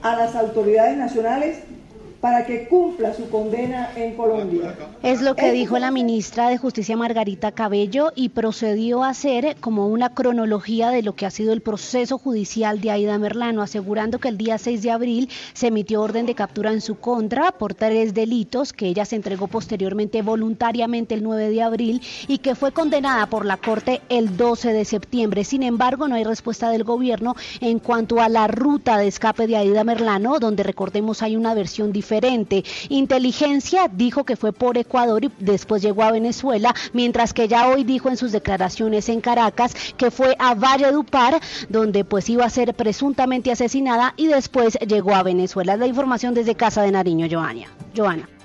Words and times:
A 0.00 0.16
las 0.16 0.34
autoridades 0.36 0.96
nacionales 0.96 1.58
para 2.20 2.44
que 2.46 2.66
cumpla 2.66 3.14
su 3.14 3.28
condena 3.30 3.90
en 3.94 4.14
Colombia. 4.16 4.74
Es 5.02 5.22
lo 5.22 5.36
que 5.36 5.52
dijo 5.52 5.78
la 5.78 5.92
ministra 5.92 6.48
de 6.48 6.58
Justicia 6.58 6.96
Margarita 6.96 7.52
Cabello 7.52 8.12
y 8.16 8.30
procedió 8.30 9.04
a 9.04 9.10
hacer 9.10 9.56
como 9.60 9.86
una 9.86 10.14
cronología 10.14 10.90
de 10.90 11.02
lo 11.02 11.14
que 11.14 11.26
ha 11.26 11.30
sido 11.30 11.52
el 11.52 11.60
proceso 11.60 12.18
judicial 12.18 12.80
de 12.80 12.90
Aida 12.90 13.18
Merlano, 13.18 13.62
asegurando 13.62 14.18
que 14.18 14.28
el 14.28 14.36
día 14.36 14.58
6 14.58 14.82
de 14.82 14.90
abril 14.90 15.30
se 15.52 15.68
emitió 15.68 16.02
orden 16.02 16.26
de 16.26 16.34
captura 16.34 16.72
en 16.72 16.80
su 16.80 16.96
contra 16.96 17.52
por 17.52 17.74
tres 17.74 18.14
delitos 18.14 18.72
que 18.72 18.86
ella 18.86 19.04
se 19.04 19.14
entregó 19.14 19.46
posteriormente 19.46 20.22
voluntariamente 20.22 21.14
el 21.14 21.22
9 21.22 21.50
de 21.50 21.62
abril 21.62 22.02
y 22.26 22.38
que 22.38 22.56
fue 22.56 22.72
condenada 22.72 23.26
por 23.26 23.44
la 23.44 23.58
Corte 23.58 24.00
el 24.08 24.36
12 24.36 24.72
de 24.72 24.84
septiembre. 24.84 25.44
Sin 25.44 25.62
embargo, 25.62 26.08
no 26.08 26.16
hay 26.16 26.24
respuesta 26.24 26.70
del 26.70 26.82
gobierno 26.82 27.36
en 27.60 27.78
cuanto 27.78 28.20
a 28.20 28.28
la 28.28 28.48
ruta 28.48 28.98
de 28.98 29.06
escape 29.06 29.46
de 29.46 29.56
Aida 29.56 29.84
Merlano, 29.84 30.40
donde 30.40 30.64
recordemos 30.64 31.22
hay 31.22 31.36
una 31.36 31.54
versión 31.54 31.92
diferente 31.92 32.07
diferente. 32.08 32.64
Inteligencia 32.88 33.88
dijo 33.92 34.24
que 34.24 34.36
fue 34.36 34.52
por 34.52 34.78
Ecuador 34.78 35.24
y 35.24 35.30
después 35.40 35.82
llegó 35.82 36.04
a 36.04 36.12
Venezuela, 36.12 36.74
mientras 36.94 37.34
que 37.34 37.48
ya 37.48 37.68
hoy 37.68 37.84
dijo 37.84 38.08
en 38.08 38.16
sus 38.16 38.32
declaraciones 38.32 39.10
en 39.10 39.20
Caracas 39.20 39.74
que 39.98 40.10
fue 40.10 40.34
a 40.38 40.54
Valledupar, 40.54 41.38
donde 41.68 42.04
pues 42.04 42.30
iba 42.30 42.46
a 42.46 42.50
ser 42.50 42.72
presuntamente 42.74 43.52
asesinada 43.52 44.14
y 44.16 44.28
después 44.28 44.78
llegó 44.86 45.14
a 45.14 45.22
Venezuela. 45.22 45.76
La 45.76 45.86
información 45.86 46.32
desde 46.32 46.54
Casa 46.54 46.80
de 46.82 46.92
Nariño, 46.92 47.26
Joana. 47.30 47.66
Joana. 47.94 48.37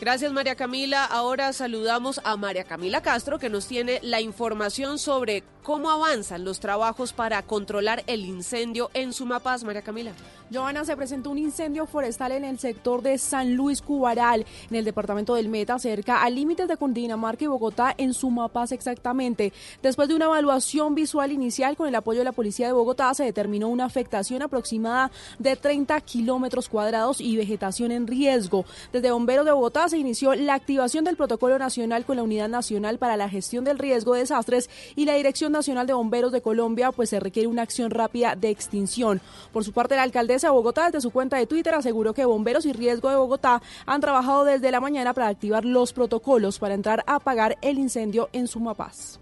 Gracias 0.00 0.32
María 0.32 0.54
Camila. 0.54 1.04
Ahora 1.04 1.52
saludamos 1.52 2.22
a 2.24 2.34
María 2.38 2.64
Camila 2.64 3.02
Castro 3.02 3.38
que 3.38 3.50
nos 3.50 3.66
tiene 3.66 4.00
la 4.02 4.22
información 4.22 4.98
sobre 4.98 5.44
cómo 5.62 5.90
avanzan 5.90 6.42
los 6.42 6.58
trabajos 6.58 7.12
para 7.12 7.42
controlar 7.42 8.02
el 8.06 8.24
incendio 8.24 8.90
en 8.94 9.12
Sumapaz. 9.12 9.62
María 9.62 9.82
Camila. 9.82 10.12
Joana, 10.52 10.84
se 10.84 10.96
presentó 10.96 11.30
un 11.30 11.38
incendio 11.38 11.86
forestal 11.86 12.32
en 12.32 12.44
el 12.44 12.58
sector 12.58 13.02
de 13.02 13.18
San 13.18 13.54
Luis 13.54 13.82
Cubaral, 13.82 14.44
en 14.68 14.76
el 14.76 14.84
departamento 14.84 15.36
del 15.36 15.48
Meta, 15.48 15.78
cerca 15.78 16.22
al 16.22 16.34
límites 16.34 16.66
de 16.66 16.76
Cundinamarca 16.76 17.44
y 17.44 17.46
Bogotá, 17.46 17.94
en 17.96 18.14
Sumapaz 18.14 18.72
exactamente. 18.72 19.52
Después 19.80 20.08
de 20.08 20.16
una 20.16 20.24
evaluación 20.24 20.96
visual 20.96 21.30
inicial 21.30 21.76
con 21.76 21.86
el 21.86 21.94
apoyo 21.94 22.20
de 22.20 22.24
la 22.24 22.32
Policía 22.32 22.66
de 22.66 22.72
Bogotá, 22.72 23.14
se 23.14 23.22
determinó 23.22 23.68
una 23.68 23.84
afectación 23.84 24.42
aproximada 24.42 25.12
de 25.38 25.54
30 25.54 26.00
kilómetros 26.00 26.68
cuadrados 26.68 27.20
y 27.20 27.36
vegetación 27.36 27.92
en 27.92 28.08
riesgo. 28.08 28.64
Desde 28.92 29.12
Bomberos 29.12 29.44
de 29.44 29.52
Bogotá 29.52 29.88
se 29.90 29.98
inició 29.98 30.34
la 30.34 30.54
activación 30.54 31.04
del 31.04 31.16
protocolo 31.16 31.58
nacional 31.58 32.04
con 32.04 32.16
la 32.16 32.22
Unidad 32.22 32.48
Nacional 32.48 32.98
para 32.98 33.16
la 33.16 33.28
Gestión 33.28 33.64
del 33.64 33.78
Riesgo 33.78 34.14
de 34.14 34.20
Desastres 34.20 34.70
y 34.96 35.04
la 35.04 35.14
Dirección 35.14 35.52
Nacional 35.52 35.86
de 35.86 35.92
Bomberos 35.92 36.32
de 36.32 36.40
Colombia, 36.40 36.92
pues 36.92 37.10
se 37.10 37.20
requiere 37.20 37.48
una 37.48 37.62
acción 37.62 37.90
rápida 37.90 38.36
de 38.36 38.50
extinción. 38.50 39.20
Por 39.52 39.64
su 39.64 39.72
parte, 39.72 39.96
la 39.96 40.02
alcaldesa 40.02 40.46
de 40.46 40.52
Bogotá, 40.52 40.86
desde 40.86 41.00
su 41.00 41.10
cuenta 41.10 41.36
de 41.36 41.46
Twitter, 41.46 41.74
aseguró 41.74 42.14
que 42.14 42.24
Bomberos 42.24 42.64
y 42.64 42.72
Riesgo 42.72 43.10
de 43.10 43.16
Bogotá 43.16 43.60
han 43.84 44.00
trabajado 44.00 44.44
desde 44.44 44.70
la 44.70 44.80
mañana 44.80 45.12
para 45.12 45.28
activar 45.28 45.64
los 45.64 45.92
protocolos 45.92 46.58
para 46.58 46.74
entrar 46.74 47.04
a 47.06 47.16
apagar 47.16 47.58
el 47.60 47.78
incendio 47.78 48.30
en 48.32 48.46
Sumapaz. 48.46 49.18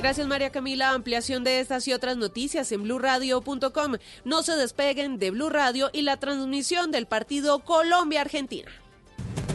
Gracias 0.00 0.26
María 0.26 0.50
Camila. 0.50 0.90
Ampliación 0.90 1.44
de 1.44 1.60
estas 1.60 1.88
y 1.88 1.92
otras 1.92 2.16
noticias 2.16 2.70
en 2.72 2.82
blurradio.com. 2.82 3.96
No 4.24 4.42
se 4.42 4.56
despeguen 4.56 5.18
de 5.18 5.30
Blue 5.30 5.48
Radio 5.48 5.90
y 5.92 6.02
la 6.02 6.18
transmisión 6.18 6.90
del 6.90 7.06
partido 7.06 7.60
Colombia-Argentina. 7.60 8.70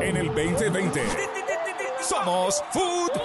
En 0.00 0.16
el 0.16 0.26
2020 0.28 1.02
somos 2.00 2.62
futboleros. 2.70 3.20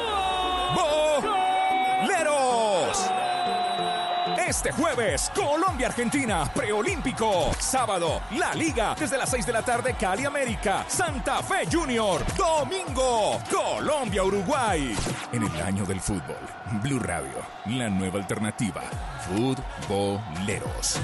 Este 4.47 4.72
jueves, 4.72 5.31
Colombia-Argentina, 5.34 6.51
preolímpico. 6.53 7.51
Sábado, 7.59 8.22
La 8.38 8.53
Liga, 8.53 8.96
desde 8.97 9.18
las 9.18 9.29
6 9.29 9.46
de 9.46 9.53
la 9.53 9.62
tarde, 9.62 9.96
Cali 10.00 10.25
América, 10.25 10.85
Santa 10.88 11.41
Fe 11.41 11.66
Junior. 11.72 12.22
Domingo, 12.35 13.40
Colombia-Uruguay. 13.52 14.96
En 15.31 15.44
el 15.44 15.62
año 15.62 15.85
del 15.85 16.00
fútbol, 16.00 16.38
Blue 16.84 17.00
Radio, 17.00 17.34
la 17.66 17.90
nueva 17.90 18.19
alternativa. 18.19 18.81
Futboleros. 19.28 21.00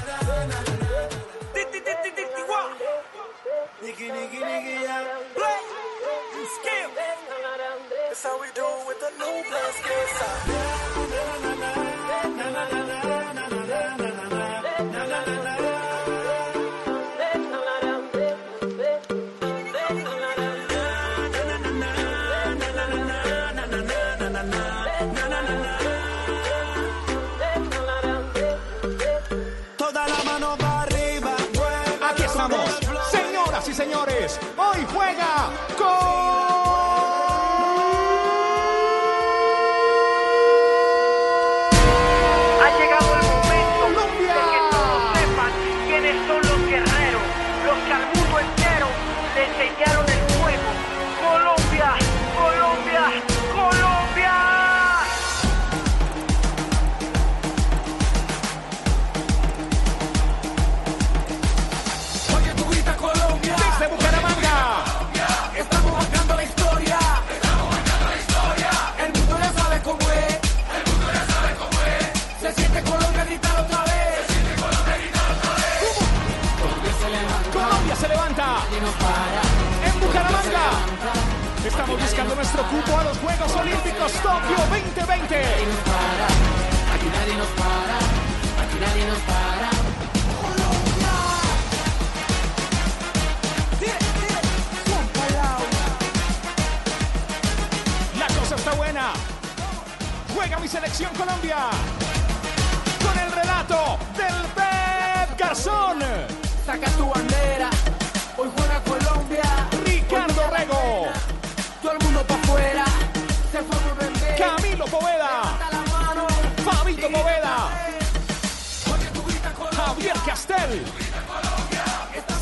That's 8.24 8.36
how 8.36 8.40
we 8.40 8.48
do 8.54 8.62
it 8.62 8.88
with 8.88 9.00
the 9.00 9.10
new 9.18 9.50
blood 9.50 9.74
skill 9.74 10.06
Toda 12.62 12.91
cupo 82.72 82.98
a 82.98 83.04
los 83.04 83.18
Juegos 83.18 83.54
Olímpicos 83.56 84.14
Tokio 84.14 84.58
2020. 84.70 85.36
Aquí 86.96 87.08
nadie 87.12 87.36
nos 87.36 87.48
para, 87.60 87.98
aquí 88.64 88.78
nadie 88.80 89.06
nos 89.08 89.20
para. 89.20 89.70
La 98.18 98.28
cosa 98.40 98.56
está 98.56 98.72
buena. 98.74 99.14
Juega 100.34 100.60
mi 100.60 100.68
selección 100.68 101.14
Colombia. 101.16 101.58
Con 103.04 103.20
el 103.20 103.32
relato 103.34 103.98
del 104.16 104.46
Pep 104.56 105.38
Garzón. 105.38 105.81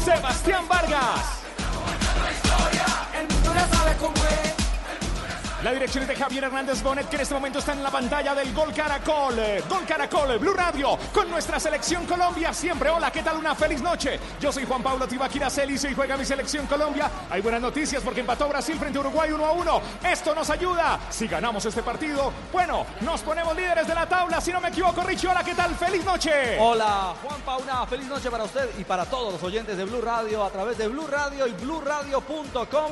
Sebastián 0.04 0.68
Vargas. 0.68 1.40
La 5.64 5.74
dirección 5.74 6.04
es 6.04 6.08
de 6.08 6.16
Javier 6.16 6.46
Hernández 6.46 6.82
Bonet, 6.82 7.10
que 7.10 7.18
en 7.18 7.24
este 7.24 7.34
momento 7.34 7.60
está 7.60 7.74
en 7.74 7.84
la 7.84 7.92
pantalla 7.92 8.34
del 8.34 8.54
Gol 8.54 8.74
Caracol. 8.74 9.36
Gol 9.68 9.86
Caracol, 9.86 10.40
Blue 10.40 10.54
Radio, 10.54 10.98
con 11.14 11.30
nuestra 11.30 11.60
selección 11.60 12.06
Colombia. 12.06 12.54
Siempre, 12.54 12.90
hola, 12.90 13.12
¿qué 13.12 13.22
tal? 13.22 13.36
Una 13.36 13.54
feliz 13.56 13.82
noche. 13.82 14.18
Yo 14.40 14.54
soy 14.54 14.66
Juan 14.66 14.82
Pablo 14.82 15.06
Tibaquira 15.06 15.50
Celis 15.50 15.84
y 15.84 15.94
juega 15.94 16.16
mi 16.16 16.24
selección 16.24 16.66
Colombia. 16.66 17.12
Hay 17.30 17.42
buenas 17.42 17.60
noticias 17.60 18.02
porque 18.02 18.22
empató 18.22 18.48
Brasil 18.48 18.80
frente 18.80 19.00
a 19.00 19.02
Uruguay 19.02 19.34
1 19.34 19.46
a 19.46 19.52
1. 19.52 19.82
Esto 20.10 20.34
nos 20.34 20.50
ayuda. 20.50 20.98
Si 21.10 21.28
ganamos 21.28 21.66
este 21.66 21.84
partido, 21.84 22.32
bueno, 22.54 22.86
nos 23.02 23.20
ponemos 23.20 23.54
líderes 23.54 23.86
de 23.86 23.96
la 23.96 24.08
tabla. 24.08 24.40
Si 24.40 24.54
no 24.54 24.62
me 24.62 24.70
equivoco, 24.70 25.02
Richie, 25.02 25.28
hola, 25.28 25.44
¿qué 25.44 25.56
tal? 25.56 25.76
Feliz 25.76 26.06
noche. 26.06 26.58
Hola, 26.58 27.14
Juan 27.22 27.42
Pauna, 27.42 27.86
feliz 27.86 28.08
noche 28.08 28.32
para 28.32 28.46
usted 28.46 28.70
y 28.80 28.86
para 28.86 29.06
todos 29.06 29.34
los 29.34 29.44
oyentes 29.44 29.76
de 29.76 29.84
Blue 29.84 30.00
Radio 30.00 30.42
a 30.42 30.50
través 30.52 30.78
de 30.78 30.88
Blue 30.88 31.06
Radio 31.06 31.46
y 31.48 31.52
BlueRadio.com. 31.52 32.92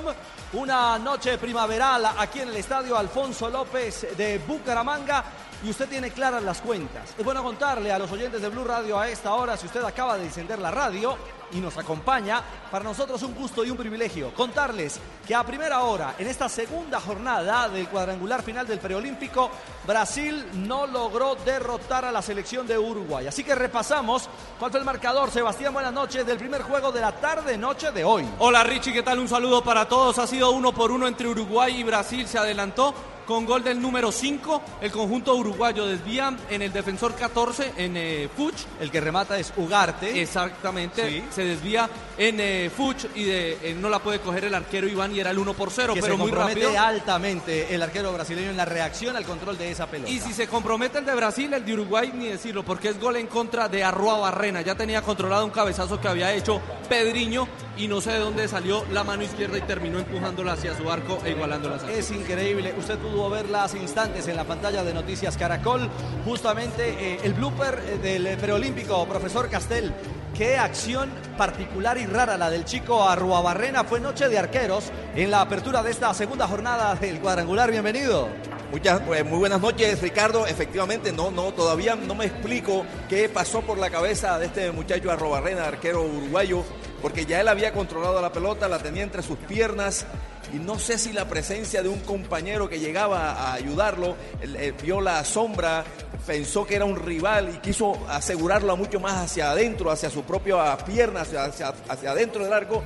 Una 0.54 0.98
noche 0.98 1.38
primaveral 1.38 2.06
aquí 2.18 2.42
en 2.42 2.50
el 2.50 2.57
estadio 2.58 2.98
Alfonso 2.98 3.50
López 3.50 4.08
de 4.18 4.40
Bucaramanga 4.40 5.24
y 5.64 5.70
usted 5.70 5.88
tiene 5.88 6.12
claras 6.12 6.44
las 6.44 6.62
cuentas. 6.62 7.14
Es 7.18 7.24
bueno 7.24 7.44
contarle 7.44 7.92
a 7.92 8.00
los 8.00 8.12
oyentes 8.12 8.42
de 8.42 8.50
Blue 8.50 8.64
Radio 8.64 9.00
a 9.00 9.08
esta 9.08 9.34
hora, 9.34 9.58
si 9.58 9.66
usted 9.68 9.84
acaba 9.84 10.18
de 10.18 10.26
encender 10.26 10.60
la 10.60 10.72
radio 10.72 11.18
y 11.52 11.58
nos 11.60 11.78
acompaña, 11.78 12.42
para 12.72 12.84
nosotros 12.84 13.22
un 13.24 13.34
gusto 13.34 13.64
y 13.64 13.70
un 13.70 13.78
privilegio 13.78 14.34
contarles 14.34 15.00
que 15.26 15.36
a 15.36 15.44
primera 15.44 15.82
hora, 15.84 16.16
en 16.18 16.28
esta 16.28 16.50
segunda 16.50 17.00
jornada 17.00 17.70
del 17.70 17.88
cuadrangular 17.88 18.44
final 18.44 18.68
del 18.68 18.80
preolímpico, 18.80 19.50
Brasil 19.86 20.46
no 20.54 20.88
logró 20.88 21.36
derrotar 21.36 22.06
a 22.06 22.12
la 22.12 22.22
selección 22.22 22.68
de 22.68 22.78
Uruguay. 22.78 23.28
Así 23.28 23.44
que 23.44 23.56
repasamos 23.56 24.30
cuál 24.60 24.72
fue 24.72 24.80
el 24.80 24.86
marcador. 24.86 25.32
Sebastián, 25.32 25.74
buenas 25.74 25.94
noches 25.94 26.26
del 26.26 26.38
primer 26.38 26.62
juego 26.64 26.92
de 26.92 27.02
la 27.02 27.12
tarde-noche 27.14 27.92
de 27.92 28.04
hoy. 28.04 28.28
Hola 28.40 28.64
Richie, 28.64 28.94
¿qué 28.94 29.04
tal? 29.04 29.20
Un 29.20 29.28
saludo 29.28 29.64
para 29.64 29.88
todos. 29.88 30.18
Ha 30.20 30.28
sido 30.28 30.52
uno 30.52 30.74
por 30.74 30.92
uno 30.92 31.08
entre 31.08 31.28
Uruguay 31.28 31.80
y 31.80 31.84
Brasil. 31.84 32.28
Se 32.28 32.38
adelantó 32.38 32.94
con 33.28 33.46
gol 33.46 33.64
del 33.64 33.80
número 33.80 34.12
5. 34.12 34.62
El 34.82 34.92
conjunto 34.92 35.36
uruguayo 35.36 35.86
desvía 35.86 36.36
en 36.50 36.62
el 36.62 36.72
defensor 36.72 37.14
14 37.14 37.74
en 37.78 37.98
eh, 37.98 38.30
Fuch. 38.36 38.56
El 38.80 38.90
que 38.90 39.02
remata 39.02 39.38
es 39.38 39.54
Ugarte. 39.58 40.22
Exactamente. 40.22 41.10
Sí. 41.10 41.24
Se 41.30 41.44
desvía 41.44 41.90
en 42.18 42.40
eh, 42.40 42.72
Fuch 42.76 43.06
y 43.14 43.26
de, 43.26 43.58
eh, 43.62 43.78
no 43.80 43.90
la 43.90 44.00
puede 44.00 44.20
coger 44.20 44.46
el 44.46 44.56
arquero 44.56 44.88
Iván 44.88 45.14
y 45.14 45.20
era 45.20 45.32
el 45.32 45.38
1 45.38 45.54
por 45.54 45.70
0, 45.70 45.94
que 45.94 46.02
pero 46.02 46.14
se 46.14 46.18
muy 46.18 46.32
compromete 46.32 46.64
rápido. 46.64 46.82
altamente 46.82 47.76
el 47.76 47.84
arquero 47.84 48.14
brasileño 48.14 48.50
en 48.50 48.58
la 48.58 48.66
reacción 48.66 49.16
al 49.18 49.26
control 49.26 49.58
de 49.58 49.72
esa 49.72 49.88
pelota. 49.88 50.10
Y 50.10 50.20
si 50.20 50.34
se 50.34 50.48
compromete 50.48 51.00
el 51.00 51.06
de 51.06 51.14
Brasil, 51.14 51.54
el 51.54 51.66
de 51.66 51.74
Uruguay, 51.74 52.12
ni 52.16 52.28
decirlo, 52.28 52.64
porque 52.64 52.90
es 52.90 53.00
gol 53.00 53.18
en 53.18 53.28
contra 53.28 53.68
de 53.68 53.84
Arrua 53.84 54.18
Barrena. 54.20 54.62
Ya 54.62 54.76
tenía 54.76 55.02
controlado 55.02 55.44
un 55.44 55.52
cabezazo 55.52 56.00
que 56.00 56.08
había 56.08 56.34
hecho 56.34 56.62
Pedriño 56.88 57.48
y 57.78 57.88
no 57.88 58.02
sé 58.02 58.14
de 58.14 58.20
dónde 58.20 58.48
salió 58.48 58.86
la 58.92 59.04
mano 59.04 59.24
izquierda 59.24 59.58
y 59.58 59.62
terminó 59.62 60.00
empujándola 60.00 60.54
hacia 60.54 60.76
su 60.76 60.90
arco 60.90 61.20
e 61.26 61.32
igualándola. 61.32 61.78
Es 61.92 62.10
increíble. 62.12 62.74
Usted 62.78 62.98
pudo 62.98 63.17
ver 63.26 63.50
las 63.50 63.74
instantes 63.74 64.28
en 64.28 64.36
la 64.36 64.44
pantalla 64.44 64.84
de 64.84 64.94
Noticias 64.94 65.36
Caracol. 65.38 65.90
Justamente 66.24 66.90
eh, 66.90 67.20
el 67.24 67.34
blooper 67.34 67.82
eh, 67.86 67.98
del 67.98 68.38
preolímpico, 68.38 69.06
profesor 69.08 69.50
Castel. 69.50 69.92
Qué 70.36 70.56
acción 70.56 71.10
particular 71.36 71.98
y 71.98 72.06
rara 72.06 72.38
la 72.38 72.50
del 72.52 72.64
chico 72.64 73.04
Arruabarrena. 73.04 73.84
Fue 73.84 74.00
noche 74.00 74.30
de 74.30 74.38
arqueros 74.38 74.92
en 75.16 75.32
la 75.32 75.42
apertura 75.42 75.82
de 75.82 75.90
esta 75.90 76.14
segunda 76.14 76.48
jornada 76.48 76.94
del 76.96 77.20
cuadrangular. 77.20 77.72
Bienvenido. 77.72 78.30
Muchas, 78.72 79.02
eh, 79.16 79.24
muy 79.24 79.40
buenas 79.40 79.62
noches, 79.62 80.02
Ricardo. 80.02 80.46
Efectivamente, 80.46 81.12
no, 81.14 81.32
no, 81.32 81.54
todavía 81.54 81.96
no 81.96 82.14
me 82.16 82.26
explico 82.26 82.86
qué 83.08 83.30
pasó 83.30 83.62
por 83.62 83.78
la 83.78 83.90
cabeza 83.90 84.38
de 84.38 84.48
este 84.48 84.72
muchacho 84.72 85.10
Arrobarrena, 85.10 85.66
arquero 85.66 86.04
uruguayo, 86.04 86.64
porque 87.02 87.26
ya 87.26 87.42
él 87.42 87.48
había 87.48 87.74
controlado 87.74 88.22
la 88.22 88.32
pelota, 88.32 88.68
la 88.68 88.80
tenía 88.80 89.04
entre 89.04 89.22
sus 89.22 89.38
piernas. 89.38 90.06
Y 90.54 90.58
no 90.58 90.80
sé 90.80 90.98
si 90.98 91.12
la 91.12 91.28
presencia 91.28 91.84
de 91.84 91.90
un 91.90 92.00
compañero 92.00 92.70
que 92.70 92.80
llegaba 92.80 93.34
a 93.34 93.54
ayudarlo, 93.54 94.16
él, 94.42 94.56
eh, 94.56 94.74
vio 94.82 95.02
la 95.02 95.24
sombra, 95.26 95.84
pensó 96.26 96.66
que 96.66 96.76
era 96.76 96.86
un 96.86 96.96
rival 96.96 97.54
y 97.54 97.58
quiso 97.58 97.98
asegurarlo 98.08 98.78
mucho 98.78 99.00
más 99.00 99.16
hacia 99.26 99.52
adentro, 99.52 99.92
hacia 99.92 100.10
su 100.10 100.24
propia 100.24 100.78
pierna, 100.78 101.22
hacia 101.22 102.12
adentro 102.12 102.44
del 102.46 102.54
arco. 102.54 102.82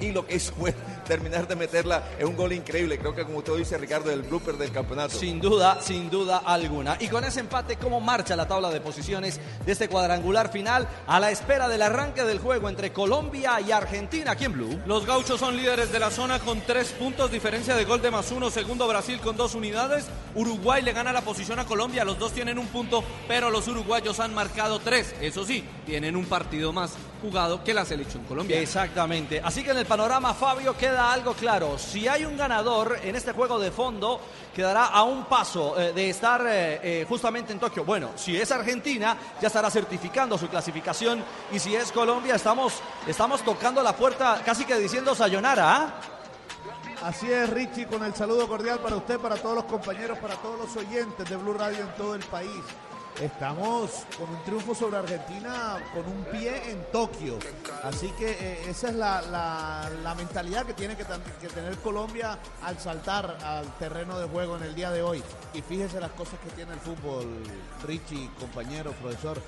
Y 0.00 0.10
lo 0.10 0.26
que 0.26 0.36
hizo 0.36 0.52
fue 0.54 0.74
terminar 1.04 1.46
de 1.46 1.56
meterla 1.56 2.02
en 2.18 2.26
un 2.26 2.36
gol 2.36 2.52
increíble. 2.52 2.98
Creo 2.98 3.14
que 3.14 3.24
como 3.24 3.38
usted 3.38 3.54
dice, 3.56 3.78
Ricardo, 3.78 4.10
el 4.10 4.22
blooper 4.22 4.56
del 4.56 4.72
campeonato. 4.72 5.16
Sin 5.16 5.40
duda, 5.40 5.80
sin 5.80 6.10
duda 6.10 6.42
alguna. 6.44 6.96
Y 7.00 7.08
con 7.08 7.24
ese 7.24 7.40
empate, 7.40 7.76
¿cómo 7.76 8.00
marcha 8.00 8.36
la 8.36 8.48
tabla 8.48 8.70
de 8.70 8.80
posiciones 8.80 9.40
de 9.64 9.72
este 9.72 9.88
cuadrangular 9.88 10.50
final 10.50 10.88
a 11.06 11.20
la 11.20 11.30
espera 11.30 11.68
del 11.68 11.82
arranque 11.82 12.24
del 12.24 12.38
juego 12.38 12.68
entre 12.68 12.92
Colombia 12.92 13.60
y 13.60 13.72
Argentina 13.72 14.32
aquí 14.32 14.44
en 14.44 14.52
Blue? 14.52 14.80
Los 14.86 15.06
gauchos 15.06 15.40
son 15.40 15.56
líderes 15.56 15.92
de 15.92 15.98
la 15.98 16.10
zona 16.10 16.38
con 16.40 16.60
tres 16.62 16.92
puntos, 16.92 17.30
diferencia 17.30 17.76
de 17.76 17.84
gol 17.84 18.02
de 18.02 18.10
más 18.10 18.30
uno. 18.32 18.50
Segundo 18.50 18.88
Brasil 18.88 19.20
con 19.20 19.36
dos 19.36 19.54
unidades. 19.54 20.06
Uruguay 20.34 20.82
le 20.82 20.92
gana 20.92 21.12
la 21.12 21.20
posición 21.20 21.58
a 21.58 21.66
Colombia. 21.66 22.04
Los 22.04 22.18
dos 22.18 22.32
tienen 22.32 22.58
un 22.58 22.66
punto, 22.68 23.04
pero 23.28 23.50
los 23.50 23.68
uruguayos 23.68 24.20
han 24.20 24.34
marcado 24.34 24.78
tres. 24.78 25.14
Eso 25.20 25.44
sí, 25.44 25.64
tienen 25.86 26.16
un 26.16 26.24
partido 26.26 26.72
más 26.72 26.92
jugado 27.24 27.64
que 27.64 27.72
la 27.72 27.84
selección 27.84 28.24
colombiana. 28.24 28.62
Exactamente. 28.62 29.40
Así 29.42 29.64
que 29.64 29.70
en 29.70 29.78
el 29.78 29.86
panorama, 29.86 30.34
Fabio, 30.34 30.76
queda 30.76 31.12
algo 31.12 31.32
claro. 31.32 31.78
Si 31.78 32.06
hay 32.06 32.24
un 32.24 32.36
ganador 32.36 32.98
en 33.02 33.16
este 33.16 33.32
juego 33.32 33.58
de 33.58 33.70
fondo, 33.70 34.20
quedará 34.54 34.86
a 34.86 35.02
un 35.04 35.24
paso 35.24 35.80
eh, 35.80 35.92
de 35.92 36.10
estar 36.10 36.42
eh, 36.46 36.80
eh, 36.82 37.06
justamente 37.08 37.52
en 37.52 37.58
Tokio. 37.58 37.84
Bueno, 37.84 38.10
si 38.16 38.36
es 38.36 38.52
Argentina, 38.52 39.16
ya 39.40 39.48
estará 39.48 39.70
certificando 39.70 40.36
su 40.36 40.48
clasificación. 40.48 41.24
Y 41.52 41.58
si 41.58 41.74
es 41.74 41.90
Colombia, 41.92 42.34
estamos, 42.34 42.74
estamos 43.06 43.42
tocando 43.42 43.82
la 43.82 43.96
puerta 43.96 44.42
casi 44.44 44.64
que 44.64 44.76
diciendo 44.76 45.14
sayonara. 45.14 45.76
¿ah? 45.76 45.94
Así 47.02 47.30
es, 47.30 47.48
Richie, 47.50 47.86
con 47.86 48.04
el 48.04 48.14
saludo 48.14 48.46
cordial 48.48 48.78
para 48.80 48.96
usted, 48.96 49.18
para 49.18 49.36
todos 49.36 49.56
los 49.56 49.64
compañeros, 49.64 50.18
para 50.18 50.36
todos 50.36 50.58
los 50.58 50.76
oyentes 50.76 51.28
de 51.28 51.36
Blue 51.36 51.54
Radio 51.54 51.80
en 51.80 51.94
todo 51.96 52.14
el 52.14 52.22
país. 52.24 52.62
Estamos 53.20 53.90
con 54.18 54.28
un 54.28 54.42
triunfo 54.42 54.74
sobre 54.74 54.96
Argentina 54.98 55.76
con 55.94 56.04
un 56.04 56.24
pie 56.24 56.70
en 56.70 56.84
Tokio. 56.90 57.38
Así 57.84 58.08
que 58.18 58.30
eh, 58.32 58.64
esa 58.68 58.88
es 58.88 58.96
la, 58.96 59.22
la- 59.22 60.14
mentalidad 60.16 60.66
que 60.66 60.74
tiene 60.74 60.96
que, 60.96 61.04
que 61.40 61.48
tener 61.48 61.76
Colombia 61.78 62.38
al 62.62 62.78
saltar 62.80 63.36
al 63.44 63.66
terreno 63.78 64.18
de 64.18 64.26
juego 64.26 64.56
en 64.56 64.64
el 64.64 64.74
día 64.74 64.90
de 64.90 65.02
hoy. 65.02 65.22
Y 65.54 65.62
fíjese 65.62 66.00
las 66.00 66.10
cosas 66.12 66.40
que 66.40 66.50
tiene 66.50 66.72
el 66.72 66.80
fútbol, 66.80 67.26
Richie, 67.86 68.30
compañero, 68.38 68.92
profesor. 68.92 69.40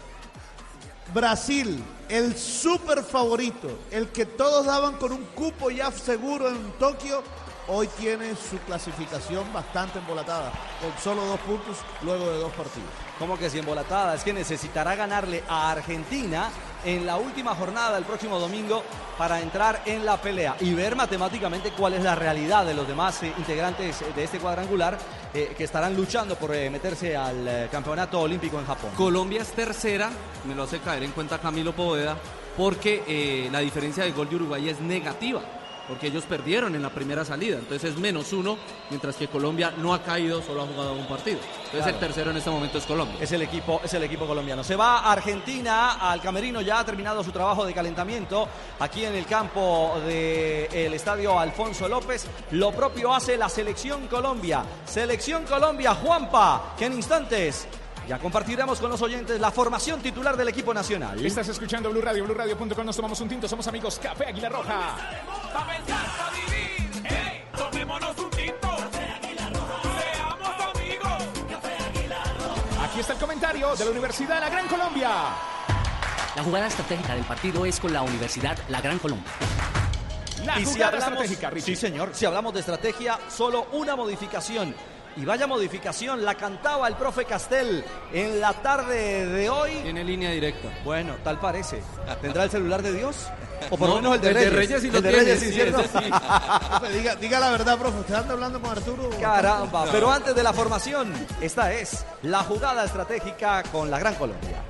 Brasil, 1.13 1.83
el 2.09 2.37
super 2.37 3.03
favorito, 3.03 3.69
el 3.91 4.09
que 4.11 4.27
todos 4.27 4.67
daban 4.67 4.95
con 4.95 5.13
un 5.13 5.25
cupo 5.27 5.71
ya 5.71 5.91
seguro 5.93 6.49
en 6.49 6.73
Tokio, 6.79 7.23
hoy 7.69 7.89
tiene 7.99 8.35
su 8.37 8.59
clasificación 8.67 9.53
bastante 9.53 9.99
embolatada, 9.99 10.53
con 10.81 10.93
solo 11.03 11.25
dos 11.27 11.41
puntos 11.41 11.77
luego 12.03 12.31
de 12.31 12.39
dos 12.39 12.53
partidos. 12.53 12.89
¿Cómo 13.19 13.39
que 13.39 13.51
si 13.51 13.59
embolatada? 13.59 14.15
Es 14.15 14.23
que 14.23 14.33
necesitará 14.33 14.95
ganarle 14.95 15.43
a 15.49 15.71
Argentina 15.71 16.51
en 16.85 17.07
la 17.07 17.17
última 17.17 17.55
jornada 17.55 17.95
del 17.95 18.05
próximo 18.05 18.39
domingo 18.39 18.83
para 19.19 19.41
entrar 19.41 19.83
en 19.87 20.05
la 20.05 20.21
pelea 20.21 20.57
y 20.61 20.75
ver 20.75 20.95
matemáticamente 20.95 21.73
cuál 21.73 21.95
es 21.95 22.03
la 22.03 22.15
realidad 22.15 22.67
de 22.67 22.75
los 22.75 22.87
demás 22.87 23.23
eh, 23.23 23.33
integrantes 23.39 24.05
de 24.15 24.23
este 24.23 24.39
cuadrangular 24.39 24.99
eh, 25.33 25.55
que 25.57 25.65
estarán 25.65 25.97
luchando 25.97 26.37
por 26.37 26.55
eh, 26.55 26.69
meterse 26.71 27.17
al 27.17 27.49
eh, 27.49 27.69
campeonato 27.73 28.21
olímpico 28.21 28.59
en 28.59 28.67
Japón. 28.67 28.91
Colombia 28.97 29.43
es 29.43 29.53
tercera, 29.53 30.11
me 30.45 30.55
lo 30.55 30.65
hace 30.65 30.79
caer 30.81 31.03
en 31.03 31.13
cuenta 31.13 31.39
Camilo 31.39 31.73
Poveda, 31.75 32.17
porque 32.57 33.03
eh, 33.07 33.49
la 33.51 33.61
diferencia 33.61 34.05
de 34.05 34.13
gol 34.13 34.29
de 34.29 34.37
Uruguay 34.37 34.69
es 34.69 34.81
negativa. 34.81 35.41
Porque 35.89 36.09
ellos 36.09 36.25
perdieron 36.25 36.75
en 36.75 36.83
la 36.83 36.91
primera 36.91 37.25
salida, 37.25 37.59
entonces 37.59 37.93
es 37.93 37.99
menos 37.99 38.33
uno, 38.33 38.57
mientras 38.91 39.17
que 39.17 39.29
Colombia 39.29 39.73
no 39.79 39.95
ha 39.95 40.03
caído, 40.03 40.43
solo 40.43 40.63
ha 40.63 40.67
jugado 40.67 40.95
un 40.95 41.07
partido. 41.07 41.39
Entonces 41.39 41.83
Claro. 41.83 41.91
el 41.91 41.99
tercero 41.99 42.31
en 42.31 42.37
este 42.39 42.51
momento 42.51 42.79
es 42.79 42.85
Colombia. 42.85 43.17
Es 43.21 43.33
el 43.33 43.43
equipo, 43.43 43.81
es 43.85 43.93
el 43.95 44.03
equipo 44.03 44.27
colombiano. 44.27 44.65
Se 44.65 44.77
va 44.77 44.99
a 44.99 45.13
Argentina, 45.13 45.95
al 45.95 46.21
camerino 46.21 46.61
ya 46.61 46.81
ha 46.81 46.85
terminado 46.85 47.23
su 47.23 47.33
trabajo 47.33 47.65
de 47.65 47.73
calentamiento 47.75 48.49
aquí 48.79 49.05
en 49.05 49.15
el 49.15 49.27
campo 49.27 49.95
del 50.07 50.95
estadio 50.95 51.39
Alfonso 51.39 51.89
López. 51.89 52.27
Lo 52.53 52.73
propio 52.73 53.15
hace 53.15 53.37
la 53.37 53.49
selección 53.49 54.07
Colombia. 54.09 54.65
Selección 54.85 55.45
Colombia, 55.45 55.95
Juanpa, 55.95 56.75
que 56.79 56.87
en 56.87 56.95
instantes 56.95 57.67
ya 58.09 58.19
compartiremos 58.19 58.79
con 58.81 58.91
los 58.91 59.03
oyentes 59.03 59.41
la 59.41 59.51
formación 59.51 60.01
titular 60.01 60.37
del 60.37 60.49
equipo 60.49 60.73
nacional. 60.73 61.25
Estás 61.25 61.49
escuchando 61.49 61.91
Blue 61.91 62.01
Radio, 62.01 62.25
BlueRadio.com. 62.25 62.87
Nos 62.87 62.97
tomamos 62.97 63.21
un 63.21 63.29
tinto, 63.29 63.49
somos 63.49 63.67
amigos 63.67 63.99
Café 64.01 64.27
Águila 64.27 64.49
Roja. 64.49 64.97
Pa' 65.53 65.67
pensar, 65.67 66.07
pa' 66.17 66.31
vivir, 66.31 67.03
hey, 67.05 67.43
tomémonos 67.57 68.17
un 68.19 68.31
tinto. 68.31 68.77
Seamos 68.93 70.77
amigos. 70.77 71.23
Aquí 72.85 73.01
está 73.01 73.13
el 73.15 73.19
comentario 73.19 73.75
de 73.75 73.85
la 73.85 73.91
Universidad 73.91 74.35
de 74.37 74.41
la 74.41 74.49
Gran 74.51 74.69
Colombia. 74.69 75.11
La 76.37 76.43
jugada 76.45 76.67
estratégica 76.67 77.15
del 77.15 77.25
partido 77.25 77.67
es 77.67 77.81
con 77.81 77.93
la 77.93 78.03
Universidad 78.03 78.57
La 78.69 78.81
Gran 78.81 78.99
Colombia. 78.99 79.31
La 80.45 80.61
Y 80.61 80.67
si 80.67 80.81
hablamos- 80.81 81.09
estratégica, 81.09 81.51
Richie. 81.51 81.75
Sí, 81.75 81.81
señor. 81.81 82.11
Si 82.13 82.25
hablamos 82.25 82.55
de 82.55 82.61
estrategia, 82.61 83.19
solo 83.29 83.67
una 83.73 83.97
modificación. 83.97 84.75
Y 85.17 85.25
vaya 85.25 85.47
modificación, 85.47 86.25
la 86.25 86.35
cantaba 86.35 86.87
el 86.89 86.95
profe 86.97 87.25
Castel 87.25 87.83
en 88.13 88.39
la 88.39 88.53
tarde 88.53 89.25
de 89.27 89.49
hoy. 89.49 89.71
Tiene 89.83 90.05
línea 90.05 90.31
directa. 90.31 90.69
Bueno, 90.85 91.15
tal 91.25 91.39
parece. 91.41 91.83
¿Tendrá 92.21 92.45
el 92.45 92.51
celular 92.51 92.83
de 92.83 92.93
Dios? 92.93 93.29
O 93.71 93.79
por 93.79 93.89
lo 93.89 93.95
No, 94.03 94.11
menos 94.11 94.17
el 94.17 94.21
de 94.21 94.29
el 94.29 94.35
de 94.35 94.51
Reyes. 94.51 94.83
Sí 94.83 94.91
lo 94.91 94.99
el 94.99 95.03
de 95.05 95.11
Reyes, 95.13 95.41
sí, 95.41 95.47
sí, 95.47 95.53
¿cierto? 95.53 95.83
sí. 95.85 96.93
Diga, 96.99 97.15
diga 97.17 97.41
la 97.41 97.51
verdad, 97.51 97.79
profe. 97.79 98.01
¿Usted 98.01 98.15
anda 98.15 98.35
hablando 98.35 98.61
con 98.61 98.71
Arturo? 98.71 99.09
Caramba, 99.19 99.87
No. 99.87 99.93
pero 99.93 100.11
antes 100.11 100.35
de 100.35 100.43
la 100.43 100.53
formación, 100.53 101.11
esta 101.41 101.73
es 101.73 102.05
la 102.23 102.41
jugada 102.43 102.85
estratégica 102.85 103.63
con 103.73 103.91
la 103.91 103.99
Gran 103.99 104.17
Colombia. 104.17 104.63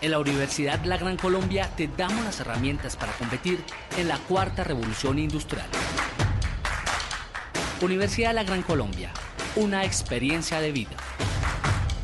En 0.00 0.10
la 0.10 0.18
Universidad 0.18 0.84
La 0.84 0.98
Gran 0.98 1.16
Colombia 1.16 1.70
te 1.76 1.88
damos 1.96 2.24
las 2.24 2.38
herramientas 2.40 2.96
para 2.96 3.12
competir 3.12 3.64
en 3.96 4.08
la 4.08 4.18
cuarta 4.18 4.64
revolución 4.64 5.18
industrial. 5.20 5.66
Universidad 7.84 8.34
La 8.34 8.44
Gran 8.44 8.62
Colombia, 8.62 9.12
una 9.56 9.84
experiencia 9.84 10.58
de 10.58 10.72
vida. 10.72 10.96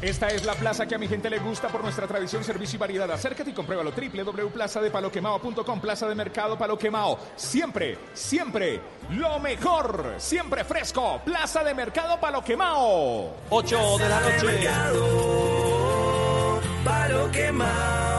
Esta 0.03 0.29
es 0.29 0.45
la 0.45 0.55
plaza 0.55 0.87
que 0.87 0.95
a 0.95 0.99
mi 0.99 1.09
gente 1.09 1.31
le 1.31 1.39
gusta 1.39 1.69
por 1.69 1.83
nuestra 1.83 2.07
tradición, 2.07 2.45
servicio 2.45 2.77
y 2.77 2.81
variedad. 2.81 3.11
Acércate 3.11 3.51
y 3.51 3.55
compruébalo. 3.55 3.91
www.plazadepaloquemao.com 3.91 5.81
Plaza 5.81 6.07
de 6.07 6.15
Mercado 6.15 6.59
Palo 6.59 6.79
Quemao. 6.79 7.19
Siempre, 7.35 7.97
siempre 8.13 8.81
lo 9.11 9.39
mejor. 9.41 10.17
Siempre 10.19 10.65
fresco. 10.65 11.23
Plaza 11.25 11.65
de 11.65 11.73
Mercado 11.73 12.21
Palo 12.21 12.45
Quemao. 12.45 13.37
8 13.49 13.99
de 13.99 14.09
la 14.09 14.21
noche. 14.21 14.69
Palo 16.85 17.31
quemado. 17.31 18.10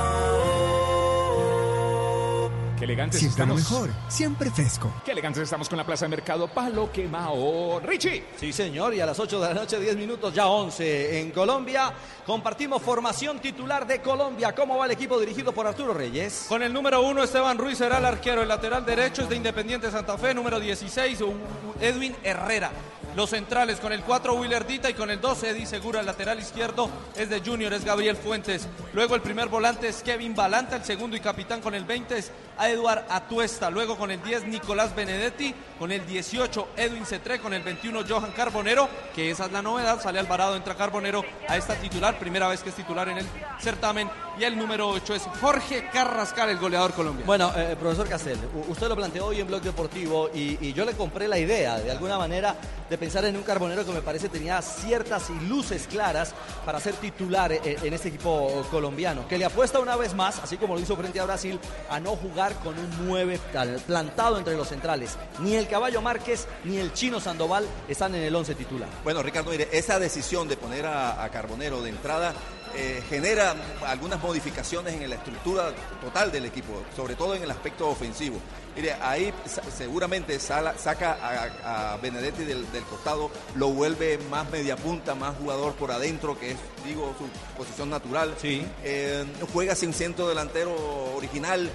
Qué 2.81 2.85
elegantes 2.85 3.19
Siempre 3.19 3.45
lo 3.45 3.53
estamos. 3.59 3.87
mejor, 3.87 4.11
siempre 4.11 4.49
fresco. 4.49 4.91
Qué 5.05 5.11
elegantes 5.11 5.43
estamos 5.43 5.69
con 5.69 5.77
la 5.77 5.85
Plaza 5.85 6.05
de 6.05 6.09
Mercado 6.09 6.47
Palo 6.47 6.91
Quemao. 6.91 7.79
Richie. 7.79 8.23
Sí, 8.39 8.51
señor, 8.51 8.95
y 8.95 8.99
a 8.99 9.05
las 9.05 9.19
8 9.19 9.39
de 9.39 9.47
la 9.49 9.53
noche, 9.53 9.79
10 9.79 9.95
minutos, 9.97 10.33
ya 10.33 10.47
11 10.47 11.19
en 11.19 11.29
Colombia. 11.29 11.93
Compartimos 12.25 12.81
formación 12.81 13.37
titular 13.39 13.85
de 13.85 14.01
Colombia. 14.01 14.55
¿Cómo 14.55 14.79
va 14.79 14.85
el 14.87 14.91
equipo 14.93 15.19
dirigido 15.19 15.51
por 15.51 15.67
Arturo 15.67 15.93
Reyes? 15.93 16.47
Con 16.49 16.63
el 16.63 16.73
número 16.73 17.03
uno, 17.03 17.21
Esteban 17.21 17.59
Ruiz 17.59 17.77
será 17.77 17.99
el 17.99 18.05
arquero. 18.05 18.41
El 18.41 18.47
lateral 18.47 18.83
derecho 18.83 19.21
es 19.21 19.29
de 19.29 19.35
Independiente 19.35 19.91
Santa 19.91 20.17
Fe. 20.17 20.33
Número 20.33 20.59
16, 20.59 21.21
U- 21.21 21.35
Edwin 21.79 22.15
Herrera. 22.23 22.71
Los 23.15 23.31
centrales 23.31 23.79
con 23.81 23.91
el 23.91 24.03
4, 24.03 24.33
Willer 24.35 24.65
Dita. 24.65 24.89
Y 24.89 24.93
con 24.93 25.09
el 25.11 25.19
12, 25.19 25.49
Eddie 25.49 25.65
Segura. 25.65 25.99
El 25.99 26.05
lateral 26.05 26.39
izquierdo 26.39 26.89
es 27.15 27.29
de 27.29 27.41
Junior, 27.41 27.73
es 27.73 27.83
Gabriel 27.83 28.15
Fuentes. 28.15 28.67
Luego 28.93 29.15
el 29.15 29.21
primer 29.21 29.49
volante 29.49 29.89
es 29.89 30.01
Kevin 30.01 30.33
Balanta. 30.33 30.77
El 30.77 30.85
segundo 30.85 31.17
y 31.17 31.19
capitán 31.19 31.59
con 31.61 31.75
el 31.75 31.83
20 31.83 32.17
es 32.17 32.31
a 32.57 32.69
Eduard 32.69 33.05
Atuesta. 33.09 33.69
Luego 33.69 33.97
con 33.97 34.11
el 34.11 34.23
10, 34.23 34.45
Nicolás 34.45 34.95
Benedetti. 34.95 35.53
Con 35.77 35.91
el 35.91 36.05
18, 36.05 36.69
Edwin 36.77 37.05
Cetré. 37.05 37.39
Con 37.39 37.53
el 37.53 37.63
21, 37.63 38.03
Johan 38.07 38.31
Carbonero. 38.31 38.87
Que 39.13 39.29
esa 39.29 39.45
es 39.45 39.51
la 39.51 39.61
novedad. 39.61 40.01
Sale 40.01 40.19
Alvarado, 40.19 40.55
entra 40.55 40.75
Carbonero 40.75 41.25
a 41.49 41.57
esta 41.57 41.75
titular. 41.75 42.17
Primera 42.17 42.47
vez 42.47 42.63
que 42.63 42.69
es 42.69 42.75
titular 42.75 43.09
en 43.09 43.17
el 43.17 43.25
certamen. 43.59 44.09
Y 44.39 44.43
el 44.43 44.57
número 44.57 44.87
8 44.89 45.13
es 45.15 45.23
Jorge 45.39 45.89
Carrascal, 45.93 46.49
el 46.49 46.57
goleador 46.57 46.93
colombiano. 46.93 47.27
Bueno, 47.27 47.51
eh, 47.55 47.75
profesor 47.79 48.07
Castel, 48.07 48.39
usted 48.69 48.87
lo 48.87 48.95
planteó 48.95 49.27
hoy 49.27 49.39
en 49.41 49.45
Blog 49.47 49.61
Deportivo 49.61 50.29
y, 50.33 50.57
y 50.65 50.73
yo 50.73 50.83
le 50.85 50.93
compré 50.93 51.27
la 51.27 51.37
idea, 51.37 51.77
de 51.77 51.91
alguna 51.91 52.17
manera, 52.17 52.55
de 52.89 52.97
pensar 52.97 53.25
en 53.25 53.35
un 53.35 53.43
carbonero 53.43 53.85
que 53.85 53.91
me 53.91 54.01
parece 54.01 54.29
tenía 54.29 54.61
ciertas 54.61 55.29
y 55.29 55.47
luces 55.47 55.85
claras 55.85 56.33
para 56.65 56.79
ser 56.79 56.95
titular 56.95 57.51
eh, 57.51 57.77
en 57.83 57.93
este 57.93 58.07
equipo 58.07 58.65
colombiano, 58.71 59.27
que 59.27 59.37
le 59.37 59.45
apuesta 59.45 59.79
una 59.79 59.95
vez 59.95 60.15
más, 60.15 60.39
así 60.39 60.57
como 60.57 60.75
lo 60.75 60.79
hizo 60.81 60.95
frente 60.95 61.19
a 61.19 61.25
Brasil, 61.25 61.59
a 61.89 61.99
no 61.99 62.15
jugar 62.15 62.53
con 62.63 62.79
un 62.79 62.89
9 63.07 63.39
tal- 63.53 63.79
plantado 63.85 64.37
entre 64.39 64.55
los 64.55 64.69
centrales. 64.69 65.17
Ni 65.39 65.55
el 65.55 65.67
Caballo 65.67 66.01
Márquez 66.01 66.47
ni 66.63 66.77
el 66.77 66.93
Chino 66.93 67.19
Sandoval 67.19 67.65
están 67.87 68.15
en 68.15 68.23
el 68.23 68.35
11 68.35 68.55
titular. 68.55 68.89
Bueno, 69.03 69.21
Ricardo, 69.21 69.51
mire, 69.51 69.67
esa 69.71 69.99
decisión 69.99 70.47
de 70.47 70.57
poner 70.57 70.85
a, 70.87 71.21
a 71.23 71.29
Carbonero 71.29 71.81
de 71.81 71.89
entrada 71.89 72.33
eh, 72.75 73.03
genera 73.09 73.55
algunas 73.85 74.21
modificaciones 74.21 74.93
en 74.93 75.09
la 75.09 75.15
estructura 75.15 75.71
total 76.01 76.31
del 76.31 76.45
equipo, 76.45 76.83
sobre 76.95 77.15
todo 77.15 77.35
en 77.35 77.43
el 77.43 77.51
aspecto 77.51 77.87
ofensivo. 77.89 78.37
Mire, 78.75 78.93
ahí 79.01 79.33
seguramente 79.77 80.39
sala- 80.39 80.77
saca 80.77 81.17
a, 81.21 81.93
a 81.93 81.97
Benedetti 81.97 82.45
del, 82.45 82.71
del 82.71 82.83
costado, 82.83 83.29
lo 83.55 83.67
vuelve 83.69 84.17
más 84.29 84.49
media 84.49 84.77
punta, 84.77 85.13
más 85.13 85.35
jugador 85.37 85.73
por 85.73 85.91
adentro, 85.91 86.39
que 86.39 86.51
es, 86.51 86.57
digo, 86.85 87.13
su 87.17 87.25
posición 87.57 87.89
natural. 87.89 88.33
Sí. 88.39 88.65
Eh, 88.83 89.25
juega 89.51 89.75
sin 89.75 89.93
centro 89.93 90.29
delantero 90.29 90.73
original, 91.15 91.69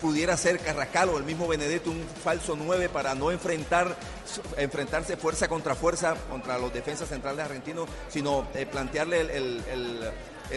pudiera 0.00 0.36
ser 0.36 0.58
Carrascal 0.60 1.08
o 1.10 1.18
el 1.18 1.24
mismo 1.24 1.46
Benedetti 1.48 1.88
un 1.90 2.04
falso 2.22 2.56
9 2.56 2.88
para 2.88 3.14
no 3.14 3.30
enfrentar 3.30 3.96
enfrentarse 4.56 5.16
fuerza 5.16 5.48
contra 5.48 5.74
fuerza 5.74 6.14
contra 6.30 6.58
los 6.58 6.72
defensas 6.72 7.08
centrales 7.08 7.44
argentinos, 7.44 7.88
sino 8.08 8.46
eh, 8.54 8.66
plantearle 8.66 9.20
el, 9.20 9.30
el- 9.30 10.12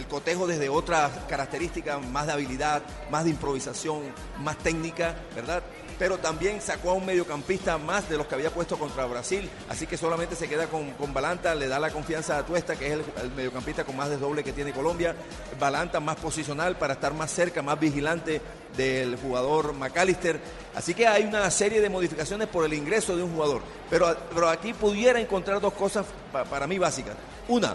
cotejo 0.08 0.46
desde 0.46 0.68
otras 0.70 1.10
características, 1.28 2.02
más 2.06 2.26
de 2.26 2.32
habilidad, 2.32 2.82
más 3.10 3.24
de 3.24 3.30
improvisación, 3.30 4.00
más 4.40 4.56
técnica, 4.58 5.14
¿verdad? 5.34 5.62
Pero 5.98 6.16
también 6.18 6.60
sacó 6.62 6.90
a 6.90 6.94
un 6.94 7.04
mediocampista 7.04 7.76
más 7.78 8.08
de 8.08 8.16
los 8.16 8.26
que 8.26 8.34
había 8.34 8.50
puesto 8.50 8.78
contra 8.78 9.04
Brasil, 9.04 9.48
así 9.68 9.86
que 9.86 9.96
solamente 9.98 10.34
se 10.34 10.48
queda 10.48 10.66
con, 10.66 10.92
con 10.92 11.12
Balanta, 11.12 11.54
le 11.54 11.68
da 11.68 11.78
la 11.78 11.90
confianza 11.90 12.38
a 12.38 12.46
Tuesta, 12.46 12.74
que 12.76 12.86
es 12.86 12.92
el, 12.94 13.04
el 13.22 13.30
mediocampista 13.32 13.84
con 13.84 13.94
más 13.96 14.08
desdoble 14.08 14.42
que 14.42 14.52
tiene 14.54 14.72
Colombia, 14.72 15.14
Balanta 15.60 16.00
más 16.00 16.16
posicional 16.16 16.76
para 16.76 16.94
estar 16.94 17.12
más 17.12 17.30
cerca, 17.30 17.60
más 17.62 17.78
vigilante 17.78 18.40
del 18.76 19.16
jugador 19.16 19.72
McAllister. 19.74 20.40
Así 20.74 20.94
que 20.94 21.06
hay 21.06 21.24
una 21.24 21.50
serie 21.50 21.80
de 21.80 21.88
modificaciones 21.90 22.48
por 22.48 22.64
el 22.64 22.72
ingreso 22.74 23.16
de 23.16 23.22
un 23.22 23.32
jugador. 23.34 23.60
Pero, 23.90 24.16
pero 24.34 24.48
aquí 24.48 24.72
pudiera 24.72 25.20
encontrar 25.20 25.60
dos 25.60 25.74
cosas 25.74 26.06
pa- 26.32 26.44
para 26.44 26.66
mí 26.66 26.78
básicas. 26.78 27.14
Una, 27.48 27.74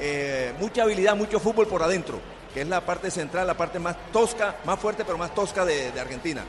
eh, 0.00 0.52
mucha 0.58 0.82
habilidad, 0.84 1.14
mucho 1.16 1.38
fútbol 1.40 1.66
por 1.66 1.82
adentro, 1.82 2.18
que 2.54 2.62
es 2.62 2.68
la 2.68 2.80
parte 2.80 3.10
central, 3.10 3.46
la 3.46 3.54
parte 3.56 3.78
más 3.78 3.96
tosca, 4.12 4.56
más 4.64 4.78
fuerte, 4.78 5.04
pero 5.04 5.18
más 5.18 5.34
tosca 5.34 5.64
de, 5.64 5.92
de 5.92 6.00
Argentina. 6.00 6.44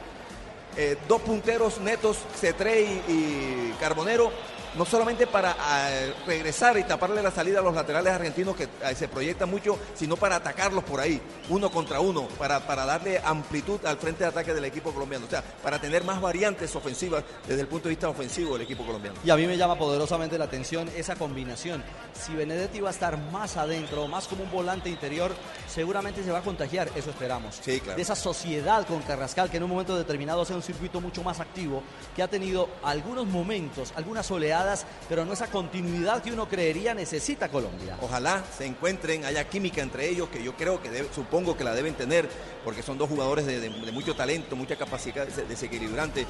Eh, 0.78 0.98
dos 1.08 1.20
punteros 1.22 1.80
netos, 1.82 2.18
Cetré 2.40 2.82
y, 2.82 2.86
y 3.08 3.76
Carbonero, 3.80 4.32
no 4.76 4.86
solamente 4.86 5.28
para 5.28 5.56
ah, 5.60 5.90
regresar 6.26 6.78
y 6.78 6.84
taparle 6.84 7.22
la 7.22 7.32
salida 7.32 7.60
a 7.60 7.62
los 7.62 7.74
laterales 7.74 8.14
argentinos 8.14 8.56
que 8.56 8.68
ah, 8.84 8.94
se 8.94 9.08
proyectan 9.08 9.50
mucho, 9.50 9.78
sino 9.96 10.16
para 10.16 10.38
atacarlos 10.38 10.84
por 10.84 11.00
ahí, 11.00 11.22
uno 11.50 11.72
contra 11.72 12.00
uno, 12.00 12.28
para, 12.38 12.60
para 12.60 12.86
darle 12.86 13.20
amplitud 13.24 13.84
al 13.86 13.98
frente 13.98 14.24
de 14.24 14.30
ataque 14.30 14.54
del 14.54 14.66
equipo 14.66 14.92
colombiano. 14.92 15.26
O 15.26 15.30
sea, 15.30 15.44
para 15.64 15.80
tener 15.80 16.04
más 16.04 16.22
variantes 16.22 16.76
ofensivas 16.76 17.24
desde 17.48 17.62
el 17.62 17.68
punto 17.68 17.86
de 17.86 17.90
vista 17.90 18.10
ofensivo 18.10 18.54
del 18.54 18.64
equipo 18.64 18.86
colombiano. 18.86 19.18
Y 19.24 19.30
a 19.30 19.36
mí 19.36 19.46
me 19.48 19.58
llama 19.58 19.78
poderosamente 19.78 20.38
la 20.38 20.46
atención 20.46 20.90
esa 20.96 21.16
combinación. 21.16 21.84
Si 22.14 22.34
Benedetti 22.34 22.80
va 22.80 22.90
a 22.90 22.92
estar 22.92 23.18
más 23.32 23.58
adentro, 23.58 24.08
más 24.08 24.28
como 24.28 24.44
un 24.44 24.52
volante 24.52 24.90
interior, 24.90 25.32
seguramente 25.68 26.24
se 26.24 26.32
va 26.32 26.40
a 26.40 26.44
contagiar, 26.44 26.90
eso 26.96 27.10
esperamos. 27.10 27.60
Sí, 27.62 27.80
claro. 27.80 27.96
De 27.96 28.02
esa 28.02 28.16
sociedad 28.16 28.86
con 28.86 29.02
Carrascal, 29.02 29.50
que 29.50 29.58
en 29.58 29.64
un 29.64 29.70
momento 29.70 29.98
determinado 29.98 30.46
sea 30.46 30.56
un 30.56 30.62
circuito 30.62 31.02
mucho 31.02 31.24
más 31.24 31.40
activo, 31.40 31.84
que 32.16 32.24
ha 32.24 32.28
tenido 32.28 32.70
algunos 32.84 33.26
momentos, 33.26 33.94
algunas 33.96 34.30
oleadas, 34.32 34.59
pero 35.08 35.26
no 35.26 35.34
esa 35.34 35.48
continuidad 35.48 36.22
que 36.22 36.32
uno 36.32 36.48
creería 36.48 36.94
necesita 36.94 37.50
Colombia. 37.50 37.98
Ojalá 38.02 38.44
se 38.58 38.66
encuentren, 38.66 39.26
haya 39.26 39.48
química 39.48 39.82
entre 39.82 40.08
ellos, 40.10 40.30
que 40.30 40.44
yo 40.44 40.54
creo 40.56 40.82
que 40.82 40.90
debe- 40.92 41.10
supongo 41.14 41.56
que 41.58 41.64
la 41.64 41.74
deben 41.74 41.94
tener, 41.96 42.30
porque 42.64 42.84
son 42.84 42.98
dos 42.98 43.10
jugadores 43.10 43.46
de, 43.46 43.60
de- 43.60 43.70
de 43.70 43.92
mucho 43.92 44.16
talento, 44.16 44.56
mucha 44.56 44.76
capacidad 44.76 45.26
des- 45.26 45.48
desequilibrante. 45.48 46.26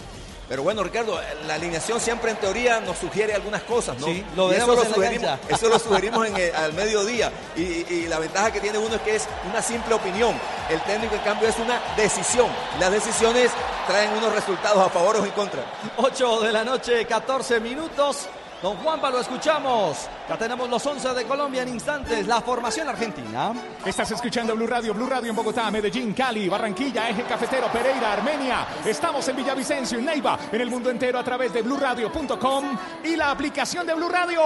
Pero 0.48 0.64
bueno, 0.64 0.84
Ricardo, 0.84 1.20
la 1.46 1.54
alineación 1.56 2.00
siempre 2.00 2.32
en 2.32 2.38
teoría 2.38 2.80
nos 2.80 2.98
sugiere 2.98 3.34
algunas 3.36 3.62
cosas, 3.64 4.00
¿no? 4.00 4.08
Sí, 4.08 4.24
lo 4.36 4.52
eso 4.52 4.76
la 4.76 4.86
sugerimos, 4.96 5.40
eso 5.50 5.70
lo 5.70 5.80
sugerimos 5.80 6.28
en 6.28 6.36
el- 6.38 6.56
al 6.56 6.74
mediodía. 6.74 7.32
Y, 7.56 7.62
y 7.62 8.08
la 8.08 8.18
ventaja 8.20 8.52
que 8.52 8.60
tiene 8.60 8.78
uno 8.80 8.96
es 8.96 9.02
que 9.02 9.16
es 9.16 9.28
una 9.50 9.62
simple 9.62 9.94
opinión. 9.94 10.36
El 10.70 10.80
técnico, 10.82 11.16
en 11.16 11.22
cambio, 11.22 11.48
es 11.50 11.58
una 11.60 11.80
decisión. 11.96 12.48
Las 12.80 12.92
decisiones 12.92 13.52
traen 13.88 14.12
unos 14.14 14.34
resultados 14.34 14.86
a 14.86 14.90
favor 14.90 15.18
o 15.18 15.26
en 15.26 15.32
contra. 15.32 15.64
8 15.98 16.42
de 16.42 16.52
la 16.52 16.64
noche, 16.64 17.06
14 17.06 17.60
minutos. 17.60 18.19
Don 18.62 18.76
Juanpa, 18.78 19.10
lo 19.10 19.22
escuchamos. 19.22 20.10
Ya 20.28 20.38
tenemos 20.38 20.70
los 20.70 20.86
11 20.86 21.14
de 21.14 21.24
Colombia 21.26 21.62
en 21.62 21.70
instantes. 21.70 22.28
La 22.28 22.42
formación 22.42 22.90
argentina. 22.90 23.54
Estás 23.86 24.12
escuchando 24.12 24.54
Blue 24.54 24.68
Radio, 24.68 24.94
Blue 24.94 25.08
Radio 25.08 25.30
en 25.30 25.36
Bogotá, 25.36 25.72
Medellín, 25.72 26.14
Cali, 26.14 26.50
Barranquilla, 26.50 27.10
Eje 27.10 27.24
Cafetero, 27.24 27.68
Pereira, 27.72 28.14
Armenia. 28.14 28.68
Estamos 28.86 29.26
en 29.30 29.38
Villavicencio, 29.38 29.98
en 30.00 30.06
Neiva, 30.06 30.38
en 30.52 30.60
el 30.60 30.70
mundo 30.70 30.90
entero 30.90 31.20
a 31.20 31.24
través 31.24 31.54
de 31.54 31.62
bluradio.com 31.62 32.78
y 33.06 33.16
la 33.16 33.32
aplicación 33.32 33.88
de 33.88 33.94
Blue 33.94 34.10
Radio. 34.10 34.42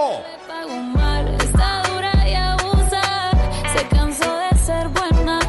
Pago 0.47 0.75
mal, 0.75 1.35
está 1.35 1.81
dura 1.91 2.29
y 2.29 2.35
abusa. 2.35 3.31
Se 3.75 3.87
cansó 3.87 4.37
de 4.37 4.57
ser 4.59 4.89
buena, 4.89 5.39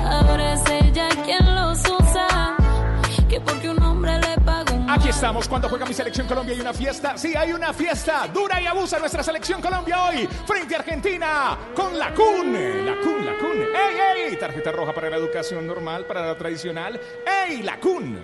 estamos 5.14 5.48
cuando 5.48 5.68
juega 5.68 5.86
mi 5.86 5.94
selección 5.94 6.26
Colombia. 6.26 6.54
Hay 6.54 6.60
una 6.60 6.74
fiesta. 6.74 7.16
Sí, 7.16 7.34
hay 7.36 7.52
una 7.52 7.72
fiesta. 7.72 8.28
Dura 8.32 8.60
y 8.60 8.66
abusa 8.66 8.98
nuestra 8.98 9.22
selección 9.22 9.60
Colombia 9.60 10.04
hoy 10.04 10.28
frente 10.46 10.74
a 10.74 10.78
Argentina 10.80 11.58
con 11.74 11.96
la 11.98 12.12
CUN. 12.12 12.52
La 12.84 12.94
CUN, 13.00 13.24
la 13.24 13.38
CUN. 13.38 13.58
¡Ey, 13.58 14.32
ey! 14.32 14.36
Tarjeta 14.36 14.72
roja 14.72 14.92
para 14.92 15.10
la 15.10 15.16
educación 15.16 15.66
normal, 15.66 16.04
para 16.06 16.26
la 16.26 16.36
tradicional. 16.36 17.00
¡Ey, 17.48 17.62
la 17.62 17.78
CUN! 17.78 18.18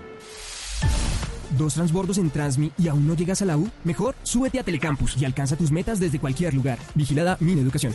¿Dos 1.56 1.74
transbordos 1.74 2.18
en 2.18 2.30
Transmi 2.30 2.72
y 2.76 2.88
aún 2.88 3.06
no 3.06 3.14
llegas 3.14 3.40
a 3.42 3.44
la 3.44 3.56
U? 3.56 3.68
Mejor, 3.84 4.14
súbete 4.22 4.58
a 4.58 4.64
Telecampus 4.64 5.16
y 5.16 5.24
alcanza 5.24 5.56
tus 5.56 5.70
metas 5.70 6.00
desde 6.00 6.18
cualquier 6.18 6.54
lugar. 6.54 6.78
Vigilada 6.94 7.36
Min 7.40 7.58
Educación. 7.58 7.94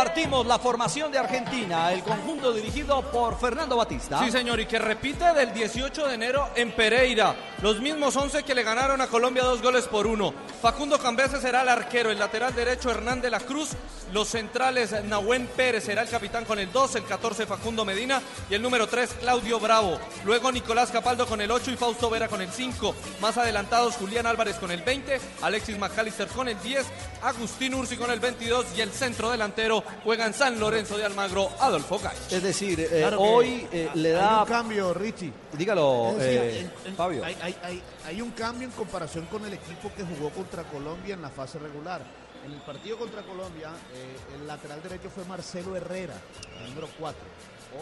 Compartimos 0.00 0.46
la 0.46 0.58
formación 0.58 1.12
de 1.12 1.18
Argentina, 1.18 1.92
el 1.92 2.02
conjunto 2.02 2.54
dirigido 2.54 3.02
por 3.10 3.38
Fernando 3.38 3.76
Batista. 3.76 4.24
Sí, 4.24 4.30
señor, 4.30 4.58
y 4.58 4.64
que 4.64 4.78
repite 4.78 5.34
del 5.34 5.52
18 5.52 6.08
de 6.08 6.14
enero 6.14 6.48
en 6.56 6.72
Pereira. 6.72 7.36
Los 7.60 7.82
mismos 7.82 8.16
11 8.16 8.42
que 8.42 8.54
le 8.54 8.62
ganaron 8.62 9.02
a 9.02 9.08
Colombia 9.08 9.42
dos 9.42 9.60
goles 9.60 9.86
por 9.88 10.06
uno. 10.06 10.32
Facundo 10.62 10.98
Cambese 10.98 11.38
será 11.38 11.60
el 11.60 11.68
arquero, 11.68 12.10
el 12.10 12.18
lateral 12.18 12.54
derecho 12.54 12.90
Hernán 12.90 13.20
de 13.20 13.28
la 13.28 13.40
Cruz, 13.40 13.76
los 14.12 14.28
centrales 14.28 15.04
Nahuen 15.04 15.46
Pérez 15.46 15.84
será 15.84 16.02
el 16.02 16.08
capitán 16.08 16.44
con 16.44 16.58
el 16.58 16.72
2, 16.72 16.96
el 16.96 17.04
14 17.04 17.46
Facundo 17.46 17.84
Medina 17.84 18.20
y 18.48 18.54
el 18.54 18.62
número 18.62 18.88
3 18.88 19.18
Claudio 19.20 19.60
Bravo. 19.60 20.00
Luego 20.24 20.50
Nicolás 20.50 20.90
Capaldo 20.90 21.26
con 21.26 21.40
el 21.40 21.50
8 21.50 21.70
y 21.70 21.76
Fausto 21.76 22.10
Vera 22.10 22.26
con 22.26 22.42
el 22.42 22.50
5. 22.50 22.94
Más 23.20 23.38
adelantados 23.38 23.94
Julián 23.94 24.26
Álvarez 24.26 24.56
con 24.56 24.70
el 24.70 24.82
20, 24.82 25.20
Alexis 25.42 25.78
McAllister 25.78 26.26
con 26.28 26.48
el 26.48 26.60
10, 26.60 26.86
Agustín 27.22 27.74
Ursi 27.74 27.96
con 27.96 28.10
el 28.10 28.18
22 28.18 28.66
y 28.76 28.80
el 28.80 28.90
centro 28.90 29.30
delantero 29.30 29.84
juega 30.04 30.26
en 30.26 30.34
San 30.34 30.58
Lorenzo 30.60 30.96
de 30.96 31.04
Almagro 31.04 31.50
Adolfo 31.60 31.98
Gay. 31.98 32.16
Es 32.30 32.42
decir, 32.42 32.80
eh, 32.80 32.88
Claro 33.00 33.20
hoy 33.20 33.66
eh, 33.72 33.90
le 33.94 34.08
Hay 34.10 34.14
da... 34.20 34.42
un 34.42 34.48
cambio, 34.48 34.94
Richie. 34.94 35.32
Dígalo, 35.52 36.14
decir, 36.18 36.38
eh, 36.40 36.60
en- 36.60 36.72
en- 36.90 36.96
Fabio. 36.96 37.24
Hay, 37.24 37.36
hay- 37.42 37.56
hay- 37.62 37.82
hay 38.06 38.20
un 38.22 38.30
cambio 38.32 38.66
en 38.68 38.72
comparación 38.72 39.26
con 39.26 39.44
el 39.46 39.52
equipo 39.54 39.90
que 39.96 40.02
jugó 40.04 40.30
contra 40.30 40.62
Colombia 40.64 41.14
en 41.14 41.22
la 41.22 41.30
fase 41.30 41.58
regular. 41.58 42.02
En 42.44 42.52
el 42.52 42.60
partido 42.62 42.96
contra 42.98 43.22
Colombia, 43.22 43.70
eh, 43.94 44.16
el 44.40 44.46
lateral 44.46 44.82
derecho 44.82 45.10
fue 45.14 45.24
Marcelo 45.26 45.76
Herrera, 45.76 46.14
el 46.62 46.70
número 46.70 46.88
4. 46.98 47.20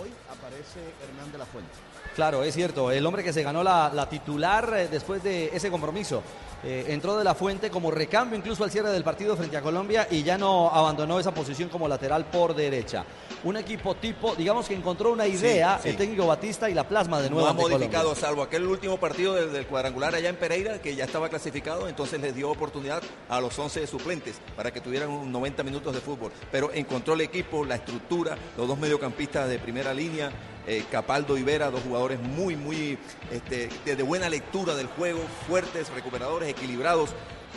Hoy 0.01 0.11
aparece 0.31 0.81
Hernán 1.03 1.31
de 1.33 1.39
la 1.39 1.47
Fuente. 1.47 1.71
Claro, 2.15 2.43
es 2.43 2.55
cierto. 2.55 2.91
El 2.91 3.07
hombre 3.07 3.23
que 3.23 3.33
se 3.33 3.43
ganó 3.43 3.63
la, 3.63 3.91
la 3.95 4.09
titular 4.09 4.73
eh, 4.77 4.89
después 4.89 5.23
de 5.23 5.51
ese 5.55 5.71
compromiso. 5.71 6.23
eh, 6.65 6.87
entró 6.89 7.17
de 7.17 7.23
la 7.23 7.37
fuente 7.37 7.71
como 7.71 7.89
recambio 7.93 8.37
incluso 8.37 8.65
al 8.65 8.71
cierre 8.73 8.91
del 8.91 9.05
partido 9.05 9.37
frente 9.37 9.57
a 9.57 9.63
Colombia 9.63 10.09
y 10.11 10.25
ya 10.25 10.37
no 10.37 10.69
abandonó 10.69 11.21
esa 11.21 11.33
posición 11.33 11.69
como 11.69 11.87
lateral 11.87 12.25
por 12.27 12.53
derecha. 12.57 13.05
Un 13.45 13.57
equipo 13.57 13.95
tipo, 13.95 14.35
digamos 14.35 14.67
que 14.67 14.75
encontró 14.75 15.13
una 15.13 15.29
idea, 15.29 15.79
sí. 15.81 15.91
el 15.91 15.97
técnico 15.97 16.27
Batista 16.27 16.69
y 16.69 16.75
la 16.75 16.83
plasma 16.89 17.21
de 17.21 17.31
nuevo. 17.31 17.45
No 17.47 17.51
ha 17.51 17.53
modificado, 17.55 18.07
Colombia. 18.09 18.21
salvo 18.21 18.43
aquel 18.43 18.67
último 18.67 18.97
partido 18.99 19.35
del, 19.35 19.53
del 19.53 19.67
cuadrangular 19.69 20.17
allá 20.17 20.29
en 20.29 20.35
Pereira, 20.35 20.83
que 20.83 20.97
ya 20.97 21.05
estaba 21.05 21.29
clasificado, 21.29 21.87
entonces 21.89 22.21
les 22.21 22.35
dio 22.35 22.51
oportunidad 22.51 23.01
a 23.29 23.41
los 23.41 23.57
11 23.57 23.87
suplentes 23.87 24.41
para 24.57 24.73
que 24.73 24.81
tuvieran 24.81 25.11
unos 25.11 25.29
90 25.29 25.63
minutos 25.63 25.95
de 25.95 26.01
fútbol. 26.01 26.33
Pero 26.51 26.73
encontró 26.75 27.15
el 27.15 27.21
equipo, 27.21 27.65
la 27.65 27.77
estructura, 27.77 28.37
los 28.57 28.67
dos 28.67 28.77
mediocampistas 28.77 29.49
de 29.49 29.61
primera 29.61 29.95
línea, 29.95 30.33
eh, 30.69 30.85
Capaldo 30.91 31.39
y 31.39 31.43
Vera, 31.43 31.71
dos 31.71 31.83
jugadores 31.83 32.21
muy, 32.21 32.55
muy 32.55 32.99
este, 33.33 33.71
de, 33.87 34.03
buena 34.03 34.29
lectura 34.29 34.75
del 34.75 34.87
juego, 34.87 35.21
fuertes, 35.47 35.89
recuperadores, 35.95 36.51
equilibrados. 36.51 37.11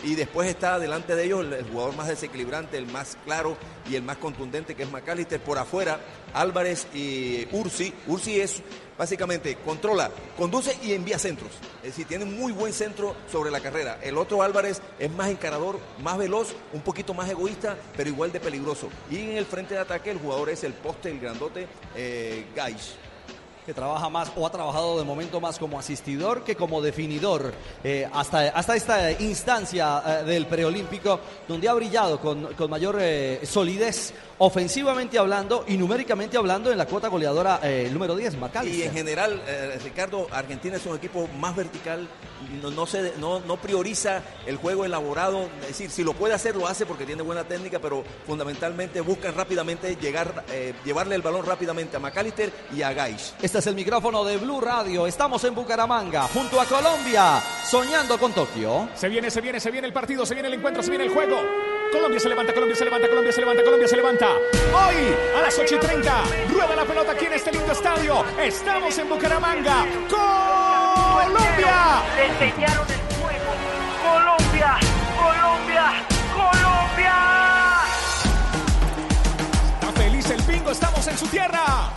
Y 0.05 0.15
después 0.15 0.47
está 0.47 0.79
delante 0.79 1.15
de 1.15 1.25
ellos 1.25 1.41
el, 1.41 1.51
el 1.51 1.65
jugador 1.65 1.93
más 1.97 2.07
desequilibrante, 2.07 2.77
el 2.77 2.87
más 2.87 3.17
claro 3.25 3.57
y 3.89 3.95
el 3.95 4.03
más 4.03 4.15
contundente, 4.15 4.75
que 4.75 4.83
es 4.83 4.91
McAllister. 4.91 5.41
Por 5.41 5.57
afuera, 5.57 5.99
Álvarez 6.33 6.87
y 6.93 7.47
Ursi. 7.51 7.93
Ursi 8.07 8.39
es 8.39 8.63
básicamente 9.01 9.55
controla, 9.65 10.11
conduce 10.37 10.77
y 10.83 10.93
envía 10.93 11.17
centros. 11.17 11.49
Es 11.77 11.89
decir, 11.89 12.05
tiene 12.05 12.23
muy 12.23 12.51
buen 12.51 12.71
centro 12.71 13.15
sobre 13.31 13.49
la 13.49 13.59
carrera. 13.59 13.97
El 14.03 14.15
otro 14.15 14.43
Álvarez 14.43 14.79
es 14.99 15.09
más 15.09 15.31
encarador, 15.31 15.79
más 16.03 16.19
veloz, 16.19 16.53
un 16.71 16.81
poquito 16.81 17.15
más 17.15 17.27
egoísta, 17.27 17.75
pero 17.97 18.11
igual 18.11 18.31
de 18.31 18.39
peligroso. 18.39 18.89
Y 19.09 19.17
en 19.17 19.37
el 19.37 19.47
frente 19.47 19.73
de 19.73 19.79
ataque 19.79 20.11
el 20.11 20.19
jugador 20.19 20.51
es 20.51 20.63
el 20.63 20.73
poste, 20.73 21.09
el 21.09 21.19
grandote, 21.19 21.67
eh, 21.95 22.45
Gaish. 22.55 22.93
que 23.65 23.73
trabaja 23.73 24.07
más 24.09 24.31
o 24.35 24.45
ha 24.45 24.51
trabajado 24.51 24.99
de 24.99 25.03
momento 25.03 25.41
más 25.41 25.57
como 25.57 25.79
asistidor 25.79 26.43
que 26.43 26.55
como 26.55 26.81
definidor 26.81 27.53
eh, 27.83 28.07
hasta, 28.11 28.49
hasta 28.49 28.75
esta 28.75 29.11
instancia 29.19 30.01
eh, 30.05 30.23
del 30.25 30.47
preolímpico 30.47 31.19
donde 31.47 31.69
ha 31.69 31.73
brillado 31.73 32.19
con, 32.19 32.53
con 32.53 32.69
mayor 32.69 32.97
eh, 32.99 33.39
solidez 33.45 34.13
ofensivamente 34.43 35.19
hablando 35.19 35.65
y 35.67 35.77
numéricamente 35.77 36.35
hablando 36.35 36.71
en 36.71 36.77
la 36.79 36.87
cuota 36.87 37.09
goleadora 37.09 37.59
eh, 37.61 37.89
número 37.93 38.15
10, 38.15 38.33
Y 38.33 38.37
Macalister. 38.37 38.87
en 38.87 38.93
general, 38.93 39.39
eh, 39.47 39.79
Ricardo, 39.83 40.27
Argentina 40.31 40.77
es 40.77 40.85
un 40.87 40.97
equipo 40.97 41.27
más 41.39 41.55
vertical, 41.55 42.07
no, 42.59 42.71
no, 42.71 42.87
se, 42.87 43.13
no, 43.19 43.39
no 43.41 43.57
prioriza 43.57 44.23
el 44.47 44.55
juego 44.55 44.83
elaborado, 44.83 45.47
es 45.61 45.67
decir, 45.67 45.91
si 45.91 46.03
lo 46.03 46.13
puede 46.13 46.33
hacer, 46.33 46.55
lo 46.55 46.67
hace 46.67 46.87
porque 46.87 47.05
tiene 47.05 47.21
buena 47.21 47.43
técnica, 47.43 47.77
pero 47.77 48.03
fundamentalmente 48.25 48.99
buscan 49.01 49.35
rápidamente 49.35 49.95
llegar, 49.97 50.43
eh, 50.49 50.73
llevarle 50.83 51.13
el 51.13 51.21
balón 51.21 51.45
rápidamente 51.45 51.97
a 51.97 51.99
McAllister 51.99 52.51
y 52.75 52.81
a 52.81 52.93
Gaish. 52.93 53.33
Este 53.43 53.59
es 53.59 53.67
el 53.67 53.75
micrófono 53.75 54.23
de 54.23 54.37
Blue 54.37 54.59
Radio. 54.59 55.05
Estamos 55.05 55.43
en 55.43 55.53
Bucaramanga, 55.53 56.23
junto 56.33 56.59
a 56.59 56.65
Colombia, 56.65 57.43
soñando 57.69 58.17
con 58.17 58.33
Tokio. 58.33 58.89
Se 58.95 59.07
viene, 59.07 59.29
se 59.29 59.39
viene, 59.39 59.59
se 59.59 59.69
viene 59.69 59.85
el 59.85 59.93
partido, 59.93 60.25
se 60.25 60.33
viene 60.33 60.47
el 60.47 60.55
encuentro, 60.55 60.81
se 60.81 60.89
viene 60.89 61.05
el 61.05 61.11
juego. 61.11 61.37
Colombia 61.91 62.19
se 62.21 62.29
levanta, 62.29 62.53
Colombia 62.53 62.75
se 62.75 62.85
levanta, 62.85 63.07
Colombia 63.09 63.31
se 63.33 63.41
levanta, 63.41 63.63
Colombia 63.63 63.87
se 63.87 63.95
levanta. 63.97 64.30
Hoy 64.73 65.15
a 65.37 65.41
las 65.41 65.57
8 65.57 65.75
y 65.75 65.79
30 65.79 66.23
rueda 66.53 66.75
la 66.75 66.85
pelota 66.85 67.11
aquí 67.11 67.25
en 67.25 67.33
este 67.33 67.51
lindo 67.51 67.71
estadio. 67.71 68.23
Estamos 68.41 68.97
en 68.97 69.09
Bucaramanga. 69.09 69.85
Colombia. 70.09 72.01
Le 72.15 72.25
enseñaron 72.27 72.87
el 72.89 72.99
juego. 73.17 73.51
Colombia, 74.03 74.77
Colombia, 75.17 76.05
Colombia. 76.33 77.15
Está 79.79 79.91
feliz 80.01 80.29
el 80.29 80.41
bingo, 80.43 80.71
estamos 80.71 81.07
en 81.07 81.17
su 81.17 81.27
tierra. 81.27 81.91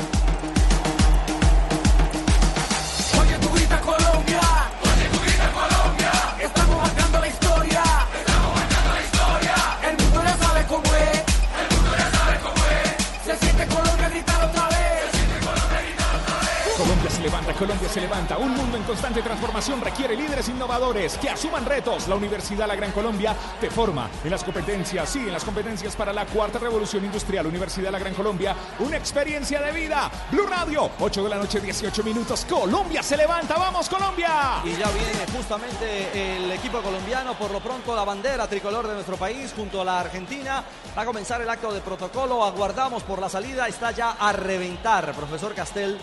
Colombia 17.65 17.89
se 17.89 18.03
levanta. 18.03 18.37
Un 18.37 18.55
mundo 18.55 18.77
en 18.77 18.83
constante 18.83 19.23
transformación 19.23 19.81
requiere 19.81 20.15
líderes 20.15 20.51
innovadores 20.51 21.17
que 21.17 21.31
asuman 21.31 21.65
retos. 21.65 22.07
La 22.09 22.15
Universidad 22.15 22.69
La 22.69 22.77
Gran 22.77 22.93
Colombia 22.93 23.35
te 23.59 23.71
forma 23.71 24.11
en 24.23 24.31
las 24.31 24.45
competencias, 24.45 25.09
sí, 25.09 25.21
en 25.21 25.33
las 25.33 25.45
competencias 25.45 25.97
para 25.97 26.13
la 26.13 26.27
cuarta 26.27 26.59
revolución 26.59 27.03
industrial. 27.07 27.47
Universidad 27.47 27.91
La 27.91 27.99
Gran 27.99 28.13
Colombia, 28.13 28.55
una 28.81 28.99
experiencia 28.99 29.63
de 29.63 29.73
vida. 29.73 30.11
Blue 30.31 30.47
Radio, 30.47 30.91
8 31.01 31.25
de 31.25 31.29
la 31.31 31.37
noche, 31.37 31.59
18 31.59 32.05
minutos. 32.05 32.45
Colombia 32.45 33.03
se 33.03 33.17
levanta, 33.17 33.57
vamos 33.57 33.89
Colombia. 33.89 34.61
Y 34.63 34.73
ya 34.73 34.91
viene 34.91 35.25
justamente 35.35 36.37
el 36.37 36.53
equipo 36.53 36.83
colombiano, 36.83 37.33
por 37.33 37.51
lo 37.51 37.61
pronto 37.61 37.97
la 37.97 38.05
bandera 38.05 38.47
tricolor 38.47 38.87
de 38.87 38.93
nuestro 38.93 39.17
país 39.17 39.55
junto 39.57 39.81
a 39.81 39.87
la 39.87 40.01
Argentina. 40.01 40.63
Va 40.95 41.01
a 41.01 41.07
comenzar 41.07 41.41
el 41.41 41.49
acto 41.49 41.73
de 41.73 41.81
protocolo, 41.81 42.45
aguardamos 42.45 43.03
por 43.05 43.21
la 43.21 43.31
salida, 43.31 43.67
está 43.69 43.91
ya 43.91 44.11
a 44.21 44.35
reventar, 44.35 45.15
profesor 45.15 45.55
Castel. 45.55 45.99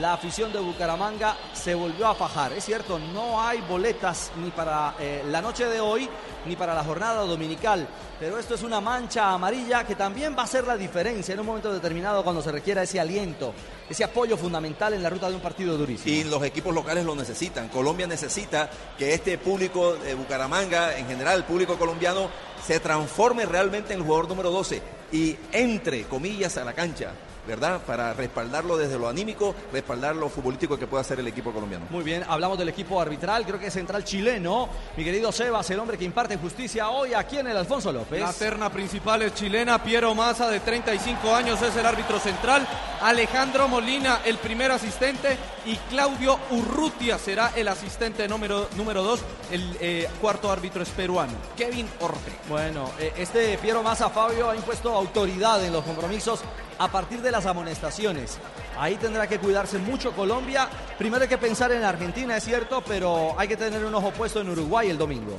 La 0.00 0.12
afición 0.12 0.52
de 0.52 0.60
Bucaramanga 0.60 1.36
se 1.52 1.74
volvió 1.74 2.06
a 2.06 2.14
fajar. 2.14 2.52
Es 2.52 2.64
cierto, 2.64 3.00
no 3.00 3.42
hay 3.42 3.60
boletas 3.62 4.30
ni 4.36 4.50
para 4.50 4.94
eh, 5.00 5.24
la 5.26 5.42
noche 5.42 5.64
de 5.64 5.80
hoy 5.80 6.08
ni 6.46 6.54
para 6.54 6.72
la 6.72 6.84
jornada 6.84 7.22
dominical. 7.22 7.88
Pero 8.20 8.38
esto 8.38 8.54
es 8.54 8.62
una 8.62 8.80
mancha 8.80 9.32
amarilla 9.32 9.84
que 9.84 9.96
también 9.96 10.36
va 10.38 10.44
a 10.44 10.46
ser 10.46 10.68
la 10.68 10.76
diferencia 10.76 11.32
en 11.34 11.40
un 11.40 11.46
momento 11.46 11.72
determinado 11.72 12.22
cuando 12.22 12.42
se 12.42 12.52
requiera 12.52 12.84
ese 12.84 13.00
aliento, 13.00 13.52
ese 13.90 14.04
apoyo 14.04 14.36
fundamental 14.36 14.94
en 14.94 15.02
la 15.02 15.10
ruta 15.10 15.28
de 15.28 15.34
un 15.34 15.40
partido 15.40 15.76
durísimo. 15.76 16.14
Y 16.14 16.22
los 16.22 16.44
equipos 16.44 16.72
locales 16.72 17.04
lo 17.04 17.16
necesitan. 17.16 17.68
Colombia 17.68 18.06
necesita 18.06 18.70
que 18.96 19.14
este 19.14 19.36
público 19.36 19.94
de 19.94 20.14
Bucaramanga, 20.14 20.96
en 20.96 21.08
general 21.08 21.38
el 21.38 21.44
público 21.44 21.76
colombiano, 21.76 22.30
se 22.64 22.78
transforme 22.78 23.46
realmente 23.46 23.94
en 23.94 24.00
el 24.00 24.06
jugador 24.06 24.28
número 24.28 24.52
12. 24.52 24.80
y 25.10 25.36
entre, 25.50 26.04
comillas, 26.04 26.56
a 26.56 26.64
la 26.64 26.74
cancha. 26.74 27.14
¿Verdad? 27.48 27.80
Para 27.86 28.12
respaldarlo 28.12 28.76
desde 28.76 28.98
lo 28.98 29.08
anímico, 29.08 29.54
respaldar 29.72 30.14
lo 30.14 30.28
futbolístico 30.28 30.78
que 30.78 30.86
puede 30.86 31.00
hacer 31.00 31.18
el 31.18 31.26
equipo 31.28 31.50
colombiano. 31.50 31.86
Muy 31.88 32.04
bien, 32.04 32.22
hablamos 32.28 32.58
del 32.58 32.68
equipo 32.68 33.00
arbitral, 33.00 33.46
creo 33.46 33.58
que 33.58 33.68
es 33.68 33.72
central 33.72 34.04
chileno. 34.04 34.68
Mi 34.98 35.02
querido 35.02 35.32
Sebas, 35.32 35.70
el 35.70 35.78
hombre 35.78 35.96
que 35.96 36.04
imparte 36.04 36.36
justicia 36.36 36.90
hoy 36.90 37.14
aquí 37.14 37.38
en 37.38 37.46
el 37.46 37.56
Alfonso 37.56 37.90
López. 37.90 38.20
La 38.20 38.34
terna 38.34 38.68
principal 38.68 39.22
es 39.22 39.32
chilena, 39.32 39.82
Piero 39.82 40.14
Massa 40.14 40.50
de 40.50 40.60
35 40.60 41.34
años 41.34 41.62
es 41.62 41.74
el 41.74 41.86
árbitro 41.86 42.20
central, 42.20 42.68
Alejandro 43.00 43.66
Molina 43.66 44.20
el 44.26 44.36
primer 44.36 44.70
asistente 44.70 45.38
y 45.64 45.74
Claudio 45.88 46.38
Urrutia 46.50 47.16
será 47.16 47.52
el 47.56 47.68
asistente 47.68 48.28
número, 48.28 48.68
número 48.76 49.02
2, 49.02 49.20
el 49.52 49.76
eh, 49.80 50.08
cuarto 50.20 50.52
árbitro 50.52 50.82
es 50.82 50.90
peruano, 50.90 51.32
Kevin 51.56 51.88
Orte. 52.00 52.30
Bueno, 52.46 52.90
eh, 52.98 53.14
este 53.16 53.56
Piero 53.56 53.82
Massa 53.82 54.10
Fabio 54.10 54.50
ha 54.50 54.56
impuesto 54.56 54.94
autoridad 54.94 55.64
en 55.64 55.72
los 55.72 55.82
compromisos 55.84 56.40
a 56.78 56.88
partir 56.88 57.20
de 57.20 57.30
las 57.30 57.46
amonestaciones. 57.46 58.38
Ahí 58.78 58.96
tendrá 58.96 59.26
que 59.26 59.38
cuidarse 59.38 59.78
mucho 59.78 60.12
Colombia. 60.12 60.68
Primero 60.96 61.22
hay 61.22 61.28
que 61.28 61.38
pensar 61.38 61.72
en 61.72 61.82
Argentina, 61.84 62.36
es 62.36 62.44
cierto, 62.44 62.82
pero 62.86 63.34
hay 63.38 63.48
que 63.48 63.56
tener 63.56 63.84
un 63.84 63.94
ojo 63.94 64.10
puesto 64.12 64.40
en 64.40 64.48
Uruguay 64.50 64.90
el 64.90 64.98
domingo. 64.98 65.38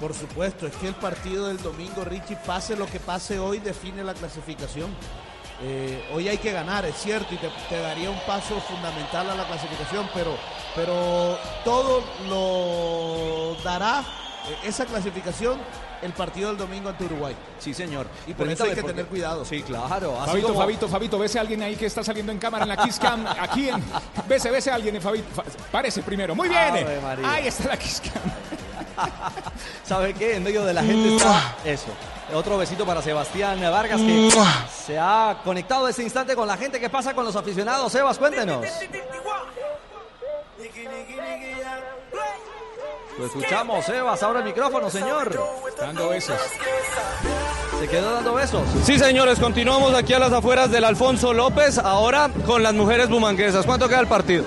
Por 0.00 0.12
supuesto, 0.12 0.66
es 0.66 0.76
que 0.76 0.88
el 0.88 0.94
partido 0.94 1.48
del 1.48 1.62
domingo, 1.62 2.04
Richie, 2.04 2.36
pase 2.36 2.76
lo 2.76 2.86
que 2.86 3.00
pase 3.00 3.38
hoy, 3.38 3.58
define 3.60 4.04
la 4.04 4.12
clasificación. 4.12 4.94
Eh, 5.62 6.10
hoy 6.12 6.28
hay 6.28 6.36
que 6.36 6.52
ganar, 6.52 6.84
es 6.84 6.96
cierto, 6.96 7.34
y 7.34 7.38
te, 7.38 7.48
te 7.70 7.80
daría 7.80 8.10
un 8.10 8.20
paso 8.26 8.60
fundamental 8.60 9.30
a 9.30 9.34
la 9.34 9.46
clasificación, 9.46 10.06
pero, 10.12 10.36
pero 10.74 11.38
todo 11.64 12.04
lo 12.28 13.56
dará 13.64 14.04
esa 14.64 14.84
clasificación 14.86 15.58
el 16.02 16.12
partido 16.12 16.48
del 16.50 16.58
domingo 16.58 16.88
ante 16.90 17.04
Uruguay. 17.04 17.34
Sí, 17.58 17.72
señor. 17.74 18.06
Y 18.26 18.34
por 18.34 18.48
eso 18.48 18.64
hay 18.64 18.70
que 18.70 18.76
porque- 18.82 18.92
tener 18.94 19.06
cuidado. 19.06 19.44
Sí, 19.44 19.62
claro. 19.62 20.20
así 20.20 20.30
Fabito, 20.30 20.48
como- 20.48 20.60
Fabito, 20.60 20.88
Fabito, 20.88 21.18
¿ves 21.18 21.36
a 21.36 21.40
alguien 21.40 21.62
ahí 21.62 21.74
que 21.76 21.86
está 21.86 22.04
saliendo 22.04 22.32
en 22.32 22.38
cámara 22.38 22.64
en 22.64 22.68
la 22.68 22.76
Kiss 22.76 22.98
Cam? 22.98 23.26
Aquí 23.26 23.68
en. 23.68 23.82
Vese, 24.28 24.50
vese 24.50 24.70
a 24.70 24.74
alguien, 24.74 25.00
Fabito. 25.00 25.26
Fa- 25.34 25.44
Párese 25.72 26.02
primero. 26.02 26.34
Muy 26.34 26.48
bien. 26.48 26.86
Ahí 27.24 27.46
está 27.48 27.68
la 27.68 27.76
Kiss 27.78 28.02
Cam. 28.02 28.22
¿Sabe 29.84 30.14
qué? 30.14 30.36
En 30.36 30.42
medio 30.42 30.64
de 30.64 30.74
la 30.74 30.82
gente 30.82 31.16
está 31.16 31.56
eso. 31.64 31.88
Otro 32.34 32.58
besito 32.58 32.84
para 32.84 33.00
Sebastián 33.02 33.60
Vargas 33.60 34.00
que 34.00 34.30
se 34.84 34.98
ha 34.98 35.38
conectado 35.44 35.86
este 35.88 36.02
instante 36.02 36.34
con 36.34 36.46
la 36.48 36.56
gente. 36.56 36.80
¿Qué 36.80 36.90
pasa 36.90 37.14
con 37.14 37.24
los 37.24 37.36
aficionados? 37.36 37.92
Sebas, 37.92 38.18
cuéntenos. 38.18 38.64
Lo 43.18 43.26
escuchamos, 43.26 43.84
Sebas. 43.84 44.22
Ahora 44.22 44.40
el 44.40 44.44
micrófono, 44.44 44.90
señor. 44.90 45.38
Dando 45.78 46.08
besos. 46.10 46.36
Se 47.80 47.88
quedó 47.88 48.12
dando 48.14 48.34
besos. 48.34 48.62
Sí, 48.84 48.98
señores, 48.98 49.38
continuamos 49.38 49.94
aquí 49.94 50.12
a 50.12 50.18
las 50.18 50.32
afueras 50.32 50.70
del 50.70 50.84
Alfonso 50.84 51.32
López, 51.32 51.78
ahora 51.78 52.30
con 52.46 52.62
las 52.62 52.74
mujeres 52.74 53.08
bumanguesas. 53.08 53.64
¿Cuánto 53.64 53.88
queda 53.88 54.00
el 54.00 54.06
partido? 54.06 54.44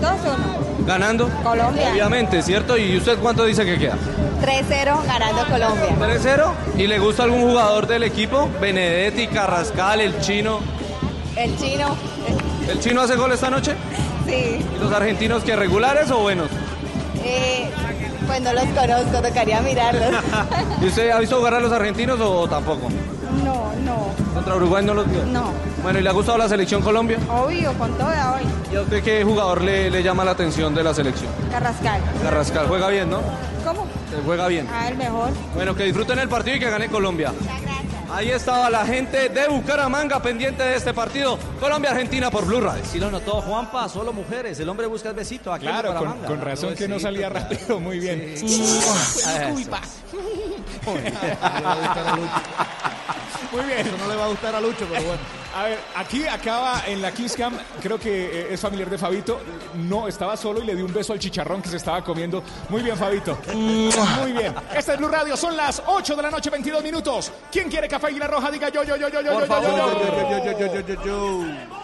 2-1. 0.00 0.86
¿Ganando? 0.86 1.28
Colombia. 1.42 1.90
Obviamente, 1.92 2.42
¿cierto? 2.42 2.76
¿Y 2.76 2.96
usted 2.96 3.18
cuánto 3.18 3.44
dice 3.44 3.64
que 3.64 3.78
queda? 3.78 3.96
3-0 4.42 5.04
ganando 5.06 5.44
Colombia. 5.46 5.96
3-0. 5.98 6.52
¿Y 6.76 6.86
le 6.86 6.98
gusta 6.98 7.24
algún 7.24 7.42
jugador 7.42 7.86
del 7.86 8.04
equipo? 8.04 8.48
Benedetti, 8.60 9.26
Carrascal, 9.28 10.00
el 10.00 10.18
chino. 10.20 10.60
El 11.36 11.56
chino, 11.58 11.96
¿El 12.68 12.80
chino 12.80 13.00
hace 13.00 13.14
gol 13.16 13.30
esta 13.32 13.48
noche? 13.50 13.74
sí. 14.26 14.64
¿Y 14.74 14.78
los 14.80 14.92
argentinos 14.92 15.44
que 15.44 15.54
regulares 15.56 16.10
o 16.10 16.18
buenos? 16.18 16.48
Eh, 17.24 17.68
pues 18.28 18.40
no 18.42 18.52
los 18.52 18.64
conozco, 18.66 19.20
tocaría 19.28 19.60
mirarlos. 19.62 20.10
¿Y 20.82 20.86
usted 20.86 21.10
ha 21.10 21.18
visto 21.18 21.36
jugar 21.38 21.54
a 21.54 21.60
los 21.60 21.72
argentinos 21.72 22.20
o 22.20 22.46
tampoco? 22.48 22.88
no, 23.44 23.72
no, 23.84 23.96
¿Contra 24.34 24.54
Uruguay 24.56 24.84
no 24.84 24.94
los 24.94 25.10
vio? 25.10 25.24
no. 25.26 25.52
Bueno, 25.82 26.00
¿y 26.00 26.02
le 26.02 26.08
ha 26.08 26.12
gustado 26.12 26.36
la 26.38 26.48
selección 26.48 26.82
Colombia? 26.82 27.18
Obvio, 27.30 27.72
con 27.74 27.92
toda 27.96 28.34
hoy. 28.34 28.42
¿Y 28.72 28.76
a 28.76 28.80
usted 28.82 29.02
qué 29.02 29.22
jugador 29.24 29.62
le, 29.62 29.90
le 29.90 30.02
llama 30.02 30.24
la 30.24 30.32
atención 30.32 30.74
de 30.74 30.82
la 30.82 30.92
selección? 30.92 31.30
Carrascal. 31.52 32.00
Carrascal 32.22 32.66
juega 32.66 32.88
bien, 32.88 33.08
¿no? 33.10 33.20
¿Cómo? 33.64 33.82
Eh, 33.84 34.20
Juega 34.24 34.48
bien. 34.48 34.66
Ah, 34.72 34.88
el 34.88 34.96
mejor. 34.96 35.30
Bueno, 35.54 35.74
que 35.76 35.84
disfruten 35.84 36.18
el 36.18 36.28
partido 36.28 36.56
y 36.56 36.60
que 36.60 36.68
gane 36.68 36.88
Colombia. 36.88 37.32
Ahí 38.10 38.30
estaba 38.30 38.70
la 38.70 38.86
gente 38.86 39.28
de 39.28 39.48
Bucaramanga 39.48 40.20
pendiente 40.22 40.62
de 40.62 40.76
este 40.76 40.94
partido. 40.94 41.38
Colombia-Argentina 41.60 42.30
por 42.30 42.46
Blue 42.46 42.60
Radio. 42.60 42.82
Sí 42.90 42.98
lo 42.98 43.10
notó 43.10 43.42
Juanpa, 43.42 43.88
solo 43.88 44.12
mujeres. 44.14 44.58
El 44.60 44.68
hombre 44.70 44.86
busca 44.86 45.10
el 45.10 45.14
besito 45.14 45.52
aquí 45.52 45.66
en 45.66 45.72
Claro, 45.72 45.88
con, 45.88 45.98
Bucaramanga. 45.98 46.28
con 46.28 46.40
razón 46.40 46.74
que 46.74 46.88
no 46.88 46.98
salía 46.98 47.28
rápido. 47.28 47.78
Muy 47.80 47.98
bien. 47.98 48.34
Muy 53.52 53.62
bien. 53.64 53.86
Eso 53.86 53.96
no 53.98 54.08
le 54.08 54.16
va 54.16 54.24
a 54.24 54.28
gustar 54.28 54.54
a 54.54 54.60
Lucho, 54.60 54.86
pero 54.90 55.02
bueno. 55.02 55.20
A 55.54 55.64
ver, 55.64 55.78
aquí 55.96 56.26
acaba 56.26 56.82
en 56.86 57.00
la 57.00 57.10
Kiss 57.10 57.34
Cam, 57.34 57.56
creo 57.82 57.98
que 57.98 58.26
eh, 58.26 58.48
es 58.52 58.60
familiar 58.60 58.90
de 58.90 58.98
Fabito. 58.98 59.40
No, 59.74 60.06
estaba 60.06 60.36
solo 60.36 60.62
y 60.62 60.66
le 60.66 60.74
dio 60.76 60.84
un 60.84 60.92
beso 60.92 61.12
al 61.12 61.18
chicharrón 61.18 61.62
que 61.62 61.68
se 61.68 61.78
estaba 61.78 62.02
comiendo. 62.04 62.42
Muy 62.68 62.82
bien, 62.82 62.96
Fabito. 62.96 63.38
Muy 63.54 64.32
bien. 64.32 64.54
Esta 64.76 64.92
es 64.92 64.98
Blue 64.98 65.08
Radio, 65.08 65.36
son 65.36 65.56
las 65.56 65.82
8 65.86 66.16
de 66.16 66.22
la 66.22 66.30
noche, 66.30 66.50
22 66.50 66.82
minutos. 66.82 67.32
¿Quién 67.50 67.68
quiere 67.70 67.88
café 67.88 68.10
y 68.12 68.18
la 68.18 68.26
roja? 68.26 68.50
Diga 68.50 68.68
yo, 68.68 68.84
yo, 68.84 68.96
yo, 68.96 69.08
yo, 69.08 69.20
yo, 69.20 69.32
Por 69.32 69.40
yo, 69.42 69.46
yo, 69.46 69.54
favor, 69.54 69.70
yo, 69.70 70.30
yo, 70.30 70.44
yo, 70.44 70.58
yo, 70.58 70.74
yo, 70.74 70.80
yo, 70.80 70.94
yo, 70.94 71.04
yo. 71.04 71.44
Pa' 71.50 71.52
pensar, 71.58 71.77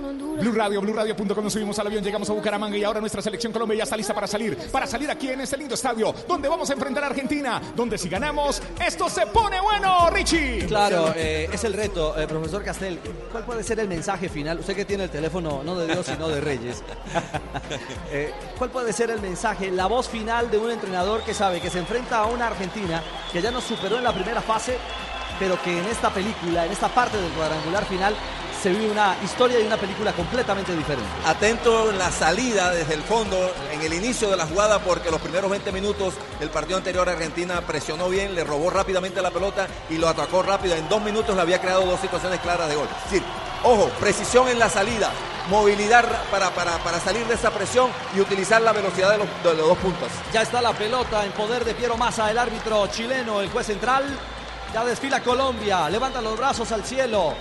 Blue 0.00 0.52
Radio, 0.52 0.80
BlueRadio.com 0.80 1.44
nos 1.44 1.52
subimos 1.52 1.78
al 1.78 1.86
avión, 1.86 2.02
llegamos 2.02 2.28
a 2.28 2.32
Bucaramanga 2.32 2.76
y 2.76 2.82
ahora 2.82 3.00
nuestra 3.00 3.22
selección 3.22 3.52
Colombia 3.52 3.78
ya 3.78 3.84
está 3.84 3.96
lista 3.96 4.12
para 4.12 4.26
salir. 4.26 4.56
Para 4.72 4.86
salir 4.86 5.08
aquí 5.08 5.28
en 5.28 5.40
este 5.40 5.56
lindo 5.56 5.74
estadio, 5.74 6.12
donde 6.26 6.48
vamos 6.48 6.68
a 6.70 6.72
enfrentar 6.72 7.04
a 7.04 7.06
Argentina, 7.06 7.62
donde 7.76 7.96
si 7.96 8.08
ganamos, 8.08 8.60
esto 8.84 9.08
se 9.08 9.26
pone 9.26 9.60
bueno, 9.60 10.10
Richie. 10.10 10.66
Claro, 10.66 11.12
eh, 11.14 11.48
es 11.52 11.62
el 11.62 11.74
reto, 11.74 12.18
eh, 12.18 12.26
profesor 12.26 12.64
Castel. 12.64 12.98
¿Cuál 13.30 13.44
puede 13.44 13.62
ser 13.62 13.78
el 13.78 13.88
mensaje 13.88 14.28
final? 14.28 14.58
Usted 14.58 14.74
que 14.74 14.84
tiene 14.84 15.04
el 15.04 15.10
teléfono 15.10 15.62
no 15.62 15.76
de 15.78 15.86
Dios, 15.86 16.06
sino 16.06 16.28
de 16.28 16.40
Reyes. 16.40 16.82
Eh, 18.10 18.32
¿Cuál 18.58 18.70
puede 18.70 18.92
ser 18.92 19.10
el 19.10 19.20
mensaje, 19.20 19.70
la 19.70 19.86
voz 19.86 20.08
final 20.08 20.50
de 20.50 20.58
un 20.58 20.70
entrenador 20.70 21.22
que 21.22 21.34
sabe 21.34 21.60
que 21.60 21.70
se 21.70 21.78
enfrenta 21.78 22.18
a 22.18 22.26
una 22.26 22.46
Argentina 22.46 23.02
que 23.32 23.42
ya 23.42 23.50
nos 23.50 23.64
superó 23.64 23.98
en 23.98 24.04
la 24.04 24.12
primera 24.12 24.40
fase, 24.40 24.76
pero 25.38 25.60
que 25.62 25.78
en 25.78 25.84
esta 25.86 26.10
película, 26.10 26.66
en 26.66 26.72
esta 26.72 26.88
parte 26.88 27.16
del 27.16 27.30
cuadrangular 27.32 27.84
final, 27.86 28.14
se 28.64 28.70
vive 28.70 28.90
una 28.90 29.14
historia 29.22 29.60
y 29.60 29.66
una 29.66 29.76
película 29.76 30.14
completamente 30.14 30.74
diferente? 30.74 31.10
Atento 31.26 31.90
en 31.90 31.98
la 31.98 32.10
salida 32.10 32.70
desde 32.70 32.94
el 32.94 33.02
fondo, 33.02 33.36
en 33.70 33.82
el 33.82 33.92
inicio 33.92 34.30
de 34.30 34.38
la 34.38 34.46
jugada, 34.46 34.78
porque 34.78 35.10
los 35.10 35.20
primeros 35.20 35.50
20 35.50 35.70
minutos 35.70 36.14
del 36.40 36.48
partido 36.48 36.78
anterior 36.78 37.06
Argentina 37.06 37.60
presionó 37.60 38.08
bien, 38.08 38.34
le 38.34 38.42
robó 38.42 38.70
rápidamente 38.70 39.20
la 39.20 39.30
pelota 39.30 39.66
y 39.90 39.98
lo 39.98 40.08
atacó 40.08 40.42
rápido. 40.42 40.76
En 40.76 40.88
dos 40.88 41.02
minutos 41.02 41.36
le 41.36 41.42
había 41.42 41.60
creado 41.60 41.84
dos 41.84 42.00
situaciones 42.00 42.40
claras 42.40 42.70
de 42.70 42.76
gol. 42.76 42.88
Es 43.04 43.10
decir, 43.10 43.22
ojo, 43.64 43.90
precisión 44.00 44.48
en 44.48 44.58
la 44.58 44.70
salida, 44.70 45.10
movilidad 45.50 46.06
para, 46.30 46.48
para, 46.54 46.78
para 46.78 46.98
salir 47.00 47.26
de 47.26 47.34
esa 47.34 47.50
presión 47.50 47.90
y 48.16 48.20
utilizar 48.20 48.62
la 48.62 48.72
velocidad 48.72 49.10
de 49.10 49.18
los, 49.18 49.28
de 49.44 49.56
los 49.56 49.68
dos 49.68 49.76
puntas. 49.76 50.08
Ya 50.32 50.40
está 50.40 50.62
la 50.62 50.72
pelota 50.72 51.26
en 51.26 51.32
poder 51.32 51.66
de 51.66 51.74
Piero 51.74 51.98
Massa, 51.98 52.30
el 52.30 52.38
árbitro 52.38 52.86
chileno, 52.86 53.42
el 53.42 53.50
juez 53.50 53.66
central. 53.66 54.04
Ya 54.72 54.84
desfila 54.86 55.20
Colombia, 55.20 55.88
levanta 55.90 56.22
los 56.22 56.36
brazos 56.36 56.72
al 56.72 56.82
cielo, 56.82 57.34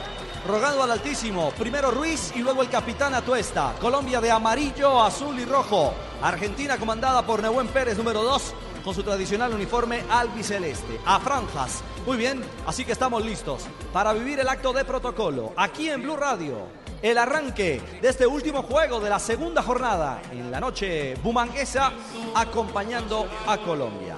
rogando 0.48 0.84
al 0.84 0.92
Altísimo. 0.92 1.52
Primero 1.52 1.92
Ruiz 1.92 2.34
y 2.36 2.40
luego 2.40 2.62
el 2.62 2.70
capitán 2.70 3.14
Atuesta. 3.14 3.74
Colombia 3.80 4.20
de 4.22 4.32
amarillo, 4.32 5.02
azul 5.02 5.40
y 5.40 5.46
rojo. 5.46 5.94
Argentina 6.22 6.78
comandada 6.78 7.26
por 7.26 7.42
Nehuen 7.42 7.68
Pérez, 7.68 7.98
número 7.98 8.24
2, 8.24 8.54
con 8.84 8.94
su 8.94 9.04
tradicional 9.04 9.54
uniforme 9.54 10.04
albiceleste. 10.10 11.00
A 11.06 11.20
franjas. 11.20 11.84
Muy 12.06 12.18
bien, 12.18 12.44
así 12.66 12.84
que 12.86 12.92
estamos 12.92 13.26
listos 13.26 13.64
para 13.92 14.14
vivir 14.14 14.40
el 14.40 14.48
acto 14.48 14.74
de 14.74 14.86
protocolo. 14.86 15.54
Aquí 15.56 15.90
en 15.90 16.04
Blue 16.04 16.18
Radio, 16.18 16.68
el 17.02 17.18
arranque 17.18 17.82
de 18.02 18.10
este 18.10 18.28
último 18.28 18.64
juego 18.64 19.00
de 19.00 19.10
la 19.10 19.20
segunda 19.20 19.62
jornada 19.64 20.22
en 20.32 20.52
la 20.52 20.60
noche 20.60 21.16
bumanguesa, 21.24 21.92
acompañando 22.36 23.28
a 23.48 23.58
Colombia. 23.58 24.18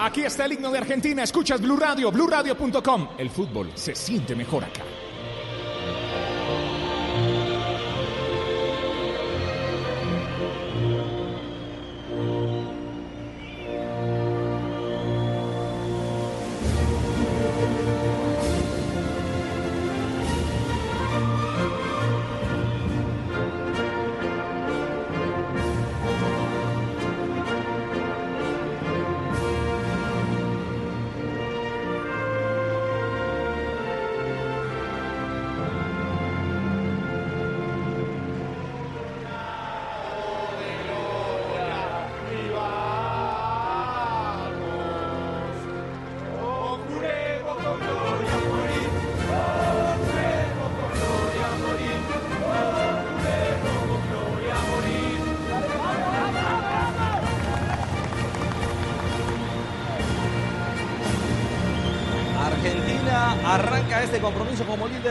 Aquí 0.00 0.22
está 0.22 0.44
el 0.44 0.52
himno 0.52 0.70
de 0.70 0.78
Argentina. 0.78 1.22
Escuchas 1.22 1.60
Blue 1.60 1.76
Radio, 1.76 2.12
BlueRadio.com. 2.12 3.08
El 3.18 3.30
fútbol 3.30 3.72
se 3.74 3.94
siente 3.94 4.36
mejor 4.36 4.64
acá. 4.64 4.82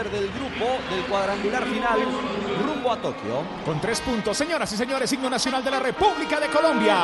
Del 0.06 0.30
grupo 0.32 0.78
del 0.92 1.04
cuadrangular 1.10 1.66
final 1.66 2.00
rumbo 2.64 2.92
a 2.92 2.98
Tokio. 2.98 3.42
Con 3.66 3.82
tres 3.82 4.00
puntos, 4.02 4.38
señoras 4.38 4.72
y 4.72 4.78
señores, 4.78 5.12
himno 5.12 5.28
nacional 5.28 5.64
de 5.64 5.72
la 5.72 5.80
República 5.80 6.40
de 6.40 6.48
Colombia. 6.50 6.98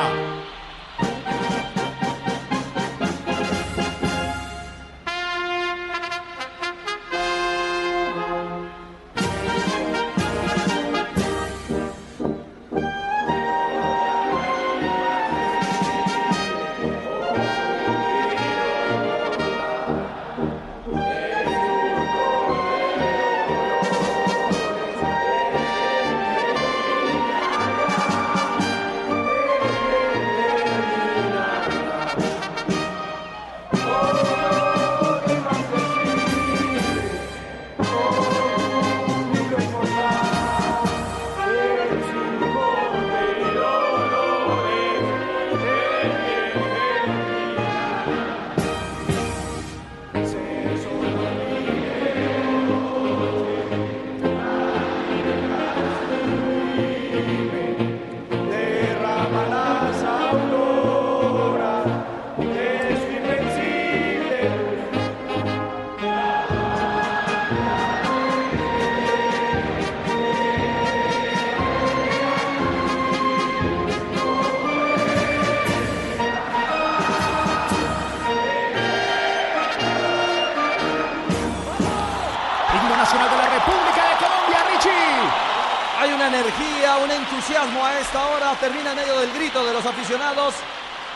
Termina 88.64 88.92
en 88.92 88.96
medio 88.96 89.20
del 89.20 89.34
grito 89.34 89.66
de 89.66 89.74
los 89.74 89.86
aficionados 89.86 90.54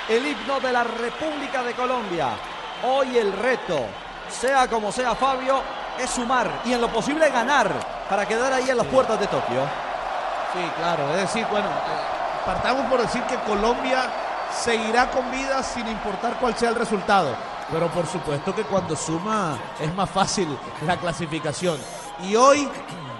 el 0.10 0.28
himno 0.28 0.60
de 0.60 0.70
la 0.70 0.84
República 0.84 1.64
de 1.64 1.74
Colombia. 1.76 2.32
Hoy 2.84 3.18
el 3.18 3.32
reto, 3.32 3.86
sea 4.30 4.68
como 4.68 4.92
sea 4.92 5.16
Fabio, 5.16 5.62
es 5.98 6.10
sumar 6.10 6.52
y 6.66 6.74
en 6.74 6.82
lo 6.82 6.90
posible 6.90 7.30
ganar 7.30 7.72
para 8.10 8.26
quedar 8.26 8.52
ahí 8.52 8.70
en 8.70 8.76
las 8.76 8.88
puertas 8.88 9.18
de 9.18 9.28
Tokio. 9.28 9.62
Sí, 10.52 10.60
claro. 10.76 11.10
Es 11.12 11.22
decir, 11.22 11.48
bueno, 11.50 11.70
eh, 11.70 12.46
partamos 12.46 12.86
por 12.88 13.02
decir 13.02 13.24
que 13.24 13.38
Colombia 13.38 14.10
seguirá 14.52 15.10
con 15.10 15.32
vida 15.32 15.64
sin 15.64 15.88
importar 15.88 16.34
cuál 16.42 16.54
sea 16.58 16.68
el 16.68 16.76
resultado. 16.76 17.34
Pero 17.72 17.88
por 17.88 18.08
supuesto 18.08 18.54
que 18.54 18.64
cuando 18.64 18.94
suma 18.94 19.58
es 19.80 19.96
más 19.96 20.10
fácil 20.10 20.50
la 20.86 20.98
clasificación. 20.98 21.80
Y 22.24 22.36
hoy 22.36 22.68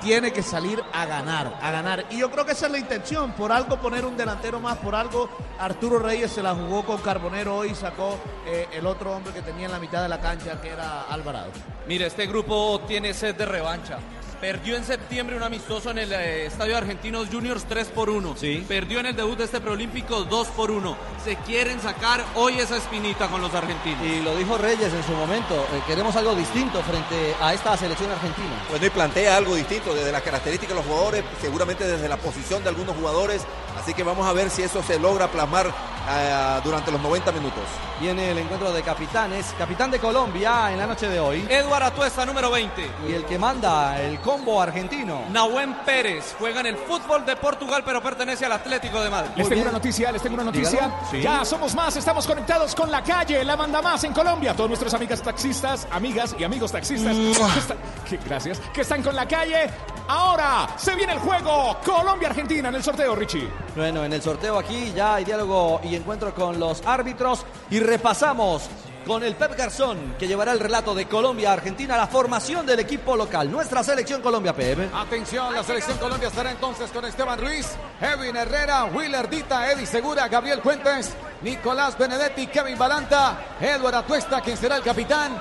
tiene 0.02 0.32
que 0.32 0.44
salir 0.44 0.82
a 0.94 1.06
ganar, 1.06 1.60
a 1.62 1.72
ganar. 1.72 2.06
Y 2.10 2.20
yo 2.20 2.32
creo 2.32 2.46
que 2.46 2.52
esa 2.52 2.68
es 2.68 2.72
la 2.72 2.78
intención. 2.78 3.32
Por 3.34 3.52
algo 3.52 3.78
poner 3.78 4.06
un 4.06 4.16
delantero 4.16 4.60
más, 4.60 4.78
por 4.78 4.96
algo 4.96 5.30
Arturo 5.60 6.00
Reyes 6.00 6.32
se 6.32 6.44
la 6.44 6.56
jugó 6.56 6.86
con 6.86 6.98
Carbonero 7.02 7.58
hoy 7.58 7.74
sacó 7.76 8.18
eh, 8.46 8.68
el 8.74 8.86
otro 8.86 9.16
hombre 9.16 9.34
que 9.34 9.42
tenía 9.42 9.66
en 9.66 9.72
la 9.72 9.80
mitad 9.80 10.02
de 10.02 10.10
la 10.10 10.20
cancha, 10.20 10.62
que 10.62 10.70
era 10.70 11.04
Alvarado. 11.04 11.52
Mire, 11.88 12.08
este 12.08 12.26
grupo 12.28 12.82
tiene 12.88 13.14
sed 13.14 13.36
de 13.36 13.46
revancha. 13.46 14.00
Perdió 14.42 14.78
en 14.78 14.86
septiembre 14.86 15.36
un 15.36 15.42
amistoso 15.42 15.90
en 15.90 15.98
el 15.98 16.14
eh, 16.14 16.46
Estadio 16.46 16.78
Argentinos 16.78 17.28
Juniors 17.32 17.66
3 17.68 17.88
por 17.88 18.12
1. 18.12 18.36
Perdió 18.68 19.00
en 19.00 19.08
el 19.08 19.16
debut 19.16 19.36
de 19.36 19.46
este 19.46 19.60
preolímpico 19.60 20.26
2 20.26 20.48
por 20.50 20.70
1. 20.70 20.96
Se 21.26 21.38
quieren 21.38 21.82
sacar 21.82 22.24
hoy 22.36 22.60
esa 22.60 22.78
espinita 22.78 23.30
con 23.30 23.42
los 23.42 23.52
argentinos. 23.56 24.00
Y 24.06 24.22
lo 24.22 24.36
dijo 24.36 24.56
Reyes 24.60 24.94
en 24.94 25.04
su 25.04 25.14
momento, 25.14 25.56
eh, 25.56 25.82
queremos 25.88 26.16
algo 26.16 26.36
distinto 26.36 26.84
frente 26.84 27.36
a 27.42 27.56
esta 27.56 27.76
selección 27.78 28.12
argentina. 28.12 28.64
Bueno, 28.70 28.86
y 28.86 28.90
plantea 28.92 29.38
algo 29.38 29.56
distinto 29.56 29.96
desde 29.96 30.12
las 30.12 30.22
características 30.22 30.76
de 30.76 30.82
los 30.82 30.86
jugadores, 30.86 31.24
seguramente 31.42 31.88
desde 31.88 32.08
la 32.08 32.18
posición 32.18 32.62
de 32.62 32.70
algunos 32.70 32.96
jugadores. 32.96 33.42
Así 33.80 33.94
que 33.94 34.04
vamos 34.04 34.28
a 34.28 34.34
ver 34.34 34.50
si 34.50 34.64
eso 34.64 34.82
se 34.84 35.00
logra 35.00 35.28
plasmar 35.28 35.72
ah, 36.08 36.60
durante 36.64 36.92
los 36.92 37.02
90 37.02 37.32
minutos. 37.32 37.64
Viene 38.00 38.30
el 38.32 38.38
encuentro 38.38 38.72
de 38.72 38.84
capitanes, 38.84 39.56
capitán 39.58 39.90
de 39.90 39.98
Colombia 40.00 40.72
en 40.72 40.78
la 40.78 40.86
noche 40.86 41.08
de 41.08 41.20
hoy. 41.20 41.46
Eduard 41.50 41.82
Atuesta, 41.84 42.26
número 42.26 42.52
20. 42.52 42.92
Y 43.10 43.14
el 43.14 43.26
que 43.26 43.40
manda 43.40 44.00
el 44.00 44.20
combo 44.20 44.62
argentino. 44.62 45.22
Nahuen 45.32 45.74
Pérez 45.86 46.36
juega 46.38 46.60
en 46.60 46.68
el 46.68 46.78
fútbol 46.78 47.26
de 47.26 47.36
Portugal, 47.36 47.82
pero 47.86 48.02
pertenece 48.04 48.46
al 48.46 48.52
Atlético 48.52 49.02
de 49.02 49.10
Madrid. 49.10 49.32
Les 49.36 49.50
tengo 49.50 49.62
una 49.64 49.72
noticia, 49.72 50.12
les 50.12 50.22
tengo 50.22 50.36
una 50.36 50.44
noticia. 50.44 50.92
Sí. 51.10 51.22
Ya 51.22 51.44
somos 51.44 51.74
más, 51.74 51.96
estamos 51.96 52.28
conectados 52.28 52.76
con 52.76 52.92
la 52.92 53.02
calle, 53.02 53.44
la 53.44 53.56
manda 53.58 53.82
más 53.82 54.04
en 54.04 54.14
Colombia. 54.14 54.54
Todos 54.56 54.70
nuestros 54.70 54.94
amigas 54.94 55.22
taxistas, 55.24 55.88
amigas 55.92 56.36
y 56.38 56.44
amigos 56.44 56.72
taxistas. 56.72 57.16
que 57.16 57.32
están- 57.60 57.78
que- 58.08 58.18
gracias. 58.18 58.60
Que 58.74 58.82
están 58.82 59.02
con 59.02 59.16
la 59.16 59.28
calle. 59.28 59.70
Ahora 60.08 60.68
se 60.78 60.94
viene 60.96 61.14
el 61.14 61.20
juego 61.20 61.78
Colombia-Argentina 61.84 62.70
en 62.70 62.76
el 62.76 62.84
sorteo, 62.84 63.16
Richie. 63.16 63.50
Bueno, 63.78 64.04
en 64.04 64.12
el 64.12 64.24
sorteo 64.24 64.58
aquí 64.58 64.92
ya 64.96 65.14
hay 65.14 65.24
diálogo 65.24 65.80
y 65.84 65.96
encuentro 65.96 66.34
con 66.34 66.60
los 66.60 66.84
árbitros 66.84 67.46
y 67.70 67.80
repasamos 67.80 68.64
con 69.06 69.24
el 69.24 69.36
Pep 69.36 69.56
Garzón 69.56 70.16
que 70.18 70.28
llevará 70.28 70.52
el 70.52 70.60
relato 70.60 70.96
de 70.96 71.06
Colombia-Argentina, 71.06 71.96
la 71.96 72.08
formación 72.08 72.66
del 72.66 72.80
equipo 72.80 73.16
local, 73.16 73.52
nuestra 73.52 73.84
selección 73.84 74.24
Colombia, 74.24 74.56
Pep. 74.56 74.92
Atención, 74.96 75.54
la 75.54 75.64
selección 75.64 76.00
Colombia 76.00 76.30
estará 76.30 76.50
entonces 76.50 76.90
con 76.90 77.06
Esteban 77.06 77.40
Ruiz, 77.40 77.68
Edwin 78.02 78.36
Herrera, 78.36 78.86
Willer 78.86 79.30
Dita, 79.30 79.72
Eddie 79.72 79.86
Segura, 79.86 80.28
Gabriel 80.28 80.62
Fuentes, 80.62 81.14
Nicolás 81.44 81.96
Benedetti, 82.00 82.48
Kevin 82.48 82.80
Balanta, 82.80 83.58
Edward 83.62 83.94
Atuesta, 83.94 84.42
quien 84.42 84.58
será 84.58 84.78
el 84.78 84.84
capitán, 84.84 85.40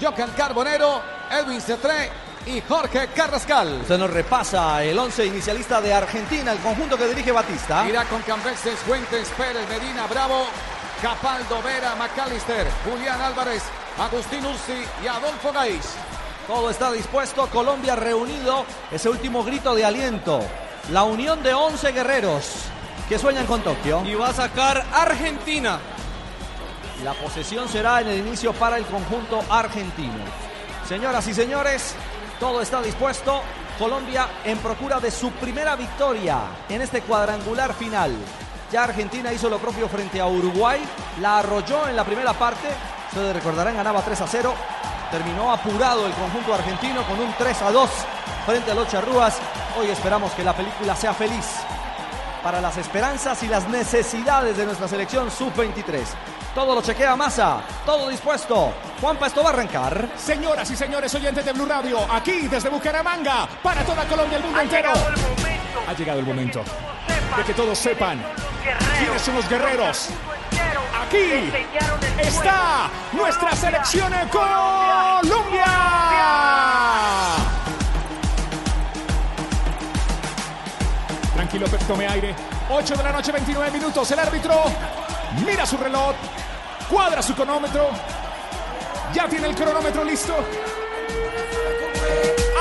Jocan 0.00 0.30
Carbonero, 0.36 1.02
Edwin 1.28 1.60
Cetré 1.60 2.08
y 2.46 2.60
Jorge 2.62 3.08
Carrascal. 3.14 3.82
Se 3.86 3.96
nos 3.98 4.10
repasa 4.10 4.82
el 4.82 4.98
once 4.98 5.24
inicialista 5.24 5.80
de 5.80 5.92
Argentina, 5.92 6.52
el 6.52 6.58
conjunto 6.58 6.96
que 6.96 7.06
dirige 7.06 7.32
Batista. 7.32 7.86
Irá 7.88 8.04
con 8.04 8.22
Cambeses, 8.22 8.78
Fuentes, 8.80 9.28
Pérez, 9.36 9.68
Medina, 9.68 10.06
Bravo, 10.06 10.46
Capaldo, 11.00 11.62
Vera, 11.62 11.94
McAllister, 11.96 12.66
Julián 12.84 13.20
Álvarez, 13.20 13.62
Agustín 13.98 14.44
Ursi 14.44 14.84
y 15.02 15.06
Adolfo 15.06 15.52
Gaís. 15.52 15.94
Todo 16.46 16.70
está 16.70 16.90
dispuesto, 16.90 17.46
Colombia 17.48 17.94
reunido, 17.94 18.64
ese 18.90 19.08
último 19.08 19.44
grito 19.44 19.74
de 19.74 19.84
aliento. 19.84 20.40
La 20.90 21.04
unión 21.04 21.42
de 21.42 21.54
11 21.54 21.92
guerreros 21.92 22.50
que 23.08 23.18
sueñan 23.18 23.46
con 23.46 23.62
Tokio. 23.62 24.02
Y 24.04 24.14
va 24.14 24.28
a 24.28 24.34
sacar 24.34 24.84
Argentina. 24.92 25.78
La 27.04 27.14
posesión 27.14 27.68
será 27.68 28.00
en 28.00 28.08
el 28.08 28.18
inicio 28.18 28.52
para 28.52 28.76
el 28.76 28.84
conjunto 28.84 29.42
argentino. 29.50 30.24
Señoras 30.88 31.26
y 31.28 31.34
señores, 31.34 31.94
todo 32.42 32.60
está 32.60 32.82
dispuesto. 32.82 33.40
Colombia 33.78 34.26
en 34.44 34.58
procura 34.58 34.98
de 34.98 35.12
su 35.12 35.30
primera 35.30 35.76
victoria 35.76 36.40
en 36.68 36.82
este 36.82 37.02
cuadrangular 37.02 37.72
final. 37.72 38.10
Ya 38.72 38.82
Argentina 38.82 39.32
hizo 39.32 39.48
lo 39.48 39.60
propio 39.60 39.88
frente 39.88 40.20
a 40.20 40.26
Uruguay, 40.26 40.82
la 41.20 41.38
arrolló 41.38 41.86
en 41.86 41.94
la 41.94 42.02
primera 42.02 42.32
parte. 42.32 42.66
Ustedes 43.10 43.36
recordarán, 43.36 43.76
ganaba 43.76 44.02
3 44.02 44.22
a 44.22 44.26
0. 44.26 44.54
Terminó 45.12 45.52
apurado 45.52 46.04
el 46.04 46.12
conjunto 46.14 46.52
argentino 46.52 47.06
con 47.06 47.20
un 47.20 47.32
3 47.38 47.62
a 47.62 47.70
2 47.70 47.90
frente 48.44 48.72
a 48.72 48.74
los 48.74 48.88
charrúas. 48.88 49.38
Hoy 49.78 49.86
esperamos 49.90 50.32
que 50.32 50.42
la 50.42 50.52
película 50.52 50.96
sea 50.96 51.14
feliz 51.14 51.46
para 52.42 52.60
las 52.60 52.76
esperanzas 52.76 53.40
y 53.44 53.46
las 53.46 53.68
necesidades 53.68 54.56
de 54.56 54.66
nuestra 54.66 54.88
selección 54.88 55.30
sub-23. 55.30 56.02
Todo 56.54 56.74
lo 56.74 56.82
chequea 56.82 57.16
Massa, 57.16 57.62
todo 57.86 58.10
dispuesto. 58.10 58.74
Juanpa, 59.00 59.26
esto 59.26 59.42
va 59.42 59.50
a 59.50 59.52
arrancar. 59.54 60.10
Señoras 60.18 60.70
y 60.70 60.76
señores 60.76 61.14
oyentes 61.14 61.44
de 61.46 61.52
Blue 61.52 61.64
Radio, 61.64 62.00
aquí 62.12 62.46
desde 62.46 62.68
Bucaramanga, 62.68 63.48
para 63.62 63.82
toda 63.84 64.04
Colombia 64.04 64.36
el 64.36 64.44
mundo 64.44 64.60
entero. 64.60 64.92
Ha 65.88 65.94
llegado 65.94 66.18
el 66.18 66.26
momento 66.26 66.62
de 67.36 67.44
que 67.44 67.54
todos 67.54 67.78
sepan 67.78 68.22
quiénes 68.98 69.22
son 69.22 69.36
los 69.36 69.48
guerreros. 69.48 70.10
Aquí 71.06 71.50
está 72.18 72.90
nuestra 73.12 73.56
selección 73.56 74.12
en 74.12 74.28
Colombia. 74.28 75.64
Tranquilo, 81.34 81.66
tome 81.88 82.06
aire. 82.06 82.34
8 82.68 82.94
de 82.94 83.02
la 83.02 83.12
noche, 83.12 83.32
29 83.32 83.70
minutos. 83.70 84.10
El 84.10 84.18
árbitro 84.18 84.64
mira 85.44 85.66
su 85.66 85.76
reloj, 85.76 86.14
cuadra 86.88 87.22
su 87.22 87.34
cronómetro. 87.34 87.88
¿Ya 89.12 89.28
tiene 89.28 89.48
el 89.48 89.54
cronómetro 89.54 90.04
listo? 90.04 90.34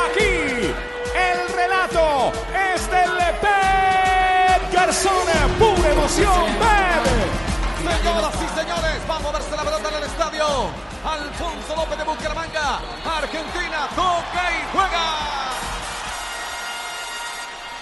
Aquí, 0.10 0.74
el 1.16 1.56
relato 1.56 2.32
es 2.74 2.92
del 2.92 3.12
Pep 3.40 4.74
Garzón. 4.74 5.12
Pura 5.60 5.90
emoción, 5.92 6.46
Pep. 6.60 8.02
Señoras 8.02 8.36
y 8.36 8.60
señores, 8.60 9.08
vamos 9.08 9.28
a 9.30 9.38
verse 9.38 9.56
la 9.56 9.64
pelota 9.64 9.90
en 9.90 9.96
el 9.96 10.04
estadio. 10.04 10.46
Alfonso 11.04 11.76
López 11.76 11.98
de 11.98 12.04
Bucaramanga. 12.04 12.80
Argentina 13.06 13.88
toca 13.96 14.52
y 14.52 14.76
juega. 14.76 15.51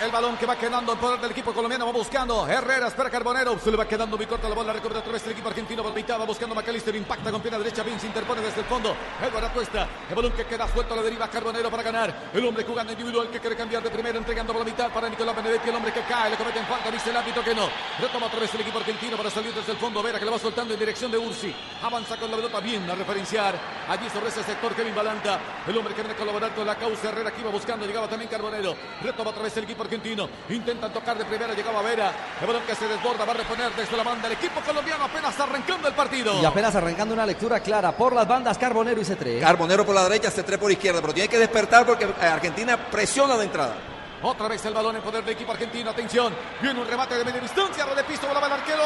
El 0.01 0.11
balón 0.11 0.37
que 0.37 0.45
va 0.45 0.55
quedando 0.55 0.93
en 0.93 0.97
poder 0.97 1.19
del 1.19 1.31
equipo 1.31 1.51
colombiano 1.53 1.85
va 1.85 1.91
buscando 1.91 2.47
Herrera, 2.47 2.87
espera 2.87 3.09
Carbonero, 3.09 3.59
se 3.59 3.69
le 3.69 3.75
va 3.75 3.85
quedando 3.85 4.15
muy 4.15 4.25
corta 4.25 4.47
la 4.47 4.55
bola, 4.55 4.71
recupera 4.71 5.01
otra 5.01 5.11
vez 5.11 5.25
el 5.25 5.33
equipo 5.33 5.49
argentino 5.49 5.83
por 5.83 5.93
mitad, 5.93 6.17
va 6.17 6.23
buscando 6.23 6.55
Macalister, 6.55 6.95
impacta 6.95 7.29
con 7.29 7.41
pierna 7.41 7.57
derecha, 7.57 7.83
Vince 7.83 8.07
interpone 8.07 8.39
desde 8.39 8.61
el 8.61 8.65
fondo, 8.65 8.95
Eduardo 9.21 9.47
Atuesta, 9.47 9.89
el 10.07 10.15
balón 10.15 10.31
que 10.31 10.45
queda 10.45 10.69
suelto 10.69 10.93
a 10.93 10.97
la 10.97 11.03
deriva, 11.03 11.27
Carbonero 11.27 11.69
para 11.69 11.83
ganar, 11.83 12.29
el 12.33 12.45
hombre 12.45 12.63
jugando 12.63 12.93
individual 12.93 13.29
que 13.29 13.41
quiere 13.41 13.57
cambiar 13.57 13.83
de 13.83 13.89
primero, 13.89 14.17
entregando 14.19 14.53
por 14.53 14.61
la 14.61 14.71
mitad 14.71 14.89
para 14.89 15.09
Nicolás 15.09 15.35
Benedetti, 15.35 15.67
el 15.67 15.75
hombre 15.75 15.91
que 15.91 16.01
cae, 16.03 16.29
le 16.29 16.37
comete 16.37 16.59
en 16.59 16.65
falta, 16.65 16.91
dice 16.91 17.09
el 17.09 17.17
árbitro 17.17 17.43
que 17.43 17.53
no, 17.53 17.67
retoma 17.99 18.27
otra 18.27 18.39
vez 18.39 18.53
el 18.55 18.61
equipo 18.61 18.77
argentino 18.77 19.17
para 19.17 19.29
salir 19.29 19.53
desde 19.53 19.73
el 19.73 19.77
fondo, 19.77 20.01
Vera 20.01 20.17
que 20.17 20.23
le 20.23 20.31
va 20.31 20.39
soltando 20.39 20.73
en 20.73 20.79
dirección 20.79 21.11
de 21.11 21.17
Ursi, 21.17 21.53
avanza 21.83 22.15
con 22.15 22.31
la 22.31 22.37
pelota 22.37 22.61
bien 22.61 22.89
a 22.89 22.95
referenciar, 22.95 23.53
allí 23.89 24.09
sobre 24.09 24.29
ese 24.29 24.43
sector 24.43 24.73
Kevin 24.75 24.95
Balanta, 24.95 25.41
el 25.67 25.77
hombre 25.77 25.93
que 25.93 26.03
viene 26.03 26.15
a 26.15 26.17
colaborar 26.17 26.55
con 26.55 26.65
la 26.65 26.75
causa 26.75 27.09
Herrera 27.09 27.31
que 27.31 27.41
iba 27.41 27.49
buscando, 27.49 27.85
llegaba 27.85 28.07
también 28.07 28.31
Carbonero, 28.31 28.77
retoma 29.01 29.31
otra 29.31 29.43
vez 29.43 29.57
el 29.57 29.65
equipo 29.65 29.88
argentino, 29.89 30.29
intentan 30.49 30.93
tocar 30.93 31.17
de 31.17 31.25
primera, 31.25 31.53
llegaba 31.53 31.81
Vera, 31.81 32.11
el 32.39 32.45
balón 32.47 32.61
que 32.67 32.75
se 32.75 32.87
desborda, 32.87 33.25
va 33.25 33.31
a 33.31 33.37
reponer 33.37 33.71
desde 33.75 33.97
la 33.97 34.03
banda 34.03 34.27
el 34.27 34.33
equipo 34.33 34.61
colombiano 34.61 35.05
apenas 35.05 35.37
arrancando 35.39 35.87
el 35.87 35.95
partido. 35.95 36.39
Y 36.41 36.45
apenas 36.45 36.75
arrancando 36.75 37.15
una 37.15 37.25
lectura 37.25 37.59
clara 37.59 37.91
por 37.91 38.13
las 38.13 38.27
bandas 38.27 38.57
Carbonero 38.57 39.01
y 39.01 39.03
C3. 39.03 39.39
Carbonero 39.39 39.85
por 39.85 39.95
la 39.95 40.03
derecha, 40.03 40.29
C3 40.29 40.59
por 40.59 40.71
izquierda, 40.71 41.01
pero 41.01 41.13
tiene 41.13 41.27
que 41.27 41.39
despertar 41.39 41.85
porque 41.85 42.05
eh, 42.05 42.25
Argentina 42.25 42.77
presiona 42.91 43.35
de 43.35 43.45
entrada. 43.45 43.75
Otra 44.21 44.47
vez 44.47 44.63
el 44.65 44.73
balón 44.73 44.95
en 44.95 45.01
poder 45.01 45.23
del 45.23 45.33
equipo 45.35 45.51
argentino. 45.51 45.89
Atención. 45.91 46.33
Viene 46.61 46.79
un 46.79 46.87
remate 46.87 47.15
de 47.15 47.23
media 47.25 47.41
distancia. 47.41 47.85
De 47.85 48.03
piso. 48.03 48.27
Volaba 48.27 48.47
el 48.47 48.53
arquero. 48.53 48.83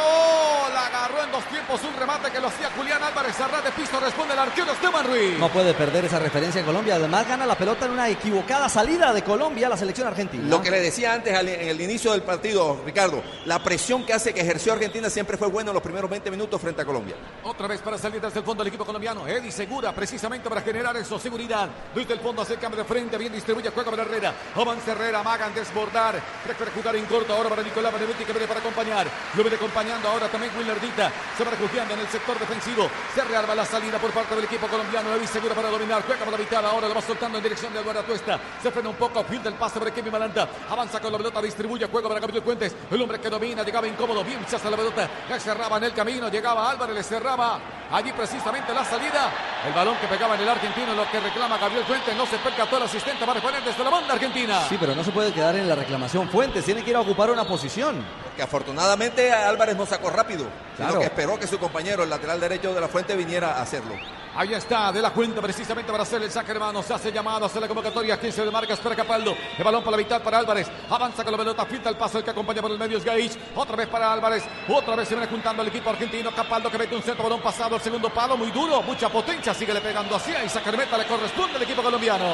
La 0.73 0.85
agarró 0.87 1.23
en 1.23 1.31
dos 1.31 1.43
tiempos. 1.45 1.81
Un 1.83 1.95
remate 1.99 2.29
que 2.31 2.39
lo 2.39 2.47
hacía 2.47 2.69
Julián 2.77 3.01
Álvarez. 3.03 3.39
A 3.41 3.47
ras 3.47 3.63
de 3.63 3.71
piso 3.71 3.99
responde 3.99 4.33
el 4.33 4.39
arquero 4.39 4.71
Esteban 4.71 5.05
Ruiz. 5.05 5.37
No 5.39 5.49
puede 5.49 5.73
perder 5.73 6.05
esa 6.05 6.19
referencia 6.19 6.59
en 6.59 6.65
Colombia. 6.65 6.95
Además, 6.95 7.27
gana 7.27 7.45
la 7.45 7.55
pelota 7.57 7.85
en 7.85 7.91
una 7.91 8.09
equivocada 8.09 8.69
salida 8.69 9.11
de 9.13 9.23
Colombia 9.23 9.67
a 9.67 9.69
la 9.71 9.77
selección 9.77 10.07
argentina. 10.07 10.43
Lo 10.47 10.61
que 10.61 10.69
le 10.71 10.79
decía 10.79 11.13
antes 11.13 11.33
al- 11.35 11.47
en 11.49 11.67
el 11.67 11.81
inicio 11.81 12.11
del 12.11 12.21
partido, 12.23 12.81
Ricardo, 12.85 13.23
la 13.45 13.61
presión 13.63 14.05
que 14.05 14.13
hace 14.13 14.33
que 14.33 14.41
ejerció 14.41 14.73
Argentina 14.73 15.09
siempre 15.09 15.37
fue 15.37 15.47
buena 15.47 15.71
en 15.71 15.73
los 15.75 15.83
primeros 15.83 16.09
20 16.09 16.29
minutos 16.31 16.61
frente 16.61 16.81
a 16.81 16.85
Colombia. 16.85 17.15
Otra 17.43 17.67
vez 17.67 17.81
para 17.81 17.97
salir 17.97 18.21
desde 18.21 18.39
el 18.39 18.45
fondo 18.45 18.63
del 18.63 18.69
equipo 18.69 18.85
colombiano. 18.85 19.27
Eddie 19.27 19.51
Segura, 19.51 19.91
precisamente 19.93 20.47
para 20.49 20.61
generar 20.61 20.95
eso, 20.97 21.19
seguridad. 21.19 21.67
Desde 21.93 22.13
el 22.13 22.19
fondo 22.19 22.41
hace 22.41 22.53
el 22.53 22.59
cambio 22.59 22.79
de 22.83 22.85
frente, 22.87 23.17
bien 23.17 23.33
distribuye, 23.33 23.69
juega 23.69 23.89
para 23.91 24.03
Herrera. 24.03 24.33
Avanza 24.55 24.91
Herrera, 24.91 25.22
amagan 25.23 25.53
desbordar. 25.53 26.19
Prefiere 26.43 26.71
jugar 26.71 26.95
en 26.95 27.05
corto 27.05 27.33
ahora 27.33 27.49
para 27.49 27.63
Nicolás 27.63 27.93
Benedetti 27.93 28.25
que 28.25 28.33
viene 28.33 28.47
para 28.47 28.59
acompañar. 28.59 29.07
Lo 29.35 29.41
viene 29.41 29.55
acompañando 29.55 30.09
ahora 30.09 30.27
también 30.27 30.51
Willardita. 30.57 31.11
Se 31.37 31.43
va 31.43 31.51
refugiando 31.51 31.93
en 31.93 32.01
el 32.01 32.07
sector 32.07 32.37
defensivo. 32.37 32.89
Se 33.15 33.23
rearma 33.23 33.55
la 33.55 33.65
salida 33.65 33.97
por 33.97 34.11
parte 34.11 34.35
del 34.35 34.43
equipo 34.43 34.67
colombiano. 34.67 35.15
Eddie 35.15 35.27
Segura 35.27 35.55
para 35.55 35.69
dominar. 35.69 36.03
Juega 36.05 36.25
para 36.25 36.31
la 36.31 36.37
mitad. 36.37 36.65
Ahora 36.65 36.87
lo 36.87 36.95
va 36.95 37.01
soltando 37.01 37.37
en 37.37 37.43
dirección 37.43 37.73
de 37.73 37.79
Eduardo 37.79 38.01
Atuesta. 38.01 38.39
Se 38.61 38.69
frena 38.69 38.89
un 38.89 38.95
poco. 38.95 39.23
Filtra 39.23 39.49
el 39.49 39.57
pase 39.57 39.79
para 39.79 39.91
Kevin 39.91 40.11
Malanta. 40.11 40.47
Avanza 40.69 40.99
con 40.99 41.11
la 41.11 41.17
pelota, 41.17 41.41
distribuye. 41.41 41.87
Juega 41.87 42.09
para 42.09 42.19
Gabriel 42.19 42.43
Fuentes. 42.43 42.75
El 42.91 43.01
hombre 43.01 43.19
que 43.19 43.29
domina. 43.29 43.63
Llegaba 43.63 43.87
incómodo. 43.87 44.23
Bien 44.23 44.43
hace 44.43 44.69
la 44.69 44.77
pelota. 44.77 45.09
Ya 45.29 45.39
cerraba 45.39 45.77
en 45.77 45.85
el 45.85 45.93
camino. 45.93 46.27
Llegaba 46.29 46.69
Álvarez. 46.69 46.95
Le 46.95 47.03
cerraba 47.03 47.59
allí 47.91 48.11
precisamente 48.11 48.73
la 48.73 48.83
salida. 48.83 49.31
El 49.65 49.71
balón 49.73 49.95
que 49.97 50.07
pegaba 50.07 50.35
en 50.35 50.41
el 50.41 50.49
argentino. 50.49 50.93
Lo 50.93 51.09
que 51.09 51.19
reclama 51.19 51.57
Gabriel 51.57 51.85
Fuentes. 51.85 52.15
No 52.15 52.25
se 52.25 52.37
percató 52.37 52.77
el 52.77 52.83
asistente. 52.83 53.25
Va 53.25 53.31
a 53.31 53.35
reponer 53.35 53.63
desde 53.63 53.83
la 53.83 53.89
banda 53.89 54.13
argentina. 54.13 54.61
Sí, 54.67 54.77
pero 54.79 54.93
no 54.95 55.03
se 55.03 55.11
puede 55.11 55.31
quedar 55.31 55.55
en 55.55 55.67
la 55.69 55.75
reclamación. 55.75 56.29
Fuentes 56.29 56.65
tiene 56.65 56.83
que 56.83 56.89
ir 56.89 56.95
a 56.95 57.01
ocupar 57.01 57.31
una 57.31 57.45
posición. 57.45 58.03
Que 58.35 58.41
afortunadamente 58.41 59.31
Álvarez 59.31 59.77
no 59.77 59.85
sacó 59.85 60.09
rápido, 60.09 60.45
Claro. 60.75 60.91
sino 60.93 60.99
que 61.01 61.05
esperó 61.05 61.39
que 61.39 61.47
su 61.47 61.59
compañero, 61.59 62.03
el 62.03 62.09
lateral 62.09 62.39
derecho 62.39 62.73
de 62.73 62.81
la 62.81 62.87
fuente, 62.87 63.15
viniera 63.15 63.51
a 63.57 63.61
hacerlo. 63.61 63.93
Ahí 64.35 64.51
está, 64.51 64.91
de 64.91 64.99
la 64.99 65.11
cuenta 65.11 65.39
precisamente 65.41 65.91
para 65.91 66.01
hacer 66.03 66.21
el 66.23 66.31
saque 66.31 66.51
hermano. 66.51 66.81
Se 66.81 66.91
hace 66.93 67.11
llamado, 67.11 67.45
hace 67.45 67.59
la 67.59 67.67
convocatoria. 67.67 68.19
15 68.19 68.45
de 68.45 68.51
marca, 68.51 68.73
espera 68.73 68.95
Capaldo. 68.95 69.35
El 69.57 69.63
balón 69.63 69.83
para 69.83 69.91
la 69.91 69.97
mitad 69.97 70.23
para 70.23 70.39
Álvarez. 70.39 70.71
Avanza 70.89 71.23
con 71.23 71.33
la 71.33 71.37
pelota, 71.37 71.65
filtra 71.65 71.91
el 71.91 71.97
paso 71.97 72.17
el 72.17 72.23
que 72.23 72.31
acompaña 72.31 72.61
por 72.61 72.71
el 72.71 72.79
medio 72.79 72.97
es 72.97 73.05
Gaich. 73.05 73.37
Otra 73.55 73.75
vez 73.75 73.87
para 73.87 74.11
Álvarez. 74.11 74.43
Otra 74.67 74.95
vez 74.95 75.07
se 75.07 75.13
viene 75.13 75.29
juntando 75.29 75.61
el 75.61 75.67
equipo 75.67 75.91
argentino. 75.91 76.31
Capaldo 76.31 76.71
que 76.71 76.79
mete 76.79 76.95
un 76.95 77.03
centro 77.03 77.23
balón 77.23 77.41
pasado 77.41 77.75
al 77.75 77.81
segundo 77.81 78.09
palo. 78.09 78.35
Muy 78.35 78.49
duro, 78.49 78.81
mucha 78.81 79.07
potencia. 79.07 79.53
Sigue 79.53 79.71
le 79.73 79.81
pegando 79.81 80.15
hacia 80.15 80.43
y 80.43 80.49
saca 80.49 80.71
de 80.71 80.77
meta 80.77 80.97
le 80.97 81.05
corresponde 81.05 81.57
al 81.57 81.61
equipo 81.61 81.83
colombiano. 81.83 82.25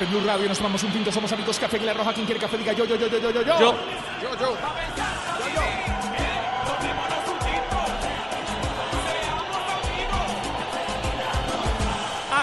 En 0.00 0.10
Blue 0.10 0.22
Radio 0.26 0.48
nos 0.48 0.56
tomamos 0.56 0.82
un 0.82 0.90
tinto, 0.92 1.12
somos 1.12 1.30
amigos 1.30 1.58
Café 1.60 1.76
Aguilar 1.76 1.96
Roja. 1.96 2.12
Quien 2.12 2.26
quiere 2.26 2.40
café 2.40 2.56
diga 2.56 2.72
yo, 2.72 2.86
yo, 2.86 2.96
yo, 2.96 3.06
yo, 3.06 3.20
yo, 3.20 3.30
yo. 3.30 3.42
Yo. 3.42 3.74
Yo, 4.20 4.38
yo. 4.40 5.99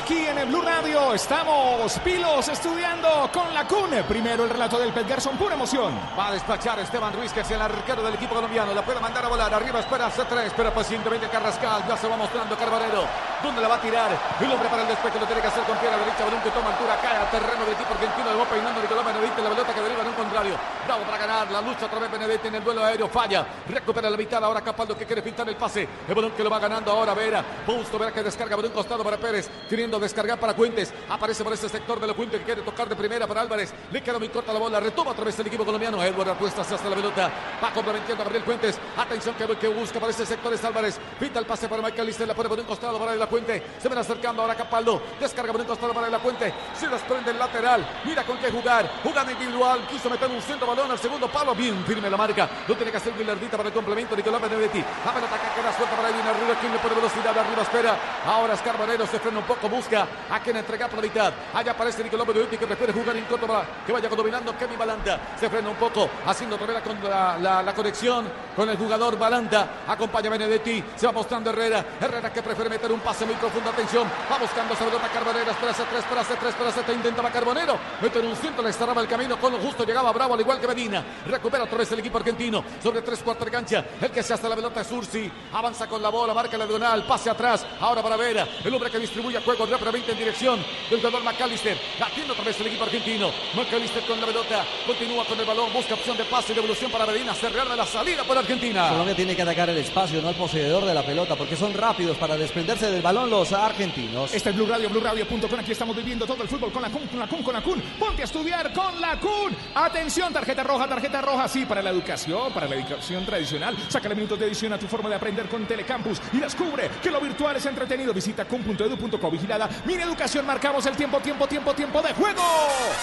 Aquí 0.08 0.26
en 0.26 0.38
el 0.38 0.48
Blue 0.48 0.62
Radio 0.62 1.14
estamos 1.14 2.00
pilos 2.00 2.48
estudiando 2.48 3.30
con 3.34 3.54
la 3.54 3.68
CUN. 3.68 3.92
Primero 4.08 4.46
el 4.46 4.50
relato 4.50 4.80
del 4.80 4.94
Pet 4.94 5.06
Garson, 5.06 5.36
pura 5.36 5.56
emoción. 5.56 5.92
Va 6.18 6.30
a 6.30 6.32
despachar 6.32 6.80
Esteban 6.80 7.12
Ruiz, 7.12 7.34
que 7.34 7.42
es 7.42 7.52
el 7.52 7.60
arquero 7.62 8.02
del 8.02 8.14
equipo 8.14 8.34
colombiano. 8.34 8.74
La 8.74 8.86
puede 8.86 9.02
mandar 9.02 9.26
a 9.26 9.28
volar. 9.28 9.54
Arriba 9.54 9.82
espera 9.82 10.10
C3. 10.10 10.46
Espera 10.46 10.74
pacientemente 10.74 11.28
Carrascal. 11.28 11.84
Ya 11.90 11.98
se 11.98 12.08
va 12.08 12.16
mostrando 12.16 12.56
Carbarero. 12.56 13.04
¿Dónde 13.44 13.60
la 13.60 13.68
va 13.68 13.76
a 13.76 13.82
tirar? 13.82 14.10
El 14.40 14.50
hombre 14.50 14.70
para 14.70 14.84
el 14.84 14.88
despeje 14.88 15.20
lo 15.20 15.26
tiene 15.26 15.42
que 15.42 15.48
hacer 15.50 15.64
con 15.64 15.76
pierna 15.76 15.98
derecha. 15.98 16.24
Balón 16.24 16.42
que 16.42 16.52
toma 16.52 16.70
altura. 16.72 16.96
Cae 17.02 17.18
al 17.18 17.30
terreno 17.30 17.66
del 17.66 17.74
equipo 17.74 17.92
argentino. 17.92 18.32
Le 18.32 18.38
va 18.40 18.46
peinando 18.46 18.82
Nicolás 18.82 19.06
Benedetti. 19.06 19.42
La 19.42 19.50
pelota 19.50 19.74
que 19.76 19.82
deriva 19.82 20.02
en 20.04 20.08
un 20.08 20.14
contrario. 20.14 20.56
Bravo 20.86 21.04
para 21.04 21.18
ganar. 21.18 21.52
La 21.52 21.60
lucha 21.60 21.86
otra 21.86 22.00
vez 22.00 22.10
Benedetti 22.10 22.48
en 22.48 22.56
el 22.56 22.64
duelo 22.64 22.86
aéreo. 22.86 23.10
Falla. 23.10 23.46
Recupera 23.68 24.10
la 24.10 24.16
mitad. 24.16 24.42
Ahora 24.42 24.62
Capaldo 24.62 24.98
que 24.98 25.06
quiere 25.06 25.22
pintar 25.22 25.50
el 25.50 25.58
pase. 25.58 25.86
El 26.08 26.16
balón 26.16 26.32
que 26.32 26.46
lo 26.46 26.50
va 26.50 26.60
ganando 26.60 26.94
ahora 26.94 27.14
Vera. 27.14 27.44
Busto 27.68 28.00
Vera 28.00 28.14
que 28.14 28.24
descarga 28.24 28.56
un 28.56 28.70
costado 28.70 29.04
para 29.04 29.18
Pérez. 29.18 29.52
Queriendo 29.98 30.00
descargar 30.00 30.40
para 30.40 30.54
Fuentes. 30.54 30.94
Aparece 31.10 31.44
por 31.44 31.54
ese 31.54 31.68
sector 31.70 32.00
de 32.00 32.08
la 32.08 32.14
Fuente 32.14 32.38
que 32.38 32.44
quiere 32.44 32.62
tocar 32.62 32.88
de 32.88 32.96
primera 32.96 33.26
para 33.26 33.42
Álvarez. 33.42 33.74
Le 33.92 34.02
queda 34.02 34.20
muy 34.20 34.30
corta 34.30 34.54
la 34.54 34.60
bola. 34.60 34.80
Retoma 34.80 35.12
otra 35.12 35.26
vez 35.26 35.40
el 35.40 35.48
equipo 35.48 35.66
colombiano. 35.66 36.04
Edward 36.04 36.30
apuesta 36.30 36.62
hacia 36.62 36.78
la 36.90 36.96
pelota. 36.96 37.32
Va 37.64 37.72
complementando 37.72 38.22
a 38.22 38.26
Gabriel 38.26 38.44
Fuentes. 38.44 38.80
Atención 38.96 39.36
que, 39.36 39.48
que 39.58 39.68
busca 39.68 40.00
para 40.00 40.12
ese 40.12 40.26
sector 40.26 40.54
es 40.54 40.64
Álvarez. 40.64 41.00
Pinta 41.20 41.40
el 41.40 41.46
pase 41.46 41.68
para 41.68 41.82
Michael 41.82 42.08
Lister. 42.08 42.28
La 42.28 42.34
pone 42.36 42.50
por 42.50 42.60
un 42.60 42.66
costado 42.66 43.00
para 43.00 43.16
la 43.16 43.28
Fuente. 43.28 43.64
Se 43.80 43.90
ven 43.90 43.98
acercando 43.98 44.42
ahora 44.42 44.56
Capaldo. 44.56 45.02
Descarga 45.20 45.52
por 45.52 45.62
un 45.62 45.68
costado 45.68 45.94
para 45.94 46.10
la 46.10 46.20
Fuente. 46.20 46.54
Se 46.78 46.88
desprende 46.88 47.32
el 47.32 47.40
lateral. 47.40 47.88
Mira 48.06 48.24
con 48.24 48.38
qué 48.38 48.52
jugar. 48.52 48.90
Jugada 49.04 49.32
individual. 49.32 49.88
Quiso 49.90 50.10
meter 50.10 50.30
un 50.30 50.42
centro 50.42 50.68
balón 50.68 50.92
al 50.92 51.00
segundo 51.00 51.28
palo. 51.28 51.56
Bien 51.56 51.84
firme 51.86 52.10
la 52.10 52.18
marca. 52.18 52.50
Lo 52.68 52.76
tiene 52.76 52.92
que 52.92 52.98
hacer 52.98 53.18
Guillardita 53.18 53.58
para 53.58 53.70
el 53.70 53.74
complemento. 53.74 54.16
Nicolás 54.16 54.42
Benedetti. 54.42 54.84
La 55.06 55.14
pelota 55.14 55.38
que 55.38 55.62
queda 55.62 55.76
suelta 55.76 55.96
para 55.96 56.10
Edwin 56.10 56.28
arriba. 56.28 56.60
Quien 56.60 56.72
le 56.72 56.80
pone 56.80 56.96
velocidad 56.96 57.38
arriba. 57.38 57.62
Espera. 57.62 57.98
Ahora 58.26 58.54
Escarbanero 58.54 59.08
se 59.08 59.20
frena 59.20 59.40
un 59.40 59.46
poco. 59.46 59.70
Busca 59.70 59.87
a 59.96 60.40
quien 60.44 60.58
entregar 60.58 60.90
por 60.90 60.98
la 61.00 61.04
mitad. 61.04 61.34
Allá 61.54 61.72
aparece 61.72 62.04
Nicolás 62.04 62.28
Benedetti 62.28 62.58
que 62.58 62.68
prefiere 62.68 62.94
jugar 62.94 63.16
en 63.16 63.26
corto 63.26 63.48
para 63.48 63.66
que 63.86 63.92
vaya 63.92 64.10
dominando 64.10 64.58
Kevin 64.58 64.78
Balanta. 64.78 65.20
Se 65.40 65.50
frena 65.50 65.70
un 65.70 65.76
poco. 65.76 66.10
Haciendo 66.26 66.56
otra 66.56 66.68
vez 66.68 66.76
la, 66.76 66.82
con- 66.82 67.04
la, 67.10 67.38
la- 67.38 67.64
la 67.64 67.74
conexión 67.74 68.28
con 68.56 68.70
el 68.70 68.78
jugador 68.78 69.18
Balanta. 69.18 69.68
Acompaña 69.88 70.30
Benedetti. 70.30 70.84
Se 70.96 71.06
va 71.06 71.12
mostrando 71.12 71.50
Herrera. 71.52 71.86
Herrera 72.02 72.32
que 72.34 72.42
prefiere 72.42 72.70
meter 72.70 72.92
un 72.92 73.00
pase 73.00 73.26
muy 73.26 73.36
profundo. 73.36 73.70
Atención. 73.70 74.08
Va 74.32 74.38
buscando 74.38 74.74
esa 74.74 74.86
pelota 74.86 75.08
Carbonero. 75.14 75.52
Espera 75.52 75.72
hace 75.72 75.84
tres, 75.84 76.00
espera 76.00 76.22
hace 76.22 76.36
tres, 76.36 76.50
espera 76.50 76.70
hace 76.70 76.82
tres. 76.84 76.98
Intentaba 76.98 77.30
Carbonero. 77.32 77.78
Meter 78.02 78.26
un 78.26 78.36
centro. 78.36 78.64
Le 78.64 78.74
cerraba 78.74 79.02
el 79.02 79.08
camino. 79.08 79.38
Con 79.40 79.54
lo 79.54 79.60
justo 79.60 79.84
llegaba 79.86 80.12
Bravo 80.12 80.34
al 80.34 80.40
igual 80.42 80.60
que 80.60 80.68
Medina. 80.68 81.04
Recupera 81.28 81.64
otra 81.64 81.78
vez 81.78 81.92
el 81.92 82.00
equipo 82.00 82.18
argentino. 82.18 82.64
Sobre 82.82 83.02
tres 83.02 83.20
cuartos 83.24 83.46
de 83.46 83.52
cancha. 83.52 83.86
El 84.02 84.12
que 84.12 84.24
se 84.24 84.34
hace 84.34 84.50
la 84.50 84.56
pelota 84.56 84.82
es 84.82 84.92
Ursi. 84.92 85.32
Avanza 85.54 85.88
con 85.88 86.02
la 86.02 86.10
bola. 86.10 86.34
Marca 86.34 86.58
la 86.58 86.66
diagonal. 86.66 87.06
Pase 87.06 87.30
atrás. 87.30 87.66
Ahora 87.80 88.02
para 88.02 88.18
Vera. 88.18 88.48
El 88.64 88.74
hombre 88.74 88.90
que 88.90 89.00
distribuye 89.00 89.40
juego 89.42 89.66
rápidamente 89.78 90.12
en 90.12 90.18
dirección 90.18 90.60
del 90.90 91.00
jugador 91.00 91.24
McAllister. 91.24 91.78
Latiendo 92.00 92.34
otra 92.34 92.46
vez 92.46 92.60
el 92.60 92.68
equipo 92.68 92.84
argentino. 92.84 93.32
McAllister 93.56 94.04
con 94.04 94.20
la 94.20 94.28
pelota. 94.28 94.66
Continúa 94.86 95.26
con 95.26 95.40
el 95.40 95.46
balón. 95.46 95.72
Busca 95.74 95.94
opción 95.94 96.18
de 96.18 96.26
pase 96.26 96.52
y 96.52 96.56
devolución 96.56 96.92
para 96.92 97.06
Medina. 97.06 97.34
Se 97.34 97.50
rearma 97.50 97.76
la 97.76 97.86
salida 97.86 98.24
por 98.24 98.38
Argentina. 98.38 98.90
Colombia 98.90 99.16
tiene 99.16 99.36
que 99.36 99.42
atacar 99.42 99.70
el 99.70 99.78
espacio, 99.78 100.22
no 100.22 100.30
al 100.30 100.36
poseedor 100.36 100.86
de 100.86 100.94
la 100.94 101.06
pelota, 101.06 101.36
porque 101.36 101.56
son 101.56 101.74
rápidos 101.74 102.18
para 102.18 102.38
desprenderse 102.38 102.90
del 102.92 103.02
balón 103.02 103.30
los 103.30 103.54
argentinos. 103.54 104.34
Este 104.34 104.50
es 104.50 104.56
Blue 104.56 104.66
Radio, 104.66 104.90
BlueRadio.com. 104.90 105.60
Aquí 105.60 105.72
estamos 105.72 105.96
viviendo 105.96 106.26
todo 106.26 106.44
el 106.44 106.50
fútbol 106.50 106.72
con 106.72 106.82
la 106.82 106.90
CUN, 106.90 107.08
con 107.08 107.20
la 107.20 107.28
CUN, 107.28 107.44
con 107.44 107.54
la 107.54 107.62
CUN. 107.62 107.82
Ponte 108.00 108.22
a 108.22 108.26
estudiar 108.26 108.72
con 108.74 109.00
la 109.00 109.20
CUN. 109.20 109.56
Atención, 109.76 110.34
tarjeta 110.34 110.64
roja, 110.64 110.88
tarjeta 110.88 111.22
roja. 111.22 111.48
Sí, 111.48 111.66
para 111.66 111.82
la 111.82 111.90
educación, 111.90 112.52
para 112.54 112.68
la 112.68 112.76
educación 112.76 113.26
tradicional. 113.26 113.76
Sácale 113.90 114.16
minutos 114.16 114.40
de 114.40 114.48
edición 114.48 114.74
a 114.74 114.80
tu 114.80 114.88
forma 114.88 115.10
de 115.10 115.16
aprender 115.16 115.48
con 115.48 115.66
Telecampus 115.66 116.22
y 116.34 116.38
descubre 116.38 116.90
que 117.02 117.12
lo 117.12 117.20
virtual 117.20 117.56
es 117.56 117.66
entretenido. 117.66 118.14
Visita 118.14 118.46
cum.edu.co. 118.46 119.32
Vigilada. 119.32 119.67
Mira 119.86 120.04
educación, 120.04 120.46
marcamos 120.46 120.86
el 120.86 120.96
tiempo, 120.96 121.20
tiempo, 121.20 121.48
tiempo, 121.48 121.74
tiempo 121.74 122.02
de 122.02 122.14
juego. 122.14 122.44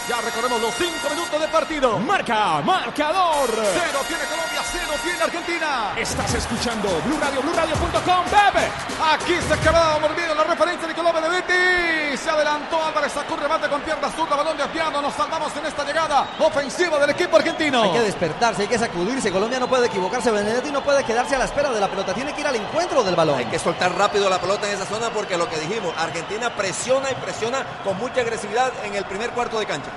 Ya 0.09 0.21
recorremos 0.21 0.61
los 0.61 0.75
cinco 0.75 1.11
minutos 1.11 1.41
de 1.41 1.49
partido. 1.49 1.99
Marca, 1.99 2.63
marcador. 2.63 3.51
Cero 3.51 4.01
tiene 4.09 4.25
Colombia, 4.25 4.63
cero 4.73 4.95
tiene 5.03 5.23
Argentina. 5.23 5.93
Estás 5.97 6.35
escuchando 6.35 6.89
Blue 7.05 7.19
Radio, 7.21 7.43
BlueRadio.com, 7.43 8.25
bebé. 8.31 8.69
Aquí 9.13 9.35
se 9.47 9.53
acabó 9.53 9.75
Queda 9.75 9.99
dormido 9.99 10.35
la 10.35 10.45
referencia 10.45 10.87
Nicolás 10.87 11.15
Benedetti. 11.15 12.17
Se 12.17 12.31
adelantó 12.31 12.85
Álvarez, 12.85 13.13
sacó 13.13 13.35
un 13.35 13.41
remate 13.41 13.69
con 13.69 13.81
pierna 13.81 14.09
zurda, 14.11 14.37
balón 14.37 14.57
desviado. 14.57 15.03
Nos 15.03 15.15
salvamos 15.15 15.57
en 15.57 15.67
esta 15.67 15.85
llegada 15.85 16.29
ofensiva 16.39 16.99
del 17.01 17.11
equipo 17.11 17.37
argentino. 17.39 17.83
Hay 17.83 17.93
que 17.93 18.01
despertarse, 18.01 18.63
hay 18.63 18.69
que 18.69 18.79
sacudirse. 18.79 19.33
Colombia 19.33 19.59
no 19.59 19.67
puede 19.67 19.87
equivocarse. 19.87 20.31
Benedetti 20.31 20.71
no 20.71 20.85
puede 20.85 21.03
quedarse 21.03 21.35
a 21.35 21.39
la 21.39 21.47
espera 21.47 21.71
de 21.73 21.81
la 21.81 21.89
pelota. 21.89 22.15
Tiene 22.15 22.35
que 22.35 22.43
ir 22.43 22.47
al 22.47 22.55
encuentro 22.55 23.03
del 23.03 23.17
balón. 23.17 23.39
Hay 23.39 23.47
que 23.47 23.59
soltar 23.59 23.97
rápido 23.97 24.31
la 24.31 24.39
pelota 24.39 24.69
en 24.69 24.75
esa 24.75 24.87
zona 24.87 25.11
porque 25.11 25.37
lo 25.37 25.49
que 25.49 25.59
dijimos, 25.59 25.93
Argentina 25.99 26.54
presiona 26.57 27.11
y 27.11 27.15
presiona 27.15 27.65
con 27.85 27.97
mucha 27.99 28.21
agresividad 28.21 28.73
en 28.85 28.95
el 28.95 29.05
primer 29.05 29.31
cuarto 29.31 29.59
de 29.59 29.67
cancha. 29.67 29.91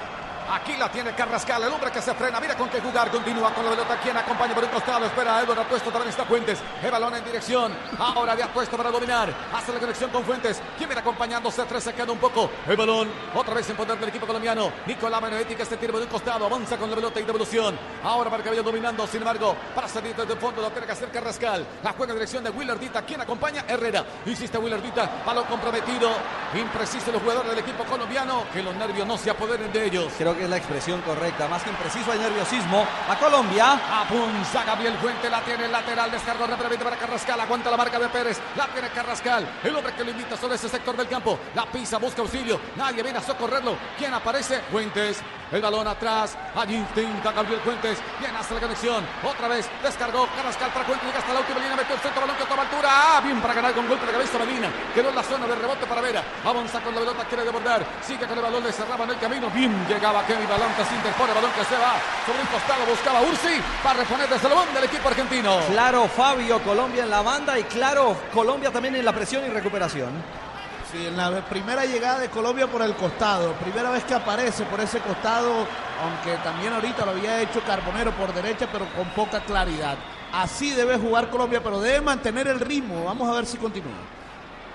Aquí 0.50 0.78
la 0.78 0.89
tiene 0.89 1.14
Carrascal, 1.14 1.62
el 1.64 1.74
hombre 1.74 1.91
que 1.91 2.02
se 2.02 2.14
frena. 2.14 2.39
Mira 2.39 2.56
con 2.56 2.70
qué 2.70 2.80
jugar. 2.80 3.12
Continúa 3.12 3.54
con 3.54 3.66
la 3.66 3.72
pelota. 3.72 4.00
Quien 4.00 4.16
acompaña 4.16 4.56
por 4.56 4.64
un 4.64 4.70
costado. 4.70 5.06
Espera 5.06 5.38
a 5.38 5.41
Eduardo 5.41 5.62
Apuesto. 5.62 5.91
También 5.91 6.10
está 6.10 6.24
Fuentes. 6.24 6.60
El 6.82 6.89
balón 6.89 7.16
en 7.16 7.26
dirección. 7.26 7.74
Ahora 8.00 8.34
de 8.36 8.43
Apuesto 8.43 8.78
para 8.78 8.89
dominar. 8.89 9.34
Hace 9.54 9.74
la 9.74 9.80
conexión 9.80 10.10
con 10.10 10.24
Fuentes. 10.24 10.62
Quien 10.78 10.88
viene 10.88 11.02
acompañando. 11.02 11.50
C3 11.50 11.80
se 11.82 11.93
queda 11.93 12.12
un 12.14 12.18
poco. 12.18 12.50
El 12.66 12.78
balón. 12.78 13.10
Otra 13.36 13.54
vez 13.54 13.70
en 13.70 13.76
poder 13.76 14.00
del 14.00 14.08
equipo 14.08 14.26
colombiano. 14.26 14.72
Nicolás 14.86 15.22
Benedetti 15.22 15.56
que 15.56 15.66
se 15.66 15.76
tira 15.76 15.91
por 15.91 16.02
un 16.02 16.08
costado. 16.08 16.45
Avanza 16.45 16.78
con 16.78 16.89
la 16.89 16.95
pelota 16.95 17.20
y 17.20 17.24
devolución. 17.24 17.78
Ahora 18.04 18.30
vaya 18.30 18.62
dominando. 18.62 19.06
Sin 19.06 19.22
embargo, 19.22 19.54
para 19.76 19.89
salir 19.89 20.16
desde 20.16 20.32
el 20.32 20.39
fondo 20.39 20.62
lo 20.62 20.70
tiene 20.70 20.86
que 20.86 20.93
hacer 20.93 21.12
Carrascal. 21.12 21.66
La 21.84 21.91
juega 21.91 22.14
en 22.14 22.20
dirección 22.20 22.43
de 22.45 22.52
Willardita. 22.52 23.02
Quien 23.02 23.20
acompaña 23.20 23.66
Herrera. 23.68 24.06
Insiste 24.26 24.58
Willardita. 24.58 25.24
Balón 25.26 25.43
comprometido. 25.45 26.10
Impreciso 26.54 27.12
los 27.12 27.22
jugadores 27.22 27.50
del 27.50 27.60
equipo 27.60 27.84
colombiano. 27.84 28.45
Que 28.54 28.64
los 28.64 28.74
nervios 28.76 29.06
no 29.06 29.18
se 29.18 29.30
apoderen 29.30 29.74
de 29.74 29.86
ellos. 29.86 30.14
Es 30.43 30.49
la 30.49 30.57
expresión 30.57 31.01
correcta. 31.01 31.47
Más 31.47 31.63
que 31.63 31.69
impreciso 31.69 32.11
hay 32.11 32.19
nerviosismo. 32.19 32.85
A 33.09 33.17
Colombia. 33.17 33.79
Apunza 34.01 34.63
Gabriel 34.63 34.97
Fuente, 34.97 35.29
la 35.29 35.41
tiene 35.41 35.65
el 35.65 35.71
lateral, 35.71 36.11
descargó 36.11 36.45
rápidamente 36.45 36.83
para 36.83 36.95
Carrascal, 36.97 37.39
aguanta 37.39 37.71
la 37.71 37.77
marca 37.77 37.99
de 37.99 38.09
Pérez, 38.09 38.39
la 38.55 38.67
tiene 38.67 38.89
Carrascal, 38.89 39.47
el 39.63 39.75
hombre 39.75 39.93
que 39.93 40.03
lo 40.03 40.11
invita 40.11 40.38
sobre 40.38 40.55
ese 40.55 40.69
sector 40.69 40.95
del 40.95 41.07
campo, 41.07 41.39
la 41.55 41.65
pisa, 41.65 41.97
busca 41.97 42.21
auxilio, 42.21 42.59
nadie 42.75 43.03
viene 43.03 43.19
a 43.19 43.21
socorrerlo, 43.21 43.77
¿quién 43.97 44.13
aparece? 44.13 44.61
Fuentes, 44.71 45.21
el 45.52 45.62
balón 45.62 45.88
atrás, 45.88 46.38
allí 46.56 46.76
intenta 46.76 47.32
Gabriel 47.32 47.62
Fuentes, 47.62 47.98
bien 48.20 48.36
hace 48.36 48.54
la 48.54 48.60
conexión, 48.60 49.06
otra 49.24 49.48
vez 49.48 49.70
descargó 49.82 50.28
Carrascal 50.36 50.72
para 50.72 50.86
Fuentes, 50.86 51.08
llega 51.08 51.20
hasta 51.20 51.34
la 51.34 51.39
última 51.39 51.60
línea, 51.60 51.76
metió 51.76 51.95
el 51.95 52.02
centro, 52.02 52.22
balón 52.22 52.36
que 52.36 52.45
toma 52.45 52.64
altura, 52.64 52.89
ah, 52.91 53.22
bien 53.24 53.39
para 53.39 53.54
ganar 53.54 53.74
con 53.74 53.88
golpe 53.88 54.06
de 54.06 54.12
cabeza 54.12 54.39
Medina, 54.39 54.70
quedó 54.93 55.10
en 55.10 55.16
la 55.16 55.24
zona 55.24 55.48
de 55.48 55.56
rebote 55.56 55.86
para 55.86 56.02
Vera, 56.02 56.24
avanza 56.43 56.82
con 56.82 56.93
la 56.93 57.02
pelota, 57.02 57.24
quiere 57.26 57.43
desbordar, 57.43 57.86
sigue 58.02 58.26
con 58.28 58.38
el 58.38 58.43
balón, 58.43 58.64
le 58.64 58.72
cerraban 58.72 59.10
el 59.10 59.20
camino, 59.20 59.50
bien 59.52 59.72
llegaba 59.88 60.26
Kevin 60.26 60.48
Balanta, 60.48 60.86
se 60.86 60.95
interpone, 60.95 61.34
balón 61.34 61.52
que 61.52 61.64
se 61.64 61.78
va 61.78 61.95
sobre 62.26 62.41
un 62.41 62.48
costado, 62.48 62.86
buscaba 62.86 63.22
Ursi 63.22 63.62
para 63.84 64.00
reponer 64.00 64.28
desde 64.28 64.48
el 64.48 64.54
balón 64.54 64.74
del 64.74 64.84
equipo 64.84 65.08
argentino. 65.08 65.60
Claro, 65.72 66.08
Fabio, 66.08 66.62
Colombia 66.62 67.04
en 67.04 67.10
la 67.10 67.22
banda 67.22 67.58
y 67.58 67.64
claro, 67.64 68.18
Colombia 68.34 68.72
también 68.72 68.95
en 68.95 69.06
la 69.06 69.14
presión 69.14 69.45
y 69.45 69.50
recuperación. 69.50 70.12
Sí, 70.91 71.05
en 71.05 71.17
la 71.17 71.43
primera 71.49 71.85
llegada 71.85 72.19
de 72.19 72.29
Colombia 72.29 72.65
por 72.67 72.81
el 72.81 72.95
costado, 72.95 73.51
primera 73.55 73.89
vez 73.89 74.05
que 74.05 74.13
aparece 74.13 74.63
por 74.63 74.79
ese 74.79 74.99
costado, 74.99 75.67
aunque 76.01 76.41
también 76.45 76.71
ahorita 76.71 77.03
lo 77.03 77.11
había 77.11 77.41
hecho 77.41 77.61
Carbonero 77.61 78.11
por 78.13 78.33
derecha, 78.33 78.69
pero 78.71 78.85
con 78.95 79.09
poca 79.09 79.41
claridad. 79.43 79.97
Así 80.31 80.71
debe 80.71 80.97
jugar 80.97 81.29
Colombia, 81.29 81.61
pero 81.61 81.81
debe 81.81 81.99
mantener 81.99 82.47
el 82.47 82.61
ritmo. 82.61 83.03
Vamos 83.03 83.27
a 83.27 83.33
ver 83.33 83.45
si 83.45 83.57
continúa. 83.57 84.16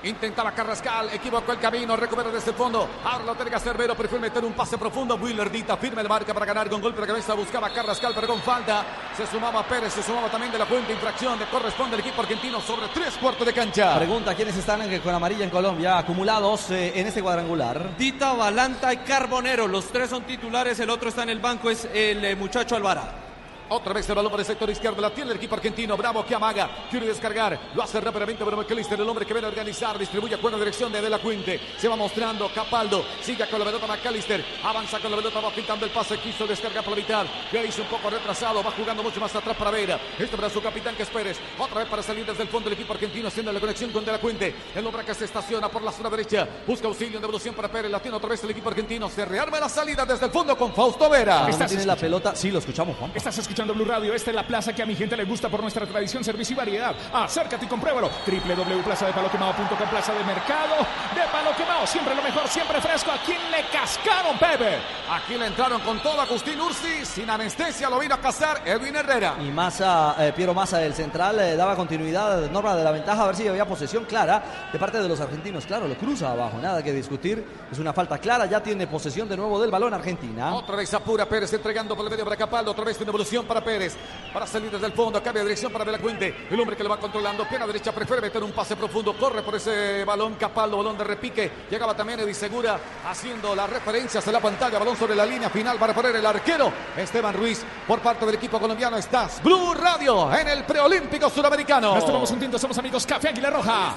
Intentaba 0.05 0.53
Carrascal, 0.53 1.11
equivocó 1.12 1.53
el 1.53 1.59
camino, 1.59 1.96
recupera 1.96 2.30
desde 2.30 2.50
el 2.50 2.57
fondo. 2.57 2.88
Ahora 3.05 3.24
lo 3.24 3.34
tiene 3.34 3.50
que 3.50 3.57
hacer 3.57 3.76
Vero, 3.76 3.94
prefiere 3.94 4.22
meter 4.22 4.44
un 4.44 4.53
pase 4.53 4.76
profundo. 4.76 5.16
Willardita 5.16 5.76
firme 5.76 6.03
de 6.03 6.09
marca 6.09 6.34
para 6.34 6.46
ganar 6.46 6.68
con 6.68 6.80
golpe 6.80 7.00
de 7.00 7.07
cabeza. 7.07 7.34
Buscaba 7.34 7.70
Carrascal, 7.70 8.12
pero 8.14 8.26
con 8.26 8.40
falta. 8.40 8.84
Se 9.16 9.26
sumaba 9.26 9.62
Pérez, 9.64 9.92
se 9.92 10.03
sumaba 10.03 10.28
también 10.28 10.50
de 10.50 10.59
la 10.59 10.66
cuenta. 10.66 10.92
Infracción 10.92 11.38
de 11.38 11.46
corresponde 11.46 11.94
al 11.94 12.00
equipo 12.00 12.20
argentino 12.22 12.61
sobre 12.61 12.88
tres 12.88 13.14
cuartos 13.20 13.46
de 13.46 13.53
cancha. 13.53 13.96
Pregunta 13.96 14.34
quiénes 14.34 14.57
están 14.57 14.82
con 15.00 15.14
amarilla 15.14 15.44
en 15.44 15.50
Colombia, 15.50 15.98
acumulados 15.98 16.70
eh, 16.70 16.92
en 16.98 17.07
este 17.07 17.22
cuadrangular. 17.22 17.96
Dita, 17.96 18.32
Balanta 18.32 18.92
y 18.92 18.98
Carbonero. 18.98 19.68
Los 19.68 19.86
tres 19.86 20.11
son 20.11 20.24
titulares, 20.24 20.80
el 20.80 20.90
otro 20.90 21.09
está 21.09 21.22
en 21.22 21.30
el 21.30 21.38
banco, 21.38 21.70
es 21.70 21.88
el 21.92 22.24
eh, 22.24 22.34
muchacho 22.34 22.74
Alvarado. 22.74 23.32
Otra 23.73 23.95
vez 23.95 24.07
el 24.07 24.14
balón 24.14 24.31
por 24.31 24.39
el 24.39 24.45
sector 24.45 24.68
izquierdo. 24.68 25.01
La 25.01 25.09
tiene 25.09 25.31
el 25.31 25.39
equipo 25.39 25.55
argentino. 25.55 25.97
Bravo 25.97 26.27
que 26.27 26.35
amaga. 26.35 26.87
Quiere 26.91 27.07
descargar. 27.07 27.59
Lo 27.75 27.83
hace 27.83 27.99
rápidamente 28.03 28.45
pero 28.45 28.55
McAllister, 28.55 29.01
el 29.01 29.09
hombre 29.09 29.25
que 29.25 29.33
viene 29.33 29.47
a 29.47 29.49
organizar. 29.49 29.99
Distribuye 29.99 30.37
con 30.39 30.53
la 30.53 30.59
dirección 30.59 30.93
de 30.93 31.01
De 31.01 31.09
La 31.09 31.18
Fuente. 31.18 31.59
Se 31.79 31.89
va 31.89 31.97
mostrando. 31.97 32.53
Capaldo. 32.55 33.03
Sigue 33.23 33.49
con 33.49 33.59
la 33.59 33.64
pelota 33.64 33.87
McAllister. 33.87 34.45
Avanza 34.62 34.99
con 34.99 35.11
la 35.11 35.16
pelota. 35.16 35.41
Va 35.41 35.51
pintando 35.51 35.87
el 35.87 35.91
pase. 35.91 36.18
Quiso 36.18 36.47
descargar 36.47 36.85
por 36.85 36.93
la 36.93 37.01
mitad. 37.01 37.27
Ya 37.51 37.64
hizo 37.64 37.81
un 37.81 37.89
poco 37.89 38.11
retrasado. 38.11 38.62
Va 38.62 38.73
jugando 38.73 39.03
mucho 39.03 39.18
más 39.20 39.35
atrás 39.35 39.57
para 39.57 39.70
Vera. 39.70 39.99
Este 40.18 40.37
para 40.37 40.51
su 40.51 40.61
capitán 40.61 40.95
que 40.95 41.05
es 41.05 41.09
Pérez. 41.09 41.39
Otra 41.59 41.79
vez 41.79 41.89
para 41.89 42.03
salir 42.03 42.27
desde 42.27 42.43
el 42.43 42.51
fondo 42.51 42.68
del 42.68 42.79
equipo 42.79 42.93
argentino. 42.93 43.29
Haciendo 43.29 43.53
la 43.53 43.61
conexión 43.61 43.91
con 43.91 44.05
De 44.05 44.12
La 44.12 44.18
Fuente. 44.18 44.55
El 44.75 44.87
hombre 44.87 45.03
que 45.03 45.14
se 45.14 45.25
estaciona 45.25 45.70
por 45.70 45.81
la 45.81 45.93
zona 45.93 46.11
derecha. 46.11 46.47
Busca 46.66 46.89
auxilio 46.89 47.16
en 47.16 47.23
devolución 47.23 47.55
para 47.55 47.68
Pérez. 47.73 47.91
La 47.91 48.01
tiene 48.01 48.18
otra 48.18 48.29
vez 48.29 48.45
el 48.45 48.51
equipo 48.51 48.68
argentino. 48.68 49.09
Se 49.09 49.25
rearma 49.25 49.59
la 49.59 49.70
salida 49.70 50.05
desde 50.05 50.27
el 50.27 50.31
fondo 50.31 50.59
con 50.59 50.75
Fausto 50.75 51.09
Vera. 51.09 51.49
Estás 51.49 51.70
tiene 51.70 51.87
la 51.87 51.97
pelota. 51.97 52.37
Sí, 52.37 52.51
lo 52.51 52.59
escuchamos, 52.59 52.99
Juan. 52.99 53.12
Estás 53.14 53.39
escuchando 53.39 53.61
Blue 53.68 53.84
Radio. 53.84 54.12
Esta 54.14 54.30
es 54.30 54.36
la 54.36 54.46
plaza 54.46 54.72
que 54.72 54.82
a 54.82 54.86
mi 54.86 54.94
gente 54.94 55.16
le 55.16 55.24
gusta 55.24 55.48
por 55.48 55.60
nuestra 55.62 55.86
tradición, 55.86 56.24
servicio 56.24 56.54
y 56.54 56.56
variedad. 56.56 56.94
Acércate 57.12 57.64
y 57.64 57.68
compruébalo. 57.68 58.10
www.plazadepaloquemao.com 58.26 59.88
Plaza 59.88 60.14
de 60.14 60.24
Mercado 60.24 60.76
de 61.14 61.20
Palo 61.30 61.56
Quemao. 61.56 61.86
Siempre 61.86 62.14
lo 62.14 62.22
mejor, 62.22 62.48
siempre 62.48 62.80
fresco. 62.80 63.10
¿A 63.10 63.18
quién 63.24 63.38
le 63.50 63.64
cascaron, 63.72 64.38
Pepe? 64.38 64.78
Aquí 65.10 65.36
le 65.36 65.46
entraron 65.46 65.80
con 65.82 66.00
todo 66.02 66.20
Agustín 66.20 66.60
Ursi. 66.60 67.04
Sin 67.04 67.28
anestesia 67.30 67.88
lo 67.88 67.98
vino 67.98 68.14
a 68.14 68.18
cazar 68.18 68.62
Edwin 68.64 68.96
Herrera. 68.96 69.36
Y 69.40 69.50
Massa, 69.50 70.16
eh, 70.18 70.32
Piero 70.34 70.54
Massa 70.54 70.78
del 70.78 70.94
central 70.94 71.38
eh, 71.40 71.56
daba 71.56 71.76
continuidad, 71.76 72.50
norma 72.50 72.74
de 72.74 72.84
la 72.84 72.90
ventaja, 72.90 73.22
a 73.22 73.26
ver 73.26 73.36
si 73.36 73.46
había 73.46 73.66
posesión 73.66 74.04
clara 74.04 74.42
de 74.72 74.78
parte 74.78 75.00
de 75.00 75.08
los 75.08 75.20
argentinos. 75.20 75.66
Claro, 75.66 75.86
lo 75.86 75.94
cruza 75.96 76.30
abajo, 76.32 76.58
nada 76.58 76.82
que 76.82 76.92
discutir. 76.92 77.44
Es 77.70 77.78
una 77.78 77.92
falta 77.92 78.18
clara, 78.18 78.46
ya 78.46 78.62
tiene 78.62 78.86
posesión 78.86 79.28
de 79.28 79.36
nuevo 79.36 79.60
del 79.60 79.70
balón 79.70 79.94
Argentina. 79.94 80.54
Otra 80.54 80.76
vez 80.76 80.92
apura 80.94 81.26
Pérez 81.26 81.52
entregando 81.52 81.94
por 81.96 82.04
el 82.04 82.10
medio 82.10 82.24
para 82.24 82.36
Capaldo. 82.36 82.70
Otra 82.70 82.84
vez 82.84 82.96
tiene 82.96 83.10
evolución 83.10 83.44
para 83.53 83.64
Pérez. 83.64 83.94
Para 84.32 84.46
salir 84.46 84.70
desde 84.70 84.86
el 84.86 84.92
fondo, 84.94 85.22
cambia 85.22 85.42
de 85.42 85.48
dirección 85.48 85.70
para 85.70 85.84
Belacuente. 85.84 86.46
El 86.50 86.59
hombre 86.59 86.74
que 86.74 86.82
lo 86.82 86.88
va 86.88 86.96
controlando, 86.96 87.46
pierna 87.46 87.66
derecha, 87.66 87.92
prefiere 87.92 88.22
meter 88.22 88.42
un 88.42 88.53
pase 88.53 88.76
profundo. 88.76 89.14
Corre 89.14 89.42
por 89.42 89.55
ese 89.57 90.05
balón 90.07 90.36
Capaldo, 90.36 90.78
balón 90.78 90.96
de 90.96 91.05
repique. 91.05 91.50
Llegaba 91.70 91.94
también 91.94 92.20
Eddy 92.20 92.32
Segura 92.32 92.78
haciendo 93.07 93.55
las 93.55 93.68
referencias 93.68 94.26
en 94.26 94.32
la 94.32 94.40
pantalla. 94.40 94.78
Balón 94.78 94.96
sobre 94.96 95.14
la 95.14 95.26
línea 95.26 95.50
final 95.50 95.78
para 95.78 95.94
poner 95.94 96.16
el 96.16 96.24
arquero 96.24 96.72
Esteban 96.96 97.34
Ruiz 97.34 97.62
por 97.86 98.00
parte 98.00 98.24
del 98.24 98.36
equipo 98.36 98.59
colombiano. 98.59 98.96
Estás 98.96 99.42
Blue 99.42 99.74
Radio 99.74 100.32
en 100.34 100.48
el 100.48 100.64
preolímpico 100.64 101.28
sudamericano. 101.28 101.94
Nos 101.94 102.07
tomamos 102.07 102.30
un 102.30 102.40
tinto, 102.40 102.59
somos 102.59 102.78
amigos 102.78 103.07
Café 103.07 103.28
Águila 103.28 103.50
Roja. 103.50 103.94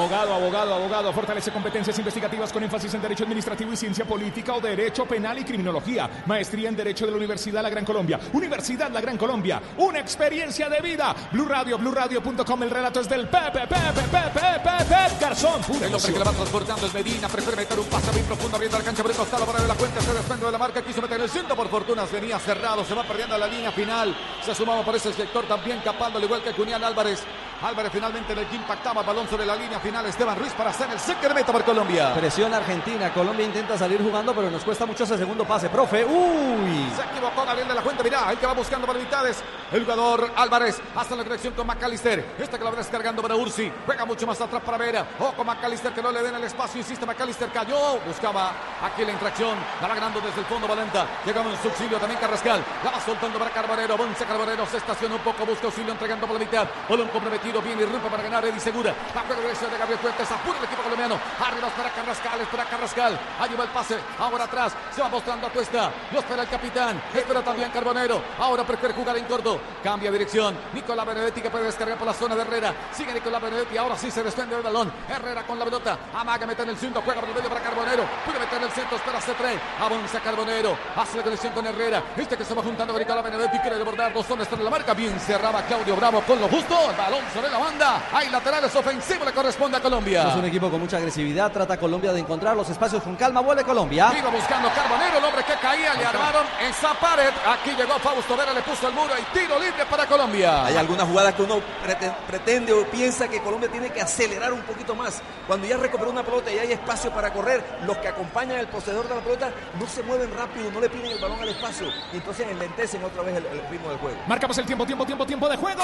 Abogado, 0.00 0.32
abogado, 0.32 0.74
abogado. 0.74 1.12
Fortalece 1.12 1.50
competencias 1.50 1.98
investigativas 1.98 2.50
con 2.50 2.62
énfasis 2.62 2.94
en 2.94 3.02
Derecho 3.02 3.24
Administrativo 3.24 3.70
y 3.70 3.76
Ciencia 3.76 4.06
Política 4.06 4.54
o 4.54 4.60
Derecho 4.60 5.04
Penal 5.04 5.38
y 5.38 5.44
Criminología. 5.44 6.08
Maestría 6.24 6.70
en 6.70 6.76
Derecho 6.76 7.04
de 7.04 7.10
la 7.10 7.18
Universidad 7.18 7.62
La 7.62 7.68
Gran 7.68 7.84
Colombia. 7.84 8.18
Universidad 8.32 8.90
La 8.90 9.02
Gran 9.02 9.18
Colombia. 9.18 9.60
Una 9.76 9.98
experiencia 9.98 10.70
de 10.70 10.80
vida. 10.80 11.14
Blue 11.32 11.44
Radio, 11.44 11.76
BlueRadio.com. 11.76 12.62
El 12.62 12.70
relato 12.70 13.00
es 13.00 13.10
del 13.10 13.28
Pepe, 13.28 13.66
Pepe, 13.66 14.02
Pepe, 14.10 14.40
Pepe, 14.64 15.16
Garzón. 15.20 15.60
El 15.82 15.94
hombre 15.94 16.12
que 16.12 16.18
le 16.18 16.24
va 16.24 16.32
transportando 16.32 16.86
es 16.86 16.94
Medina. 16.94 17.28
Prefiere 17.28 17.56
meter 17.58 17.78
un 17.78 17.86
pase 17.86 18.10
bien 18.12 18.24
profundo 18.24 18.56
abriendo 18.56 18.78
la 18.78 18.84
cancha 18.84 19.02
por 19.02 19.10
el 19.10 19.16
costado 19.18 19.44
para 19.44 19.60
de 19.60 19.68
la 19.68 19.74
cuenta. 19.74 20.00
Se 20.00 20.14
desprende 20.14 20.46
de 20.46 20.52
la 20.52 20.58
marca. 20.58 20.80
Quiso 20.80 21.02
meter 21.02 21.20
el 21.20 21.28
centro. 21.28 21.54
Por 21.54 21.68
fortuna 21.68 22.06
venía 22.10 22.38
cerrado. 22.38 22.86
Se 22.86 22.94
va 22.94 23.04
perdiendo 23.04 23.36
la 23.36 23.46
línea 23.46 23.70
final. 23.70 24.16
Se 24.46 24.54
sumaba 24.54 24.82
por 24.82 24.96
ese 24.96 25.12
sector 25.12 25.44
también 25.44 25.80
Capaldo, 25.84 26.16
al 26.16 26.24
igual 26.24 26.42
que 26.42 26.52
Cunián 26.52 26.82
Álvarez. 26.82 27.22
Álvarez 27.62 27.92
finalmente 27.92 28.32
en 28.32 28.38
el 28.38 28.46
que 28.46 28.56
impactaba 28.56 29.02
balón 29.02 29.28
sobre 29.28 29.44
la 29.44 29.54
línea 29.54 29.78
final. 29.78 29.89
Esteban 29.98 30.38
Ruiz 30.38 30.52
para 30.52 30.70
hacer 30.70 30.88
el 30.90 31.00
secreto 31.00 31.52
para 31.52 31.64
Colombia. 31.64 32.14
Presión 32.14 32.54
Argentina. 32.54 33.12
Colombia 33.12 33.44
intenta 33.44 33.76
salir 33.76 34.00
jugando, 34.00 34.32
pero 34.34 34.50
nos 34.50 34.62
cuesta 34.62 34.86
mucho 34.86 35.02
ese 35.04 35.18
segundo 35.18 35.44
pase. 35.44 35.68
Profe, 35.68 36.04
uy. 36.04 36.86
Se 36.94 37.02
equivocó 37.02 37.44
Gabriel 37.44 37.68
de 37.68 37.74
la 37.74 37.82
Fuente. 37.82 38.04
Mirá, 38.04 38.30
el 38.30 38.38
que 38.38 38.46
va 38.46 38.52
buscando 38.52 38.86
para 38.86 38.98
mitades. 38.98 39.42
El 39.72 39.82
jugador 39.82 40.30
Álvarez 40.36 40.80
hasta 40.94 41.16
la 41.16 41.24
conexión 41.24 41.54
con 41.54 41.66
McAllister. 41.66 42.36
Este 42.38 42.56
que 42.56 42.64
la 42.64 42.70
va 42.70 42.76
descargando 42.76 43.20
para 43.20 43.34
Ursi. 43.34 43.70
Juega 43.84 44.04
mucho 44.04 44.26
más 44.26 44.40
atrás 44.40 44.62
para 44.62 44.78
Vera. 44.78 45.06
O 45.18 45.32
con 45.32 45.46
McAllister 45.46 45.92
que 45.92 46.02
no 46.02 46.12
le 46.12 46.22
den 46.22 46.36
el 46.36 46.44
espacio. 46.44 46.78
Insiste 46.78 47.04
McAllister. 47.04 47.50
Cayó. 47.50 47.98
Buscaba 48.06 48.52
aquí 48.82 49.04
la 49.04 49.12
infracción. 49.12 49.56
La 49.82 49.88
va 49.88 49.94
ganando 49.94 50.20
desde 50.20 50.40
el 50.40 50.46
fondo 50.46 50.68
Valenta. 50.68 51.06
Llegamos 51.26 51.52
en 51.54 51.62
su 51.62 51.68
auxilio 51.68 51.98
también 51.98 52.20
Carrascal. 52.20 52.62
La 52.84 52.92
va 52.92 53.00
soltando 53.00 53.38
para 53.38 53.50
Carbonero. 53.50 53.96
Bonce 53.96 54.24
Carbonero 54.24 54.66
se 54.66 54.76
estaciona 54.76 55.16
un 55.16 55.22
poco. 55.22 55.44
Busca 55.44 55.66
auxilio 55.66 55.92
entregando 55.92 56.26
por 56.26 56.38
la 56.38 56.44
mitad. 56.44 56.68
Balón 56.88 57.08
comprometido. 57.08 57.60
Viene 57.60 57.82
y 57.82 57.86
rompe 57.86 58.08
para 58.08 58.22
ganar 58.22 58.44
Eddie 58.44 58.60
Segura. 58.60 58.94
La 59.14 59.22
juega 59.22 59.42
de 59.42 59.79
Gabriel 59.80 59.98
Fuentes, 59.98 60.30
apura 60.30 60.58
el 60.58 60.64
equipo 60.64 60.82
colombiano. 60.82 61.18
Arriba 61.40 61.68
espera 61.68 61.90
Carrascal, 61.90 62.40
espera 62.40 62.64
Carrascal. 62.66 63.18
Ahí 63.40 63.54
va 63.58 63.64
el 63.64 63.70
pase, 63.70 63.96
ahora 64.18 64.44
atrás. 64.44 64.74
Se 64.94 65.00
va 65.00 65.08
mostrando 65.08 65.46
a 65.46 65.50
Cuesta. 65.50 65.90
Lo 66.12 66.18
espera 66.20 66.42
el 66.42 66.48
capitán. 66.48 67.02
Espera 67.14 67.42
también 67.42 67.70
Carbonero. 67.70 68.22
Ahora 68.38 68.62
prefiere 68.64 68.94
jugar 68.94 69.16
en 69.16 69.24
corto. 69.24 69.58
Cambia 69.82 70.10
dirección. 70.10 70.54
Nicolás 70.74 71.06
Benedetti 71.06 71.40
que 71.40 71.48
puede 71.48 71.64
descargar 71.64 71.96
por 71.96 72.06
la 72.06 72.12
zona 72.12 72.34
de 72.34 72.42
Herrera. 72.42 72.74
Sigue 72.92 73.14
Nicolás 73.14 73.40
Benedetti. 73.40 73.78
Ahora 73.78 73.96
sí 73.96 74.10
se 74.10 74.22
desprende 74.22 74.54
del 74.54 74.64
balón. 74.64 74.92
Herrera 75.08 75.44
con 75.44 75.58
la 75.58 75.64
pelota. 75.64 75.98
Amaga, 76.14 76.46
mete 76.46 76.62
en 76.62 76.68
el 76.68 76.76
centro. 76.76 77.00
Juega 77.02 77.20
por 77.20 77.30
el 77.30 77.34
medio 77.34 77.48
para 77.48 77.62
Carbonero. 77.62 78.04
Puede 78.26 78.38
meter 78.38 78.58
en 78.58 78.64
el 78.64 78.72
centro. 78.72 78.96
Espera 78.98 79.18
C3. 79.18 79.58
Avanza 79.80 80.20
Carbonero. 80.20 80.76
Hace 80.94 81.16
la 81.16 81.22
conexión 81.22 81.54
con 81.54 81.66
Herrera. 81.66 82.02
Este 82.18 82.36
que 82.36 82.44
se 82.44 82.52
va 82.52 82.62
juntando 82.62 82.92
con 82.92 83.00
Nicolás 83.00 83.24
Benedetti. 83.24 83.58
Quiere 83.60 83.78
desbordar. 83.78 84.12
Dos 84.12 84.26
zonas 84.26 84.46
en 84.52 84.62
la 84.62 84.70
marca. 84.70 84.92
Bien 84.92 85.18
cerraba 85.18 85.62
Claudio 85.62 85.96
Bravo 85.96 86.20
con 86.20 86.38
lo 86.38 86.48
justo. 86.48 86.90
El 86.90 86.96
balón 86.96 87.24
sobre 87.32 87.50
la 87.50 87.58
banda. 87.58 88.02
Hay 88.12 88.28
laterales 88.28 88.76
ofensivos. 88.76 89.26
Le 89.26 89.32
corresponde 89.32 89.69
a 89.76 89.80
Colombia. 89.80 90.28
Es 90.28 90.34
un 90.36 90.44
equipo 90.44 90.70
con 90.70 90.80
mucha 90.80 90.96
agresividad. 90.96 91.50
Trata 91.52 91.76
Colombia 91.78 92.12
de 92.12 92.20
encontrar 92.20 92.56
los 92.56 92.68
espacios 92.70 93.02
con 93.02 93.16
calma. 93.16 93.40
Vuelve 93.40 93.64
Colombia. 93.64 94.12
Iba 94.16 94.30
buscando 94.30 94.68
Carbonero, 94.74 95.18
el 95.18 95.24
hombre 95.24 95.42
que 95.44 95.54
caía, 95.54 95.94
le 95.94 96.04
armaron 96.04 96.44
esa 96.68 96.94
pared. 96.94 97.30
Aquí 97.46 97.70
llegó 97.76 97.98
Fausto 97.98 98.36
Vera, 98.36 98.52
le 98.52 98.62
puso 98.62 98.88
el 98.88 98.94
muro 98.94 99.12
y 99.18 99.38
tiro 99.38 99.58
libre 99.58 99.84
para 99.86 100.06
Colombia. 100.06 100.66
Hay 100.66 100.76
algunas 100.76 101.06
jugadas 101.08 101.34
que 101.34 101.42
uno 101.42 101.56
prete- 101.84 102.12
pretende 102.26 102.72
o 102.72 102.84
piensa 102.86 103.28
que 103.28 103.40
Colombia 103.42 103.70
tiene 103.70 103.90
que 103.90 104.00
acelerar 104.00 104.52
un 104.52 104.62
poquito 104.62 104.94
más. 104.94 105.20
Cuando 105.46 105.66
ya 105.66 105.76
recuperó 105.76 106.10
una 106.10 106.22
pelota 106.22 106.50
y 106.52 106.58
hay 106.58 106.72
espacio 106.72 107.10
para 107.12 107.32
correr, 107.32 107.64
los 107.86 107.96
que 107.98 108.08
acompañan 108.08 108.58
al 108.58 108.68
poseedor 108.68 109.08
de 109.08 109.14
la 109.14 109.20
pelota 109.20 109.50
no 109.78 109.86
se 109.86 110.02
mueven 110.02 110.30
rápido, 110.36 110.70
no 110.70 110.80
le 110.80 110.88
piden 110.88 111.12
el 111.12 111.18
balón 111.20 111.40
al 111.40 111.48
espacio 111.48 111.88
y 112.12 112.16
entonces 112.16 112.46
enlentecen 112.48 113.02
otra 113.04 113.22
vez 113.22 113.36
el, 113.36 113.46
el 113.46 113.68
ritmo 113.68 113.88
del 113.88 113.98
juego. 113.98 114.16
Marcamos 114.26 114.56
el 114.58 114.66
tiempo, 114.66 114.86
tiempo, 114.86 115.04
tiempo, 115.06 115.26
tiempo 115.26 115.48
de 115.48 115.56
juego. 115.56 115.82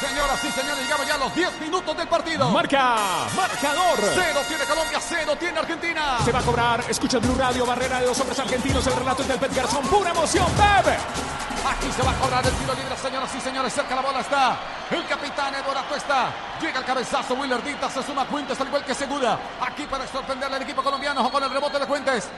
Señoras 0.00 0.44
y 0.44 0.50
señores, 0.50 0.82
llegamos 0.82 1.06
ya 1.06 1.14
a 1.14 1.18
los 1.18 1.34
10 1.34 1.60
minutos 1.60 1.96
del 1.96 2.08
partido. 2.08 2.48
Marca, 2.50 2.96
marcador. 3.36 3.98
Cero 4.14 4.40
tiene 4.48 4.64
Colombia, 4.64 4.98
cero 5.00 5.36
tiene 5.38 5.58
Argentina. 5.58 6.18
Se 6.24 6.32
va 6.32 6.38
a 6.38 6.42
cobrar, 6.42 6.84
escucha 6.88 7.18
Blue 7.18 7.34
Radio, 7.36 7.66
barrera 7.66 8.00
de 8.00 8.06
los 8.06 8.18
hombres 8.20 8.38
argentinos, 8.38 8.86
el 8.86 8.96
relato 8.96 9.22
es 9.22 9.28
del 9.28 9.38
Pet 9.38 9.54
Garzón, 9.54 9.82
pura 9.86 10.10
emoción, 10.10 10.46
bebe. 10.56 10.96
Aquí 11.64 11.92
se 11.92 12.02
va 12.02 12.10
a 12.10 12.14
cobrar 12.14 12.44
el 12.44 12.52
tiro 12.52 12.74
libre, 12.74 12.96
señoras 12.96 13.34
y 13.36 13.40
señores. 13.40 13.72
Cerca 13.72 13.94
la 13.94 14.02
bola 14.02 14.20
está 14.20 14.58
el 14.90 15.06
capitán 15.06 15.54
Eduardo 15.54 15.84
Cuesta. 15.88 16.30
Llega 16.60 16.80
el 16.80 16.84
cabezazo, 16.84 17.34
Willer 17.34 17.62
Dita 17.62 17.88
se 17.88 18.02
suma 18.02 18.22
a 18.22 18.24
Fuentes, 18.24 18.60
al 18.60 18.66
igual 18.66 18.84
que 18.84 18.94
Segura. 18.94 19.38
Aquí 19.60 19.84
para 19.84 20.06
sorprenderle 20.06 20.56
al 20.56 20.62
equipo 20.62 20.82
colombiano 20.82 21.30
con 21.30 21.42
el 21.42 21.50
rebote 21.50 21.78
de 21.78 21.86
Fuentes. 21.86 22.28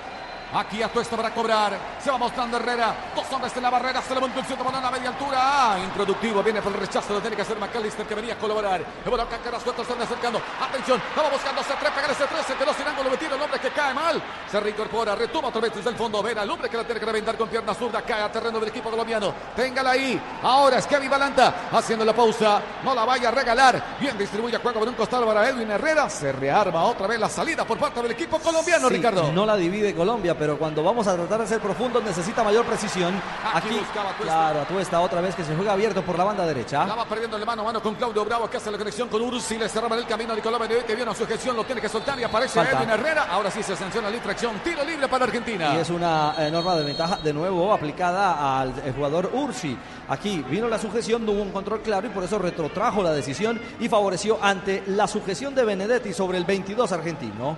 Aquí 0.55 0.83
a 0.83 0.89
Tuesta 0.89 1.17
para 1.17 1.35
cobrar. 1.35 1.77
Se 2.03 2.11
va 2.11 2.19
mostrando 2.19 2.57
Herrera. 2.57 2.95
Dos 3.15 3.27
hombres 3.33 3.57
en 3.57 3.63
la 3.63 3.71
barrera. 3.71 4.01
Se 4.03 4.15
levantó 4.15 4.39
el 4.39 4.47
centro 4.47 4.65
balón 4.65 4.85
a 4.85 4.91
media 4.91 5.09
altura. 5.09 5.39
Ah, 5.41 5.79
introductivo. 5.83 6.43
Viene 6.43 6.63
por 6.63 6.73
el 6.73 6.79
rechazo. 6.79 7.13
Lo 7.15 7.21
tiene 7.21 7.35
que 7.35 7.43
hacer 7.43 7.59
McAllister 7.59 8.07
que 8.07 8.15
venía 8.15 8.35
a 8.35 8.39
colaborar. 8.39 8.81
El 9.05 9.11
balón 9.11 9.27
cacara 9.27 9.59
suelto. 9.59 9.85
Se 9.85 9.93
anda 9.93 10.05
acercando. 10.05 10.41
Atención. 10.61 11.03
Vamos 11.17 11.33
buscando 11.33 11.61
C3. 11.63 11.93
Pegar 11.93 12.11
ese 12.11 12.25
3. 12.25 12.47
Se 12.47 12.55
quedó 12.55 12.73
sin 12.75 12.87
ángulo 12.87 13.11
metido. 13.11 13.35
El 13.35 13.43
hombre 13.43 13.59
que 13.59 13.71
cae 13.71 13.93
mal. 13.95 14.23
Se 14.49 14.61
reincorpora. 14.61 15.17
Retoma 15.17 15.49
otra 15.49 15.61
vez 15.61 15.75
desde 15.75 15.91
el 15.91 15.97
fondo. 15.97 16.23
Vera. 16.23 16.45
El 16.45 16.51
hombre 16.51 16.69
que 16.69 16.77
la 16.77 16.85
tiene 16.85 17.01
que 17.01 17.07
reventar 17.07 17.37
con 17.37 17.49
pierna 17.49 17.75
zurda. 17.75 18.03
Cae 18.03 18.23
a 18.23 18.31
terreno 18.31 18.61
del 18.61 18.69
equipo 18.69 18.91
colombiano. 18.91 19.35
Téngala 19.57 19.91
ahí. 19.91 20.21
Ahora 20.43 20.79
es 20.79 20.87
Kevin 20.87 21.11
Balanta. 21.11 21.69
Haciendo 21.73 22.05
la 22.05 22.13
pausa. 22.13 22.63
No 22.85 22.95
la 22.95 23.05
vaya 23.05 23.29
a 23.29 23.33
regalar. 23.33 23.97
Bien 23.99 24.17
distribuye 24.17 24.59
juego 24.59 24.79
por 24.79 24.89
un 24.89 24.95
costado 24.95 25.27
para 25.27 25.49
Edwin 25.49 25.71
Herrera. 25.73 26.09
Se 26.09 26.31
rearma 26.31 26.85
otra 26.85 27.09
vez 27.09 27.19
la 27.19 27.29
salida 27.29 27.65
por 27.65 27.77
parte 27.77 28.01
del 28.01 28.13
equipo 28.13 28.39
colombiano, 28.39 28.89
Sí, 28.89 28.95
Ricardo. 28.95 29.33
No 29.33 29.45
la 29.45 29.57
divide 29.57 29.95
Colombia, 29.95 30.37
pero 30.37 30.44
cuando 30.59 30.83
vamos 30.83 31.07
a 31.07 31.15
tratar 31.17 31.41
de 31.41 31.47
ser 31.47 31.61
profundos 31.61 32.03
necesita 32.05 32.45
mayor 32.45 32.65
precisión. 32.65 33.15
Aquí 33.55 33.69
Aquí, 33.69 33.79
buscaba 33.79 34.11
Tuesta. 34.11 34.25
claro, 34.25 34.61
Atuesta 34.61 35.01
otra 35.01 35.21
vez 35.21 35.35
que 35.35 35.45
se 35.45 35.57
juega 35.57 35.73
abierto 35.73 36.03
por 36.03 36.19
la 36.19 36.25
banda 36.25 36.47
derecha. 36.47 36.85
Va 36.85 37.05
perdiendo 37.07 37.39
de 37.39 37.45
mano 37.45 37.63
a 37.63 37.65
mano 37.65 37.83
con 37.83 37.95
Claudio 37.95 38.25
Bravo 38.25 38.49
que 38.49 38.59
hace 38.59 38.71
la 38.71 38.79
conexión 38.79 39.09
con 39.09 39.23
Ursi. 39.23 39.59
Le 39.59 39.69
cerraba 39.69 39.97
el 39.97 40.07
camino 40.07 40.33
a 40.33 40.37
Nicolás 40.37 40.61
Benedetti. 40.61 40.95
Viene 40.95 41.11
a 41.11 41.15
su 41.15 41.27
gestión, 41.27 41.57
lo 41.57 41.65
tiene 41.65 41.81
que 41.81 41.89
soltar 41.89 42.19
y 42.21 42.25
aparece 42.25 42.61
Falta. 42.61 42.79
Edwin 42.79 42.91
Herrera. 42.91 43.27
Ahora 43.31 43.51
sí 43.51 43.63
se 43.63 43.75
sanciona 43.75 44.11
la 44.11 44.17
infracción. 44.17 44.59
Tiro 44.63 44.85
libre 44.85 45.09
para 45.09 45.25
Argentina. 45.25 45.75
Y 45.75 45.79
es 45.79 45.91
una 45.91 46.35
eh, 46.39 46.51
norma 46.51 46.75
de 46.77 46.85
ventaja 46.85 47.17
de 47.17 47.33
nuevo 47.33 47.73
aplicada 47.73 48.61
al 48.61 48.71
eh, 48.85 48.93
jugador 48.95 49.31
Ursi. 49.33 49.77
Aquí 50.09 50.45
vino 50.49 50.69
la 50.69 50.79
sujeción, 50.79 51.25
no 51.25 51.33
hubo 51.33 51.43
un 51.43 51.51
control 51.51 51.81
claro 51.81 52.07
y 52.07 52.11
por 52.11 52.23
eso 52.25 52.39
retrotrajo 52.39 53.03
la 53.03 53.13
decisión 53.13 53.61
y 53.81 53.89
favoreció 53.89 54.39
ante 54.43 54.83
la 54.89 55.07
sujeción 55.09 55.55
de 55.55 55.65
Benedetti 55.65 56.13
sobre 56.13 56.39
el 56.39 56.45
22 56.45 56.93
argentino. 56.93 57.57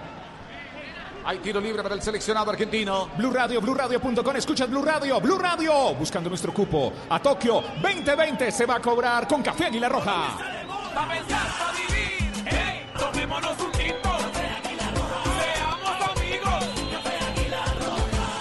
Hay 1.27 1.39
tiro 1.39 1.61
libre 1.61 1.83
para 1.83 1.97
el 1.97 2.03
seleccionado 2.03 2.53
argentino. 2.53 3.09
Blue 3.17 3.33
Radio, 3.33 3.61
BlueRadio.com, 3.61 4.37
escuchas 4.37 4.71
Blue 4.71 4.85
Radio, 4.85 5.21
Blue 5.21 5.37
Radio, 5.37 5.93
buscando 5.95 6.29
nuestro 6.29 6.55
cupo 6.55 6.93
a 7.11 7.21
Tokio 7.21 7.65
2020 7.83 8.53
se 8.53 8.65
va 8.65 8.77
a 8.77 8.81
cobrar 8.81 9.27
con 9.27 9.43
Café 9.43 9.65
Águila 9.67 9.89
Roja. 9.89 10.39
Pa' 10.95 11.09
pensar, 11.09 11.49
pa' 11.59 11.73
vivir. 11.73 12.33
Hey, 12.47 12.87
tomémonos 12.97 13.59
un 13.59 13.73
tinto. 13.73 14.17
Seamos 15.43 16.17
amigos. 16.17 16.65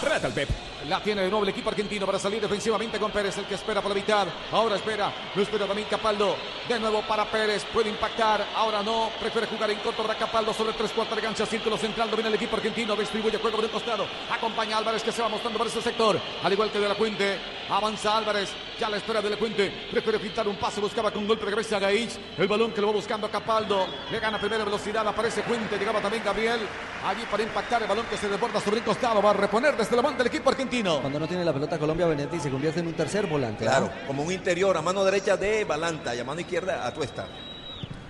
Trata 0.01 0.27
el 0.27 0.33
Pep. 0.33 0.64
La 0.89 0.99
tiene 0.99 1.23
de 1.23 1.29
nuevo 1.29 1.43
el 1.43 1.49
equipo 1.49 1.69
argentino 1.69 2.05
para 2.05 2.19
salir 2.19 2.39
defensivamente 2.39 2.99
con 2.99 3.09
Pérez, 3.09 3.36
el 3.39 3.45
que 3.45 3.55
espera 3.55 3.81
por 3.81 3.89
la 3.89 3.95
mitad. 3.95 4.27
Ahora 4.51 4.75
espera, 4.75 5.11
lo 5.33 5.41
espera 5.41 5.65
también 5.65 5.88
Capaldo. 5.89 6.36
De 6.69 6.79
nuevo 6.79 7.01
para 7.07 7.25
Pérez, 7.25 7.65
puede 7.73 7.89
impactar. 7.89 8.45
Ahora 8.55 8.83
no, 8.83 9.09
prefiere 9.19 9.47
jugar 9.47 9.71
en 9.71 9.79
corto 9.79 10.03
para 10.03 10.15
Capaldo 10.15 10.53
sobre 10.53 10.73
tres 10.73 10.91
cuartos 10.91 11.15
de 11.15 11.23
cancha. 11.23 11.45
Círculo 11.47 11.75
central, 11.77 12.11
domina 12.11 12.27
el 12.27 12.36
equipo 12.36 12.55
argentino, 12.55 12.95
distribuye 12.95 13.39
juego 13.39 13.55
por 13.55 13.65
un 13.65 13.71
costado. 13.71 14.05
Acompaña 14.29 14.75
a 14.75 14.79
Álvarez 14.79 15.01
que 15.01 15.11
se 15.11 15.23
va 15.23 15.29
mostrando 15.29 15.57
por 15.57 15.67
ese 15.67 15.81
sector. 15.81 16.19
Al 16.43 16.53
igual 16.53 16.69
que 16.69 16.79
De 16.79 16.88
La 16.88 16.93
Fuente, 16.93 17.39
avanza 17.67 18.17
Álvarez. 18.17 18.51
Ya 18.79 18.89
la 18.89 18.97
espera 18.97 19.21
de 19.21 19.29
La 19.31 19.38
Fuente, 19.38 19.88
prefiere 19.89 20.19
pintar 20.19 20.47
un 20.47 20.57
pase, 20.57 20.81
buscaba 20.81 21.09
con 21.09 21.25
golpe 21.25 21.45
de 21.45 21.51
cabeza 21.51 21.77
a 21.77 21.79
Gaich. 21.79 22.11
El 22.38 22.47
balón 22.47 22.73
que 22.73 22.81
lo 22.81 22.88
va 22.88 22.93
buscando 22.93 23.25
a 23.25 23.31
Capaldo. 23.31 23.88
Le 24.11 24.19
gana 24.19 24.38
primera 24.38 24.63
velocidad, 24.63 25.07
aparece 25.07 25.41
Fuente, 25.41 25.79
llegaba 25.79 25.99
también 25.99 26.23
Gabriel. 26.23 26.59
Allí 27.05 27.23
para 27.29 27.41
impactar 27.41 27.81
el 27.81 27.88
balón 27.88 28.05
que 28.07 28.17
se 28.17 28.27
desborda 28.27 28.59
sobre 28.59 28.77
el 28.77 28.83
costado. 28.83 29.21
Va 29.21 29.31
a 29.31 29.33
reponer 29.33 29.75
desde 29.75 29.95
la 29.95 30.01
banda 30.01 30.21
el 30.21 30.27
equipo 30.27 30.49
argentino. 30.49 30.74
Cuando 30.84 31.19
no 31.19 31.28
tiene 31.28 31.45
la 31.45 31.53
pelota 31.53 31.80
Colombia, 31.80 32.05
Benedetti 32.05 32.39
se 32.39 32.49
convierte 32.49 32.82
en 32.82 32.88
un 32.88 32.93
tercer 32.93 33.28
volante. 33.28 33.63
Claro, 33.63 33.89
como 34.07 34.23
un 34.23 34.32
interior 34.32 34.76
a 34.76 34.82
mano 34.82 35.05
derecha 35.05 35.38
de 35.38 35.63
Balanta 35.63 36.13
y 36.13 36.19
a 36.19 36.26
mano 36.26 36.41
izquierda 36.41 36.86
a 36.86 36.93
Tuesta. 36.93 37.28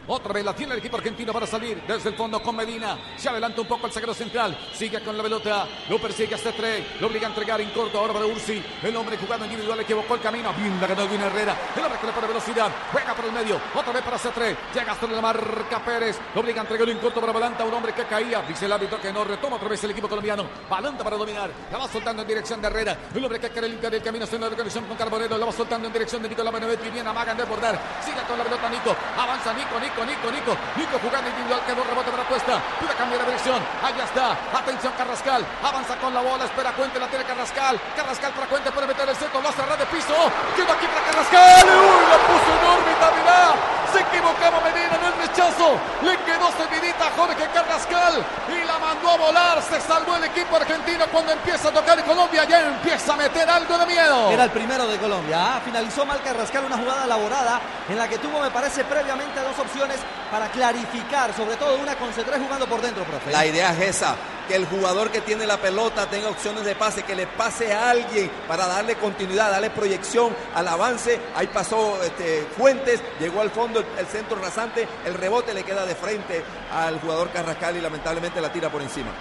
Otra 0.08 0.34
vez 0.34 0.46
la 0.46 0.54
tiene 0.54 0.74
el 0.74 0.80
equipo 0.80 0.98
argentino 0.98 1.34
para 1.34 1.48
salir 1.48 1.82
desde 1.88 2.10
el 2.10 2.16
fondo 2.16 2.42
con 2.42 2.56
Medina. 2.56 2.98
Se 3.18 3.28
adelanta 3.28 3.62
un 3.62 3.68
poco 3.68 3.88
el 3.88 3.94
zaguero 3.94 4.14
central. 4.14 4.56
Sigue 4.74 5.02
con 5.02 5.18
la 5.18 5.24
pelota. 5.24 5.68
Lo 5.90 6.00
persigue 6.00 6.36
hasta 6.36 6.52
tres. 6.52 6.86
Lo 7.00 7.08
obliga 7.08 7.26
a 7.26 7.30
entregar 7.30 7.60
en 7.60 7.72
corto 7.72 7.98
ahora 7.98 8.14
para 8.14 8.26
Ursi. 8.28 8.64
El 8.84 8.96
hombre 8.96 9.18
jugando 9.18 9.46
individual 9.46 9.80
equivocó 9.80 10.14
el 10.16 10.22
camino. 10.22 10.54
Bien 10.54 10.80
la 10.80 10.88
ganó 10.88 11.02
Edwin 11.04 11.22
Herrera. 11.22 11.58
El 11.76 11.84
hombre 11.84 12.00
que 12.00 12.08
le 12.08 12.14
pone 12.14 12.28
velocidad. 12.28 12.72
Juega 12.92 13.16
por 13.16 13.26
el 13.26 13.32
medio. 13.32 13.60
Otra 13.74 13.94
vez 13.94 14.04
para 14.04 14.18
C3. 14.18 14.56
Llega 14.76 14.92
hasta 14.92 15.08
la 15.08 15.22
marca 15.22 15.84
Pérez. 15.84 16.20
Lo 16.36 16.42
obliga 16.42 16.62
a 16.62 16.64
entregarlo 16.64 16.92
en 16.92 17.00
corto 17.00 17.20
para 17.20 17.34
Balanta. 17.34 17.66
Un 17.66 17.74
hombre 17.74 17.94
que 17.94 18.06
caía. 18.06 18.44
Dice 18.44 18.66
el 18.66 18.74
árbitro 18.74 19.02
que 19.02 19.12
no 19.12 19.24
retoma 19.24 19.56
otra 19.56 19.70
vez 19.70 19.84
el 19.84 19.92
equipo 19.92 20.08
colombiano. 20.08 20.46
Balanta 20.70 21.04
para 21.04 21.18
dominar. 21.18 21.50
La 21.72 21.80
va 21.80 21.88
soltando 21.88 22.22
en 22.22 22.28
dirección 22.28 22.62
de 22.62 22.68
Herrera. 22.68 22.98
El 23.14 23.24
hombre 23.24 23.40
que 23.40 23.50
quiere 23.50 23.68
limpiar 23.68 23.96
el 23.96 24.04
camino 24.04 24.26
haciendo 24.26 24.50
la 24.50 24.56
conexión 24.56 24.86
con 24.86 24.98
Carbonero. 24.98 25.36
La 25.38 25.48
va 25.48 25.52
soltando 25.52 25.88
en 25.88 25.94
dirección 25.94 26.22
de 26.22 26.30
Nicolás 26.30 26.54
Benedetti. 26.54 26.90
Bien 26.92 27.08
amagan 27.08 27.38
de 27.38 27.44
bordar. 27.46 27.80
Sigue 28.06 28.22
con 28.28 28.38
la 28.38 28.44
pelota 28.44 28.70
Nico. 28.70 28.96
Avanza 29.18 29.54
Nico, 29.54 29.80
Nico, 29.80 29.95
Nico, 30.04 30.32
Nico. 30.32 30.58
Nico 30.76 31.00
jugando 31.00 31.30
individual, 31.30 31.62
quedó 31.66 31.84
rebote 31.84 32.12
para 32.12 32.28
puesta. 32.28 32.60
Puede 32.80 32.94
cambiar 32.96 33.22
de 33.22 33.26
dirección. 33.28 33.62
Allá 33.84 34.04
está. 34.04 34.36
Atención 34.52 34.94
Carrascal. 34.98 35.46
Avanza 35.64 35.96
con 35.98 36.14
la 36.14 36.22
bola. 36.22 36.46
Espera 36.46 36.72
Cuente. 36.74 37.00
La 37.00 37.08
tiene 37.08 37.24
Carrascal. 37.24 37.80
Carrascal 37.96 38.34
para 38.34 38.48
Cuente. 38.48 38.72
Puede 38.72 38.88
meter 38.88 39.08
el 39.08 39.16
centro. 39.16 39.42
Lo 39.42 39.52
ras 39.52 39.80
de 39.80 39.86
piso. 39.86 40.16
Quedó 40.56 40.74
aquí 40.74 40.88
para 40.88 41.06
Carrascal. 41.06 41.64
Uy, 41.64 42.04
la 42.10 42.18
puso 42.28 42.52
en 42.52 42.64
órbita. 42.66 43.12
Mirá. 43.16 43.85
Se 43.96 44.02
equivocaba 44.02 44.60
Medina 44.60 45.00
en 45.00 45.06
el 45.08 45.14
rechazo. 45.26 45.80
Le 46.04 46.18
quedó 46.28 46.52
servidita 46.52 47.08
a 47.08 47.12
Jorge 47.12 47.48
Carrascal. 47.54 48.26
Y 48.50 48.68
la 48.68 48.78
mandó 48.78 49.10
a 49.10 49.16
volar. 49.16 49.62
Se 49.62 49.80
salvó 49.80 50.18
el 50.18 50.26
equipo 50.26 50.58
argentino 50.58 51.06
cuando 51.14 51.32
empieza 51.32 51.70
a 51.70 51.72
tocar 51.72 52.04
Colombia. 52.04 52.44
Ya 52.44 52.60
empieza 52.68 53.14
a 53.14 53.16
meter 53.16 53.50
algo 53.50 53.78
de 53.78 53.86
miedo. 53.86 54.32
Era 54.32 54.44
el 54.44 54.52
primero 54.52 54.86
de 54.86 54.98
Colombia. 54.98 55.38
¿ah? 55.40 55.62
Finalizó 55.64 56.06
mal 56.06 56.22
Carrascal 56.22 56.66
una 56.66 56.78
jugada 56.78 57.06
elaborada 57.06 57.62
en 57.88 57.98
la 57.98 58.10
que 58.10 58.18
tuvo, 58.18 58.42
me 58.42 58.52
parece, 58.52 58.84
previamente 58.84 59.40
dos 59.40 59.58
opciones 59.60 59.98
para 60.30 60.50
clarificar, 60.50 61.34
sobre 61.34 61.56
todo 61.56 61.76
una 61.76 61.96
con 61.96 62.12
C3 62.12 62.44
jugando 62.44 62.68
por 62.68 62.82
dentro, 62.82 63.06
profe. 63.06 63.32
La 63.32 63.46
idea 63.46 63.72
es 63.72 63.96
esa, 63.96 64.16
que 64.48 64.56
el 64.56 64.66
jugador 64.66 65.12
que 65.12 65.22
tiene 65.22 65.46
la 65.46 65.58
pelota 65.58 66.10
tenga 66.10 66.30
opciones 66.30 66.66
de 66.66 66.76
pase, 66.76 67.04
que 67.04 67.16
le 67.16 67.28
pase 67.28 67.74
a 67.74 67.92
alguien 67.92 68.30
para 68.48 68.68
darle 68.68 68.96
continuidad, 68.96 69.52
darle 69.52 69.70
proyección 69.70 70.36
al 70.54 70.68
avance. 70.68 71.20
Ahí 71.36 71.48
pasó 71.48 72.02
este, 72.04 72.48
Fuentes, 72.58 73.02
llegó 73.20 73.42
al 73.42 73.52
fondo 73.52 73.80
el, 73.80 73.86
el 74.00 74.08
centro 74.08 74.38
rasante, 74.38 74.88
el 75.06 75.14
rebote 75.14 75.54
le 75.54 75.64
queda 75.64 75.86
de 75.86 75.96
frente 75.96 76.44
al 76.72 77.00
jugador 77.00 77.30
Carrascal 77.32 77.78
y 77.78 77.82
lamentablemente 77.82 78.42
la 78.42 78.52
tira 78.52 78.70
por 78.70 78.82
encima. 78.82 79.12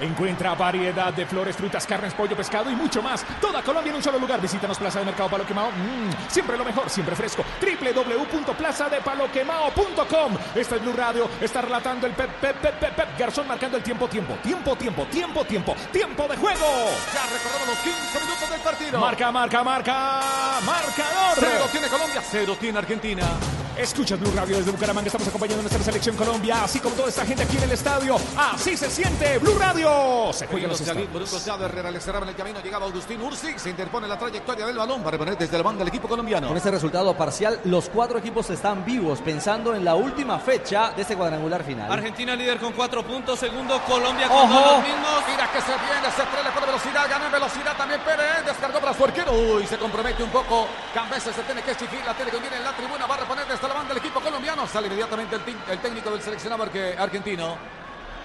Encuentra 0.00 0.54
variedad 0.54 1.12
de 1.12 1.26
flores, 1.26 1.56
frutas, 1.56 1.84
carnes, 1.86 2.14
pollo, 2.14 2.36
pescado 2.36 2.70
y 2.70 2.76
mucho 2.76 3.02
más. 3.02 3.24
Toda 3.40 3.62
Colombia 3.62 3.90
en 3.90 3.96
un 3.96 4.02
solo 4.02 4.18
lugar. 4.18 4.40
Visítanos 4.40 4.78
Plaza 4.78 5.00
de 5.00 5.04
Mercado 5.06 5.28
Palo 5.28 5.44
Quemao. 5.46 5.70
Mm, 5.70 6.10
siempre 6.28 6.56
lo 6.56 6.64
mejor, 6.64 6.88
siempre 6.88 7.16
fresco. 7.16 7.44
www.plazadepaloquemao.com 7.60 10.36
Esta 10.54 10.76
es 10.76 10.82
Blue 10.82 10.92
Radio. 10.92 11.28
Está 11.40 11.62
relatando 11.62 12.06
el 12.06 12.12
Pep, 12.12 12.30
Pep, 12.40 12.56
Pep, 12.56 12.74
Pep, 12.78 12.94
Pep. 12.94 13.18
Garzón 13.18 13.48
marcando 13.48 13.76
el 13.76 13.82
tiempo, 13.82 14.06
tiempo, 14.08 14.34
tiempo, 14.42 14.76
tiempo, 14.76 15.04
tiempo, 15.06 15.44
tiempo, 15.44 15.74
tiempo 15.92 16.28
de 16.28 16.36
juego. 16.36 16.66
Ya 17.14 17.26
recordamos 17.26 17.68
los 17.68 17.78
15 17.78 18.20
minutos 18.20 18.50
del 18.50 18.60
partido. 18.60 19.00
Marca, 19.00 19.32
marca, 19.32 19.64
marca. 19.64 20.20
Marcador. 20.64 21.36
Cero 21.38 21.66
tiene 21.70 21.88
Colombia, 21.88 22.22
cero 22.22 22.56
tiene 22.60 22.78
Argentina. 22.78 23.24
Escuchas 23.76 24.18
Blue 24.18 24.32
Radio 24.34 24.56
desde 24.56 24.72
Bucaramanga. 24.72 25.06
Estamos 25.06 25.28
acompañando 25.28 25.60
a 25.60 25.62
nuestra 25.62 25.82
selección 25.84 26.16
Colombia, 26.16 26.64
así 26.64 26.80
como 26.80 26.96
toda 26.96 27.08
esta 27.08 27.24
gente 27.24 27.44
aquí 27.44 27.56
en 27.56 27.62
el 27.64 27.70
estadio. 27.72 28.16
Así 28.36 28.76
se 28.76 28.90
siente 28.90 29.38
Blue 29.38 29.56
Radio. 29.56 29.87
Se 30.32 30.46
juega 30.46 30.68
los 30.68 30.80
Por 30.80 31.22
un 31.22 31.28
costado, 31.28 31.64
Herrera 31.64 31.90
le 31.90 32.00
cerraba 32.00 32.24
en 32.24 32.30
el 32.30 32.36
camino, 32.36 32.60
llegaba 32.60 32.86
Agustín 32.86 33.20
Ursi, 33.22 33.58
se 33.58 33.70
interpone 33.70 34.06
la 34.06 34.18
trayectoria 34.18 34.66
del 34.66 34.76
balón 34.76 35.00
para 35.02 35.12
reponer 35.12 35.36
desde 35.38 35.56
el 35.56 35.62
banda 35.62 35.80
del 35.80 35.88
equipo 35.88 36.06
colombiano. 36.08 36.48
Con 36.48 36.56
este 36.56 36.70
resultado 36.70 37.16
parcial, 37.16 37.60
los 37.64 37.88
cuatro 37.88 38.18
equipos 38.18 38.48
están 38.50 38.84
vivos, 38.84 39.20
pensando 39.20 39.74
en 39.74 39.84
la 39.84 39.94
última 39.94 40.38
fecha 40.38 40.90
de 40.90 41.02
este 41.02 41.16
cuadrangular 41.16 41.64
final. 41.64 41.90
Argentina 41.90 42.36
líder 42.36 42.58
con 42.58 42.72
cuatro 42.72 43.02
puntos, 43.04 43.38
segundo 43.38 43.80
Colombia 43.86 44.28
con 44.28 44.36
Ojo. 44.38 44.52
dos 44.60 44.72
los 44.72 44.82
mismos. 44.82 45.22
Mira 45.30 45.50
que 45.52 45.60
se 45.60 45.72
viene, 45.72 46.10
se 46.14 46.22
estrella 46.22 46.50
con 46.52 46.66
velocidad, 46.66 47.08
gana 47.10 47.26
en 47.26 47.32
velocidad 47.32 47.76
también 47.76 48.00
Pérez, 48.02 48.44
descargó 48.46 48.78
para 48.80 48.94
su 48.94 49.04
arquero, 49.04 49.32
uy, 49.32 49.66
se 49.66 49.78
compromete 49.78 50.22
un 50.22 50.30
poco, 50.30 50.66
Cambeses 50.94 51.34
se 51.34 51.42
tiene 51.42 51.62
que 51.62 51.70
exigir, 51.72 52.00
la 52.04 52.14
tiene 52.14 52.30
que 52.30 52.38
viene 52.38 52.56
en 52.56 52.64
la 52.64 52.72
tribuna, 52.76 53.06
va 53.06 53.14
a 53.14 53.18
reponer 53.18 53.46
desde 53.46 53.66
la 53.66 53.74
banda 53.74 53.88
del 53.94 53.98
equipo 53.98 54.20
colombiano, 54.20 54.66
sale 54.66 54.86
inmediatamente 54.88 55.36
el, 55.36 55.42
el 55.72 55.78
técnico 55.80 56.10
del 56.10 56.20
seleccionado 56.22 56.64
arque- 56.64 56.96
argentino. 56.98 57.77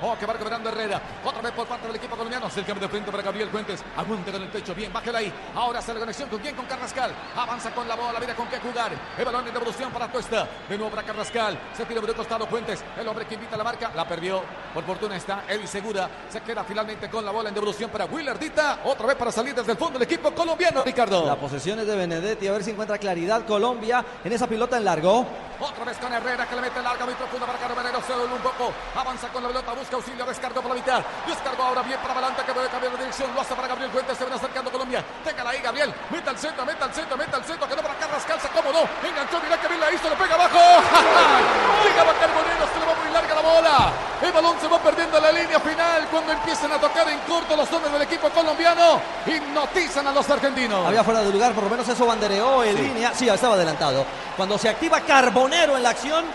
Oh, 0.05 0.17
que 0.19 0.25
va 0.25 0.33
recuperando 0.33 0.69
Herrera. 0.69 1.01
Otra 1.23 1.41
vez 1.41 1.53
por 1.53 1.65
parte 1.65 1.87
del 1.87 1.95
equipo 1.95 2.17
colombiano. 2.17 2.49
Se 2.49 2.59
el 2.59 2.65
cambio 2.65 2.87
de 2.87 2.91
frente 2.91 3.09
para 3.09 3.23
Gabriel 3.23 3.47
Fuentes. 3.47 3.81
Aguante 3.95 4.33
con 4.33 4.41
el 4.41 4.49
pecho. 4.49 4.75
Bien, 4.75 4.91
bájala 4.91 5.19
ahí. 5.19 5.33
Ahora 5.55 5.79
hace 5.79 5.93
la 5.93 6.01
conexión 6.01 6.27
con 6.27 6.39
quién? 6.39 6.55
Con 6.55 6.65
Carrascal. 6.65 7.11
Avanza 7.37 7.71
con 7.73 7.87
la 7.87 7.95
bola. 7.95 8.19
Mira 8.19 8.35
con 8.35 8.47
qué 8.47 8.59
jugar. 8.59 8.91
El 9.17 9.23
balón 9.23 9.47
en 9.47 9.53
devolución 9.53 9.91
para 9.91 10.11
Tuesta. 10.11 10.45
De 10.67 10.77
nuevo 10.77 10.93
para 10.93 11.03
Carrascal. 11.03 11.57
Se 11.77 11.85
tira 11.85 12.01
por 12.01 12.09
el 12.09 12.15
costado 12.17 12.45
Fuentes. 12.47 12.83
El 12.99 13.07
hombre 13.07 13.25
que 13.25 13.35
invita 13.35 13.55
a 13.55 13.57
la 13.59 13.63
marca. 13.63 13.91
La 13.95 14.05
perdió. 14.05 14.43
Por 14.73 14.83
fortuna 14.83 15.15
está 15.15 15.45
Eddie 15.47 15.67
Segura. 15.67 16.09
Se 16.29 16.41
queda 16.41 16.65
finalmente 16.65 17.09
con 17.09 17.23
la 17.23 17.31
bola 17.31 17.47
en 17.47 17.55
devolución 17.55 17.89
para 17.89 18.03
Willardita. 18.03 18.79
Otra 18.83 19.07
vez 19.07 19.15
para 19.15 19.31
salir 19.31 19.55
desde 19.55 19.71
el 19.71 19.77
fondo 19.77 19.99
del 19.99 20.05
equipo 20.05 20.33
colombiano, 20.33 20.83
Ricardo. 20.83 21.25
La 21.25 21.37
posesión 21.37 21.79
es 21.79 21.87
de 21.87 21.95
Benedetti, 21.95 22.47
a 22.47 22.51
ver 22.51 22.63
si 22.63 22.71
encuentra 22.71 22.97
claridad 22.97 23.45
Colombia 23.45 24.03
en 24.21 24.33
esa 24.33 24.47
pilota 24.47 24.75
en 24.75 24.83
largo. 24.83 25.25
Otra 25.63 25.85
vez 25.85 25.97
con 25.97 26.11
Herrera 26.11 26.45
que 26.45 26.55
le 26.55 26.61
mete 26.61 26.81
larga 26.81 27.05
muy 27.05 27.15
profunda 27.15 27.47
para 27.47 27.57
Carbonero. 27.57 28.01
Se 28.03 28.11
duele 28.11 28.33
un 28.33 28.41
poco. 28.41 28.73
Avanza 28.95 29.29
con 29.29 29.41
la 29.43 29.47
pelota. 29.47 29.71
Busca 29.71 29.95
auxilio. 29.95 30.25
Descargó 30.25 30.61
por 30.61 30.71
la 30.71 30.75
mitad. 30.75 31.01
Descargó 31.25 31.63
ahora 31.63 31.81
bien 31.83 31.97
para 32.01 32.13
adelante 32.15 32.43
que 32.43 32.51
puede 32.51 32.67
cambiar 32.67 32.91
de 32.91 32.97
dirección. 32.97 33.33
Lo 33.33 33.39
hace 33.39 33.55
para 33.55 33.69
Gabriel 33.69 33.89
Fuentes. 33.91 34.17
Se 34.17 34.25
ven 34.25 34.33
acercando 34.33 34.69
Colombia. 34.69 35.01
Téngala 35.23 35.51
ahí, 35.51 35.61
Gabriel. 35.61 35.95
Meta 36.11 36.31
al 36.31 36.37
centro, 36.37 36.65
meta 36.65 36.83
al 36.83 36.93
centro, 36.93 37.15
meta 37.15 37.37
al 37.37 37.45
centro. 37.45 37.67
Quedó 37.69 37.81
para 37.81 37.95
Carrascal. 37.95 38.41
Se 38.41 38.47
acomodó. 38.47 38.83
Enganchó. 39.07 39.39
Mira 39.39 39.55
que 39.61 39.67
bien 39.69 39.79
la 39.79 39.91
hizo. 39.93 40.09
Le 40.09 40.15
pega 40.17 40.35
abajo. 40.35 40.59
Llegaba 41.87 42.11
Carbonero. 42.11 42.67
Se 42.67 42.79
le 42.79 42.85
va 42.85 42.95
muy 42.99 43.12
bola. 43.43 43.91
El 44.21 44.31
balón 44.31 44.55
se 44.59 44.67
va 44.67 44.79
perdiendo 44.79 45.17
en 45.17 45.23
la 45.23 45.31
línea 45.31 45.59
final. 45.59 46.07
Cuando 46.09 46.31
empiezan 46.31 46.71
a 46.71 46.79
tocar 46.79 47.07
en 47.09 47.19
corto 47.19 47.55
los 47.55 47.71
hombres 47.71 47.91
del 47.93 48.01
equipo 48.03 48.29
colombiano. 48.29 48.99
Hipnotizan 49.25 50.07
a 50.07 50.11
los 50.11 50.29
argentinos. 50.29 50.87
Había 50.87 51.03
fuera 51.03 51.21
de 51.21 51.31
lugar, 51.31 51.51
por 51.53 51.65
lo 51.65 51.69
menos 51.69 51.87
eso 51.87 52.05
bandereó 52.05 52.63
en 52.63 52.77
Sí. 52.77 52.81
línea. 52.83 53.11
Sí, 53.13 53.29
estaba 53.29 53.55
adelantado. 53.55 54.05
Cuando 54.37 54.57
se 54.57 54.69
activa 54.69 55.01
Carbonero 55.01 55.75
en 55.77 55.83
la 55.83 55.89
acción, 55.89 56.25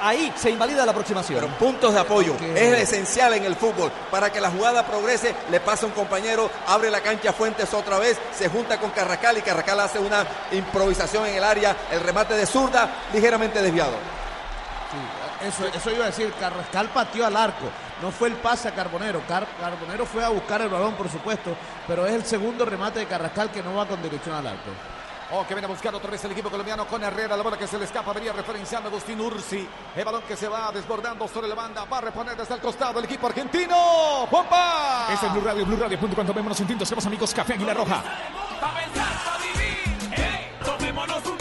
ahí 0.00 0.32
se 0.36 0.50
invalida 0.50 0.84
la 0.84 0.92
aproximación. 0.92 1.40
Pero 1.40 1.52
puntos 1.58 1.92
de 1.94 2.00
apoyo 2.00 2.36
es 2.54 2.78
esencial 2.82 3.32
en 3.34 3.44
el 3.44 3.56
fútbol. 3.56 3.90
Para 4.10 4.30
que 4.30 4.40
la 4.40 4.50
jugada 4.50 4.84
progrese, 4.86 5.34
le 5.50 5.58
pasa 5.60 5.86
un 5.86 5.92
compañero, 5.92 6.50
abre 6.66 6.90
la 6.90 7.00
cancha 7.00 7.32
Fuentes 7.32 7.72
otra 7.74 7.98
vez, 7.98 8.18
se 8.36 8.48
junta 8.48 8.78
con 8.78 8.90
Carrascal 8.90 9.38
y 9.38 9.42
Carrascal 9.42 9.80
hace 9.80 9.98
una 9.98 10.24
improvisación 10.52 11.26
en 11.26 11.36
el 11.36 11.44
área, 11.44 11.74
el 11.90 12.00
remate 12.00 12.34
de 12.34 12.46
zurda 12.46 12.88
ligeramente 13.12 13.60
desviado. 13.62 13.94
Eso, 15.42 15.66
eso 15.66 15.90
iba 15.92 16.04
a 16.04 16.06
decir, 16.08 16.32
Carrascal 16.40 16.88
pateó 16.88 17.24
al 17.24 17.36
arco, 17.36 17.66
no 18.02 18.10
fue 18.10 18.28
el 18.28 18.34
pase 18.34 18.68
a 18.68 18.74
Carbonero. 18.74 19.22
Car- 19.28 19.46
Carbonero 19.60 20.04
fue 20.04 20.24
a 20.24 20.30
buscar 20.30 20.60
el 20.62 20.68
balón, 20.68 20.94
por 20.94 21.08
supuesto, 21.08 21.54
pero 21.86 22.06
es 22.06 22.12
el 22.12 22.24
segundo 22.24 22.64
remate 22.64 22.98
de 23.00 23.06
Carrascal 23.06 23.50
que 23.50 23.62
no 23.62 23.74
va 23.74 23.86
con 23.86 24.02
dirección 24.02 24.34
al 24.34 24.46
arco. 24.48 24.70
Oh, 25.30 25.46
que 25.46 25.52
viene 25.54 25.66
a 25.66 25.68
buscar 25.68 25.94
otra 25.94 26.10
vez 26.10 26.24
el 26.24 26.32
equipo 26.32 26.48
colombiano 26.50 26.86
con 26.86 27.04
Herrera. 27.04 27.36
La 27.36 27.42
bola 27.42 27.58
que 27.58 27.66
se 27.66 27.78
le 27.78 27.84
escapa 27.84 28.14
venía 28.14 28.32
referenciando 28.32 28.88
a 28.88 28.90
Agustín 28.90 29.20
Ursi. 29.20 29.68
El 29.94 30.02
balón 30.02 30.22
que 30.22 30.34
se 30.34 30.48
va 30.48 30.72
desbordando 30.72 31.28
sobre 31.28 31.46
la 31.48 31.54
banda. 31.54 31.84
Va 31.84 31.98
a 31.98 32.00
reponer 32.00 32.34
desde 32.34 32.54
el 32.54 32.60
costado 32.60 32.98
el 32.98 33.04
equipo 33.04 33.26
argentino. 33.26 34.26
¡Juanpa! 34.30 35.08
Este 35.12 35.26
es 35.26 35.32
Blue 35.34 35.42
Radio, 35.42 35.66
Blue 35.66 35.76
Radio.com. 35.76 36.26
Tomémonos 36.26 36.58
un 36.60 36.66
tinto. 36.66 36.86
Somos 36.86 37.04
amigos 37.04 37.34
Café 37.34 37.52
Águila 37.52 37.74
Roja. 37.74 38.02
Tomémonos 40.64 41.26
un 41.26 41.38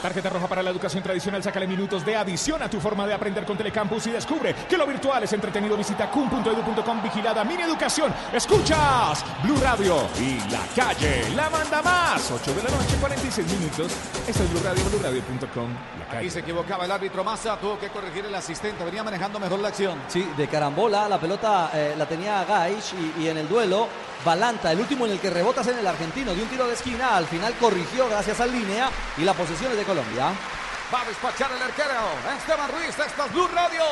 Tarjeta 0.00 0.30
roja 0.30 0.46
para 0.46 0.62
la 0.62 0.70
educación 0.70 1.02
tradicional. 1.02 1.42
Sácale 1.42 1.66
minutos 1.66 2.04
de 2.04 2.16
adición 2.16 2.62
a 2.62 2.70
tu 2.70 2.80
forma 2.80 3.06
de 3.06 3.14
aprender 3.14 3.44
con 3.44 3.56
Telecampus 3.56 4.06
y 4.06 4.10
descubre 4.10 4.54
que 4.68 4.76
lo 4.78 4.86
virtual 4.86 5.22
es 5.22 5.32
entretenido. 5.32 5.76
Visita 5.76 6.10
cum.edu.com. 6.10 7.02
Vigilada 7.02 7.44
Mini 7.44 7.62
Educación. 7.62 8.12
Escuchas 8.32 9.24
Blue 9.42 9.58
Radio 9.62 9.96
y 10.18 10.38
la 10.50 10.62
calle 10.74 11.28
la 11.34 11.50
manda 11.50 11.82
más. 11.82 12.30
8 12.30 12.54
de 12.54 12.62
la 12.62 12.70
noche, 12.70 12.96
46 13.00 13.46
minutos. 13.58 13.92
Este 14.26 14.42
es 14.42 14.50
Blue 14.50 14.60
Radio, 14.64 14.84
BlueRadio.com. 14.84 15.68
La 15.98 16.06
calle. 16.06 16.18
Aquí 16.18 16.30
se 16.30 16.40
equivocaba 16.40 16.84
el 16.84 16.90
árbitro 16.92 17.22
Massa. 17.22 17.56
Tuvo 17.58 17.78
que 17.78 17.88
corregir 17.88 18.24
el 18.24 18.34
asistente. 18.34 18.84
Venía 18.84 19.02
manejando 19.02 19.38
mejor 19.38 19.58
la 19.60 19.68
acción. 19.68 19.98
Sí, 20.08 20.26
de 20.36 20.48
carambola, 20.48 21.08
la 21.08 21.18
pelota 21.18 21.70
eh, 21.74 21.94
la 21.96 22.06
tenía 22.06 22.44
Gaich 22.44 22.94
y, 22.94 23.22
y 23.22 23.28
en 23.28 23.38
el 23.38 23.48
duelo, 23.48 23.88
Balanta, 24.24 24.70
el 24.72 24.80
último 24.80 25.06
en 25.06 25.12
el 25.12 25.20
que 25.20 25.30
rebotas 25.30 25.66
en 25.68 25.78
el 25.78 25.86
argentino, 25.86 26.34
de 26.34 26.42
un 26.42 26.48
tiro 26.48 26.66
de 26.66 26.74
esquina, 26.74 27.16
al 27.16 27.26
final 27.26 27.54
corrigió 27.54 28.08
gracias 28.08 28.38
al 28.40 28.52
línea 28.52 28.90
y 29.16 29.22
la 29.22 29.32
posesión 29.32 29.72
es 29.72 29.78
de 29.78 29.84
Colombia. 29.84 30.32
Va 30.92 31.02
a 31.02 31.04
despachar 31.04 31.52
el 31.52 31.62
arquero. 31.62 31.94
Esteban 32.36 32.68
Ruiz. 32.68 32.88
Esta 32.88 33.26
es 33.26 33.32
Blue 33.32 33.46
Radio. 33.46 33.84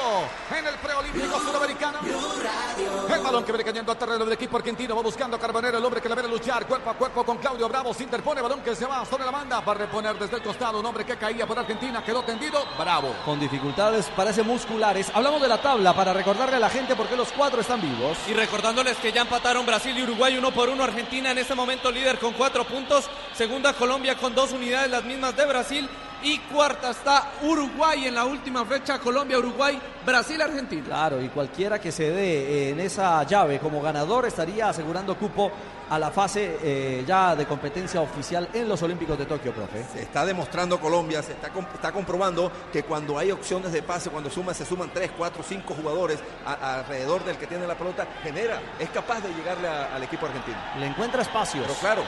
En 0.50 0.66
el 0.66 0.74
preolímpico 0.74 1.38
sudamericano. 1.38 2.00
El 2.02 3.22
balón 3.22 3.44
que 3.44 3.52
viene 3.52 3.64
cayendo 3.64 3.92
al 3.92 3.98
terreno 3.98 4.24
del 4.24 4.32
equipo 4.32 4.56
argentino. 4.56 4.96
Va 4.96 5.02
buscando 5.02 5.36
a 5.36 5.40
Carbonero. 5.40 5.78
El 5.78 5.84
hombre 5.84 6.00
que 6.00 6.08
le 6.08 6.16
viene 6.16 6.28
a 6.28 6.32
luchar 6.32 6.66
cuerpo 6.66 6.90
a 6.90 6.94
cuerpo 6.94 7.24
con 7.24 7.38
Claudio 7.38 7.68
Bravo. 7.68 7.94
Se 7.94 8.02
interpone. 8.02 8.42
Balón 8.42 8.62
que 8.62 8.74
se 8.74 8.84
va 8.84 9.04
sobre 9.04 9.24
la 9.24 9.30
banda. 9.30 9.60
Va 9.60 9.72
a 9.72 9.74
reponer 9.76 10.18
desde 10.18 10.38
el 10.38 10.42
costado. 10.42 10.80
Un 10.80 10.86
hombre 10.86 11.04
que 11.06 11.16
caía 11.16 11.46
por 11.46 11.56
Argentina. 11.56 12.02
Quedó 12.02 12.24
tendido. 12.24 12.64
Bravo. 12.76 13.14
Con 13.24 13.38
dificultades, 13.38 14.06
parece 14.16 14.42
musculares. 14.42 15.12
Hablamos 15.14 15.40
de 15.40 15.46
la 15.46 15.62
tabla 15.62 15.94
para 15.94 16.12
recordarle 16.12 16.56
a 16.56 16.60
la 16.60 16.70
gente 16.70 16.96
por 16.96 17.06
qué 17.06 17.16
los 17.16 17.30
cuatro 17.30 17.60
están 17.60 17.80
vivos. 17.80 18.18
Y 18.26 18.34
recordándoles 18.34 18.96
que 18.96 19.12
ya 19.12 19.20
empataron 19.20 19.64
Brasil 19.64 19.96
y 19.96 20.02
Uruguay 20.02 20.36
uno 20.36 20.50
por 20.50 20.68
uno. 20.68 20.82
Argentina 20.82 21.30
en 21.30 21.38
este 21.38 21.54
momento 21.54 21.92
líder 21.92 22.18
con 22.18 22.32
cuatro 22.32 22.64
puntos. 22.64 23.08
Segunda 23.34 23.72
Colombia 23.72 24.16
con 24.16 24.34
dos 24.34 24.50
unidades, 24.50 24.90
las 24.90 25.04
mismas 25.04 25.36
de 25.36 25.46
Brasil. 25.46 25.88
Y 26.22 26.38
cuarta 26.40 26.90
está 26.90 27.30
Uruguay 27.42 28.06
en 28.06 28.14
la 28.14 28.24
última 28.24 28.64
fecha. 28.64 28.98
Colombia, 28.98 29.38
Uruguay, 29.38 29.80
Brasil, 30.04 30.40
Argentina. 30.42 30.84
Claro, 30.86 31.22
y 31.22 31.28
cualquiera 31.28 31.80
que 31.80 31.92
se 31.92 32.10
dé 32.10 32.70
en 32.70 32.80
esa 32.80 33.22
llave 33.24 33.58
como 33.60 33.80
ganador 33.80 34.26
estaría 34.26 34.68
asegurando 34.68 35.16
cupo 35.16 35.50
a 35.90 35.98
la 35.98 36.10
fase 36.10 36.58
eh, 36.62 37.04
ya 37.06 37.34
de 37.34 37.46
competencia 37.46 38.00
oficial 38.02 38.48
en 38.52 38.68
los 38.68 38.82
Olímpicos 38.82 39.16
de 39.16 39.24
Tokio, 39.26 39.54
profe. 39.54 39.84
Se 39.92 40.02
está 40.02 40.26
demostrando 40.26 40.78
Colombia, 40.80 41.22
se 41.22 41.32
está, 41.32 41.50
comp- 41.54 41.72
está 41.72 41.92
comprobando 41.92 42.50
que 42.72 42.82
cuando 42.82 43.16
hay 43.16 43.30
opciones 43.30 43.72
de 43.72 43.82
pase, 43.82 44.10
cuando 44.10 44.28
suma, 44.28 44.52
se 44.52 44.66
suman 44.66 44.90
3, 44.92 45.12
4, 45.16 45.42
5 45.48 45.72
jugadores 45.74 46.18
a- 46.44 46.80
alrededor 46.80 47.24
del 47.24 47.38
que 47.38 47.46
tiene 47.46 47.66
la 47.66 47.74
pelota, 47.74 48.06
genera, 48.22 48.60
es 48.78 48.90
capaz 48.90 49.20
de 49.20 49.32
llegarle 49.32 49.66
a- 49.68 49.94
al 49.94 50.02
equipo 50.02 50.26
argentino. 50.26 50.58
Le 50.78 50.86
encuentra 50.88 51.22
espacios. 51.22 51.64
Pero 51.66 51.78
claro, 51.78 52.02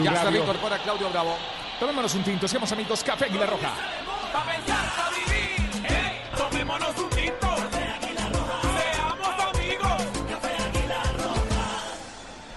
Ya 0.00 0.30
se 0.30 0.38
incorpora 0.38 0.78
Claudio 0.78 1.10
Bravo. 1.10 1.36
Tomémonos 1.78 2.14
un 2.14 2.22
tinto. 2.22 2.48
Seamos 2.48 2.70
amigos 2.72 3.04
Café 3.04 3.26
Águila 3.26 3.46
Roja. 3.46 3.72
Pa' 4.32 4.44
pensar, 4.44 4.86
pa' 4.96 5.10
vivir. 5.10 5.84
Ey, 5.84 6.20
tomémonos 6.36 6.98
un 6.98 7.10
tinto. 7.10 7.56
Seamos 8.80 9.54
amigos. 9.54 10.02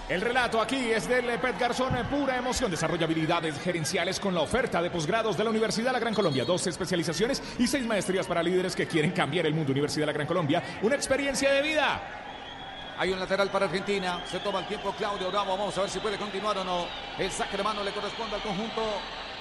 El 0.08 0.20
relato 0.20 0.60
aquí 0.60 0.92
es 0.92 1.08
del 1.08 1.26
Pet 1.40 1.58
Garzón, 1.58 1.92
pura 2.08 2.36
emoción. 2.36 2.70
Desarrolla 2.70 3.04
habilidades 3.04 3.58
gerenciales 3.60 4.20
con 4.20 4.34
la 4.34 4.40
oferta 4.40 4.80
de 4.80 4.88
posgrados 4.88 5.36
de 5.36 5.42
la 5.44 5.50
Universidad 5.50 5.88
de 5.88 5.92
la 5.94 5.98
Gran 5.98 6.14
Colombia. 6.14 6.44
Dos 6.44 6.66
especializaciones 6.68 7.42
y 7.58 7.66
seis 7.66 7.84
maestrías 7.84 8.26
para 8.26 8.42
líderes 8.42 8.76
que 8.76 8.86
quieren 8.86 9.10
cambiar 9.10 9.46
el 9.46 9.54
mundo. 9.54 9.72
Universidad 9.72 10.02
de 10.02 10.06
la 10.06 10.12
Gran 10.12 10.26
Colombia, 10.26 10.62
una 10.82 10.94
experiencia 10.94 11.50
de 11.50 11.60
vida. 11.60 12.25
Hay 12.98 13.12
un 13.12 13.20
lateral 13.20 13.50
para 13.50 13.66
Argentina. 13.66 14.22
Se 14.24 14.40
toma 14.40 14.60
el 14.60 14.66
tiempo 14.66 14.92
Claudio 14.92 15.30
Bravo. 15.30 15.56
Vamos 15.56 15.76
a 15.76 15.82
ver 15.82 15.90
si 15.90 15.98
puede 16.00 16.16
continuar 16.16 16.56
o 16.56 16.64
no. 16.64 16.86
El 17.18 17.30
saque 17.30 17.56
de 17.58 17.62
mano 17.62 17.84
le 17.84 17.92
corresponde 17.92 18.36
al 18.36 18.42
conjunto 18.42 18.82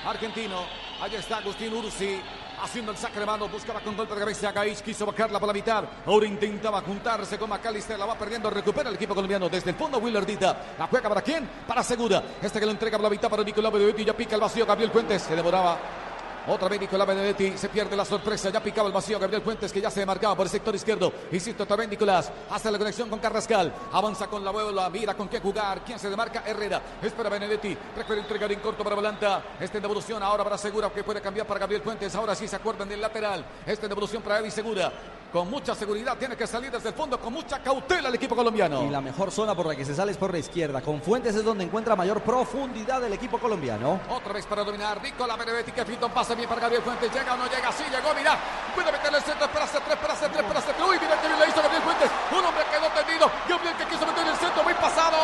argentino. 0.05 0.65
Allí 1.01 1.15
está 1.15 1.37
Agustín 1.37 1.73
Ursi. 1.73 2.19
Haciendo 2.61 2.91
el 2.91 2.97
saque 2.97 3.19
de 3.19 3.25
mano, 3.25 3.47
buscaba 3.47 3.79
con 3.81 3.95
golpe 3.95 4.13
de 4.13 4.19
cabeza 4.21 4.49
a 4.49 4.51
Gaich, 4.53 4.79
quiso 4.81 5.05
bajarla 5.05 5.39
por 5.39 5.47
la 5.47 5.53
mitad. 5.53 5.83
Ahora 6.05 6.25
intentaba 6.25 6.81
juntarse 6.81 7.37
con 7.37 7.49
Macalister, 7.49 7.99
la 7.99 8.05
va 8.05 8.17
perdiendo, 8.17 8.49
recupera 8.49 8.89
el 8.89 8.95
equipo 8.95 9.13
colombiano 9.13 9.49
desde 9.49 9.71
el 9.71 9.75
fondo. 9.75 9.99
Willardita, 9.99 10.75
la 10.79 10.87
juega 10.87 11.09
para 11.09 11.21
quién? 11.21 11.47
Para 11.67 11.83
Segura. 11.83 12.23
Este 12.41 12.59
que 12.59 12.65
lo 12.65 12.71
entrega 12.71 12.97
por 12.97 13.03
la 13.03 13.09
mitad 13.09 13.29
para 13.29 13.43
Nicolás 13.43 13.71
Benedetti, 13.71 14.05
ya 14.05 14.13
pica 14.13 14.35
el 14.35 14.41
vacío. 14.41 14.65
Gabriel 14.65 14.91
Fuentes 14.91 15.21
se 15.21 15.35
demoraba. 15.35 16.04
Otra 16.47 16.69
vez 16.69 16.79
Nicolás 16.79 17.07
Benedetti 17.07 17.57
se 17.57 17.69
pierde 17.69 17.95
la 17.95 18.05
sorpresa. 18.05 18.49
Ya 18.49 18.61
picaba 18.61 18.87
el 18.87 18.93
vacío 18.93 19.19
Gabriel 19.19 19.41
Fuentes 19.41 19.73
que 19.73 19.81
ya 19.81 19.89
se 19.89 20.05
marcaba 20.05 20.35
por 20.35 20.45
el 20.45 20.51
sector 20.51 20.75
izquierdo. 20.75 21.11
Insisto, 21.31 21.63
otra 21.63 21.75
vez 21.75 21.89
Nicolás. 21.89 22.31
Hace 22.51 22.71
la 22.71 22.77
conexión 22.77 23.09
con 23.09 23.19
Carrascal. 23.19 23.73
Avanza 23.91 24.27
con 24.27 24.45
la 24.45 24.51
bola. 24.51 24.89
Mira 24.89 25.15
con 25.15 25.27
qué 25.27 25.39
jugar. 25.39 25.83
¿Quién 25.83 25.97
se 25.97 26.09
demarca? 26.09 26.43
Herrera. 26.45 26.81
Espera 27.01 27.29
Benedetti. 27.29 27.75
Prefiere 27.95 28.21
entregar 28.21 28.51
en 28.51 28.59
corto 28.59 28.83
para 28.83 28.95
Volanta. 28.95 29.43
Este 29.59 29.77
en 29.77 29.81
devolución 29.81 30.21
ahora 30.21 30.43
para 30.43 30.57
Segura 30.57 30.91
que 30.91 31.03
puede 31.03 31.19
cambiar 31.19 31.47
para 31.47 31.61
Gabriel 31.61 31.81
Fuentes. 31.81 32.13
Ahora 32.15 32.35
sí 32.35 32.47
se 32.47 32.55
acuerdan 32.55 32.87
del 32.87 33.01
lateral. 33.01 33.43
Este 33.65 33.85
en 33.85 33.89
devolución 33.89 34.21
para 34.21 34.39
Eddie 34.39 34.51
Segura. 34.51 34.91
Con 35.35 35.49
mucha 35.49 35.75
seguridad. 35.75 36.17
Tiene 36.17 36.37
que 36.37 36.47
salir 36.47 36.71
desde 36.71 36.87
el 36.87 36.95
fondo 36.95 37.19
con 37.19 37.33
mucha 37.33 37.59
cautela 37.59 38.07
el 38.07 38.15
equipo 38.15 38.37
colombiano. 38.37 38.83
Y 38.83 38.89
la 38.89 39.01
mejor 39.01 39.31
zona 39.31 39.53
por 39.53 39.65
la 39.65 39.75
que 39.75 39.83
se 39.83 39.93
sale 39.93 40.13
es 40.13 40.17
por 40.17 40.31
la 40.31 40.37
izquierda. 40.37 40.79
Con 40.81 41.01
Fuentes 41.01 41.35
es 41.35 41.43
donde 41.43 41.65
encuentra 41.65 41.93
mayor 41.93 42.21
profundidad 42.21 43.03
el 43.03 43.11
equipo 43.11 43.37
colombiano. 43.37 43.99
Otra 44.09 44.31
vez 44.31 44.45
para 44.45 44.63
dominar. 44.63 45.03
Nicolás 45.03 45.37
Benedetti 45.37 45.73
que 45.73 45.83
finta 45.83 46.05
un 46.05 46.13
pase 46.13 46.35
bien 46.35 46.47
para 46.47 46.61
Gabriel 46.61 46.81
Fuentes. 46.83 47.11
Llega 47.13 47.33
o 47.33 47.37
no 47.37 47.47
llega. 47.47 47.69
Sí, 47.73 47.83
llegó. 47.91 48.15
Mira. 48.15 48.39
Puede 48.73 48.89
meterle 48.93 49.17
el 49.17 49.23
centro. 49.25 49.43
Espera 49.45 49.65
hacer 49.65 49.81
tres, 49.81 49.95
espera 49.95 50.13
hacer 50.13 50.29
tres, 50.31 50.39
espera 50.39 50.59
hacer 50.59 50.75
tres. 50.75 50.87
Uy, 50.87 50.97
mira 51.01 51.19
que 51.19 51.27
bien 51.27 51.39
le 51.39 51.47
hizo 51.49 51.61
Gabriel 51.61 51.83
Fuentes. 51.83 52.11
Un 52.31 52.45
hombre 52.45 52.63
quedó 52.71 52.87
tendido. 52.95 53.31
Gabriel 53.49 53.75
que 53.75 53.85
quiso 53.91 54.05
meter 54.07 54.25
el 54.25 54.37
centro. 54.37 54.63
Muy 54.63 54.73
pasado. 54.75 55.17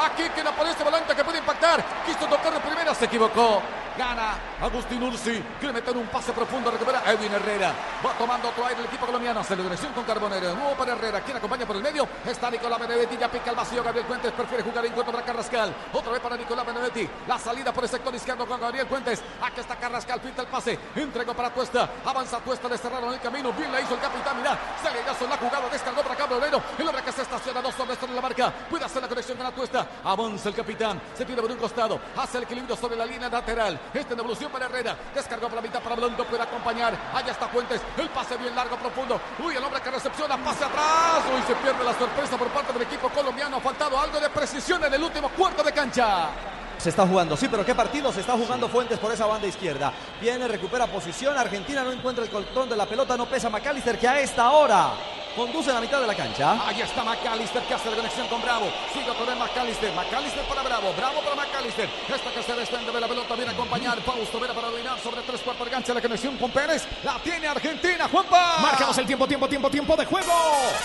Aquí 0.00 0.22
quien 0.32 0.46
aparece 0.46 0.82
volante 0.82 1.14
que 1.14 1.24
puede 1.24 1.40
impactar. 1.44 1.84
Quiso 2.06 2.24
tocar 2.24 2.54
de 2.54 2.60
primera. 2.60 2.94
Se 2.94 3.04
equivocó. 3.04 3.60
Gana 3.96 4.34
Agustín 4.60 5.02
Ursi. 5.02 5.42
Quiere 5.58 5.74
meter 5.74 5.96
un 5.96 6.06
pase 6.06 6.32
profundo. 6.32 6.70
Recupera 6.70 7.02
Edwin 7.06 7.32
Herrera. 7.32 7.72
Va 8.04 8.12
tomando 8.12 8.48
otro 8.48 8.66
aire 8.66 8.80
el 8.80 8.86
equipo 8.86 9.06
colombiano. 9.06 9.42
Celebración 9.44 9.92
con 9.92 10.04
Carbonero. 10.04 10.54
Nuevo 10.54 10.74
para 10.74 10.92
Herrera. 10.92 11.20
Quien 11.20 11.36
acompaña 11.36 11.66
por 11.66 11.76
el 11.76 11.82
medio. 11.82 12.08
Está 12.24 12.50
Nicolás 12.50 12.80
Benedetti. 12.80 13.16
Ya 13.18 13.30
pica 13.30 13.50
el 13.50 13.56
vacío. 13.56 13.82
Gabriel 13.82 14.06
Fuentes 14.06 14.32
prefiere 14.32 14.64
jugar 14.64 14.86
en 14.86 14.92
cuanto 14.92 15.12
para 15.12 15.24
Carrascal. 15.24 15.74
Otra 15.92 16.12
vez 16.12 16.20
para 16.20 16.36
Nicolás 16.36 16.66
Benedetti. 16.66 17.08
La 17.26 17.38
salida 17.38 17.72
por 17.72 17.84
el 17.84 17.90
sector 17.90 18.14
izquierdo 18.14 18.46
con 18.46 18.60
Gabriel 18.60 18.86
Fuentes. 18.86 19.22
Aquí 19.42 19.60
está 19.60 19.76
Carrascal. 19.76 20.20
Pinta 20.20 20.42
el 20.42 20.48
pase. 20.48 20.78
Entregó 20.96 21.34
para 21.34 21.50
Tuesta. 21.50 21.88
Avanza 22.04 22.38
Tuesta. 22.38 22.68
Le 22.68 22.78
cerraron 22.78 23.12
el 23.12 23.20
camino. 23.20 23.52
Bien 23.52 23.70
le 23.72 23.82
hizo 23.82 23.94
el 23.94 24.00
capitán. 24.00 24.36
Mira. 24.38 24.58
Se 24.82 24.90
le 24.90 25.00
hizo 25.00 25.26
la 25.28 25.36
jugada. 25.36 25.68
Descargó 25.70 26.02
para 26.02 26.16
Carbonero. 26.16 26.62
El 26.78 26.88
hombre 26.88 27.02
que 27.02 27.12
se 27.12 27.22
estaciona 27.22 27.60
dos 27.60 27.78
hombres 27.78 27.98
sobre 27.98 28.14
la 28.14 28.20
marca. 28.20 28.52
Puede 28.70 28.84
hacer 28.84 29.02
la 29.02 29.08
conexión 29.08 29.36
con 29.36 29.46
la 29.46 29.52
Tuesta. 29.52 29.86
Avanza 30.04 30.48
el 30.48 30.54
capitán. 30.54 31.00
Se 31.14 31.24
tira 31.24 31.42
por 31.42 31.50
un 31.50 31.58
costado. 31.58 32.00
Hace 32.16 32.38
el 32.38 32.44
equilibrio 32.44 32.76
sobre 32.76 32.96
la 32.96 33.04
línea 33.04 33.28
lateral. 33.28 33.80
Esta 33.94 34.14
en 34.14 34.20
evolución 34.20 34.50
para 34.50 34.66
Herrera. 34.66 34.96
Descargó 35.14 35.48
por 35.48 35.56
la 35.56 35.62
mitad 35.62 35.80
para 35.80 35.94
Blanco. 35.96 36.24
Puede 36.24 36.42
acompañar. 36.42 36.96
Allá 37.14 37.32
está 37.32 37.48
Fuentes. 37.48 37.80
El 37.96 38.08
pase 38.08 38.36
bien 38.36 38.54
largo, 38.54 38.76
profundo. 38.76 39.20
Uy, 39.38 39.54
el 39.56 39.62
hombre 39.62 39.80
que 39.80 39.90
recepciona. 39.90 40.36
Pase 40.38 40.64
atrás. 40.64 41.22
Uy, 41.34 41.42
se 41.46 41.54
pierde 41.56 41.84
la 41.84 41.92
sorpresa 41.98 42.36
por 42.36 42.48
parte 42.48 42.72
del 42.72 42.82
equipo 42.82 43.08
colombiano. 43.10 43.56
Ha 43.58 43.60
faltado 43.60 43.98
algo 43.98 44.18
de 44.18 44.30
precisión 44.30 44.82
en 44.84 44.94
el 44.94 45.02
último 45.02 45.28
cuarto 45.30 45.62
de 45.62 45.72
cancha. 45.72 46.30
Se 46.78 46.88
está 46.88 47.06
jugando, 47.06 47.36
sí, 47.36 47.46
pero 47.48 47.64
¿qué 47.64 47.76
partido 47.76 48.12
se 48.12 48.22
está 48.22 48.32
jugando 48.32 48.68
Fuentes 48.68 48.98
por 48.98 49.12
esa 49.12 49.26
banda 49.26 49.46
izquierda? 49.46 49.92
Viene, 50.20 50.48
recupera 50.48 50.88
posición, 50.88 51.38
Argentina 51.38 51.84
no 51.84 51.92
encuentra 51.92 52.24
el 52.24 52.30
coltón 52.30 52.68
de 52.68 52.76
la 52.76 52.86
pelota, 52.86 53.16
no 53.16 53.26
pesa 53.26 53.48
McAllister 53.48 54.00
que 54.00 54.08
a 54.08 54.18
esta 54.18 54.50
hora 54.50 54.90
conduce 55.34 55.70
a 55.70 55.74
la 55.74 55.80
mitad 55.80 56.00
de 56.00 56.06
la 56.06 56.14
cancha. 56.14 56.66
Ahí 56.66 56.80
está 56.80 57.04
McAllister 57.04 57.62
que 57.62 57.74
hace 57.74 57.90
la 57.90 57.96
conexión 57.96 58.26
con 58.28 58.42
Bravo. 58.42 58.70
Sigue 58.92 59.10
otra 59.10 59.26
vez 59.26 59.36
McAllister. 59.36 59.92
McAllister 59.94 60.44
para 60.44 60.62
Bravo. 60.62 60.92
Bravo 60.96 61.20
para 61.20 61.36
McAllister. 61.36 61.88
Esta 62.08 62.30
que 62.30 62.42
se 62.42 62.54
desprende 62.54 62.92
de 62.92 63.00
la 63.00 63.08
pelota 63.08 63.34
viene 63.34 63.50
a 63.50 63.54
acompañar. 63.54 64.00
Fausto 64.02 64.40
Vera 64.40 64.54
para 64.54 64.68
dominar 64.68 64.98
sobre 65.00 65.22
tres 65.22 65.40
cuartos 65.40 65.66
de 65.66 65.70
cancha. 65.70 65.94
La 65.94 66.00
conexión 66.00 66.36
con 66.36 66.50
Pérez. 66.50 66.86
La 67.04 67.18
tiene 67.18 67.48
Argentina. 67.48 68.08
Juanpa. 68.08 68.58
Marcamos 68.60 68.96
el 68.98 69.06
tiempo, 69.06 69.26
tiempo, 69.26 69.48
tiempo, 69.48 69.70
tiempo 69.70 69.96
de 69.96 70.04
juego. 70.06 70.32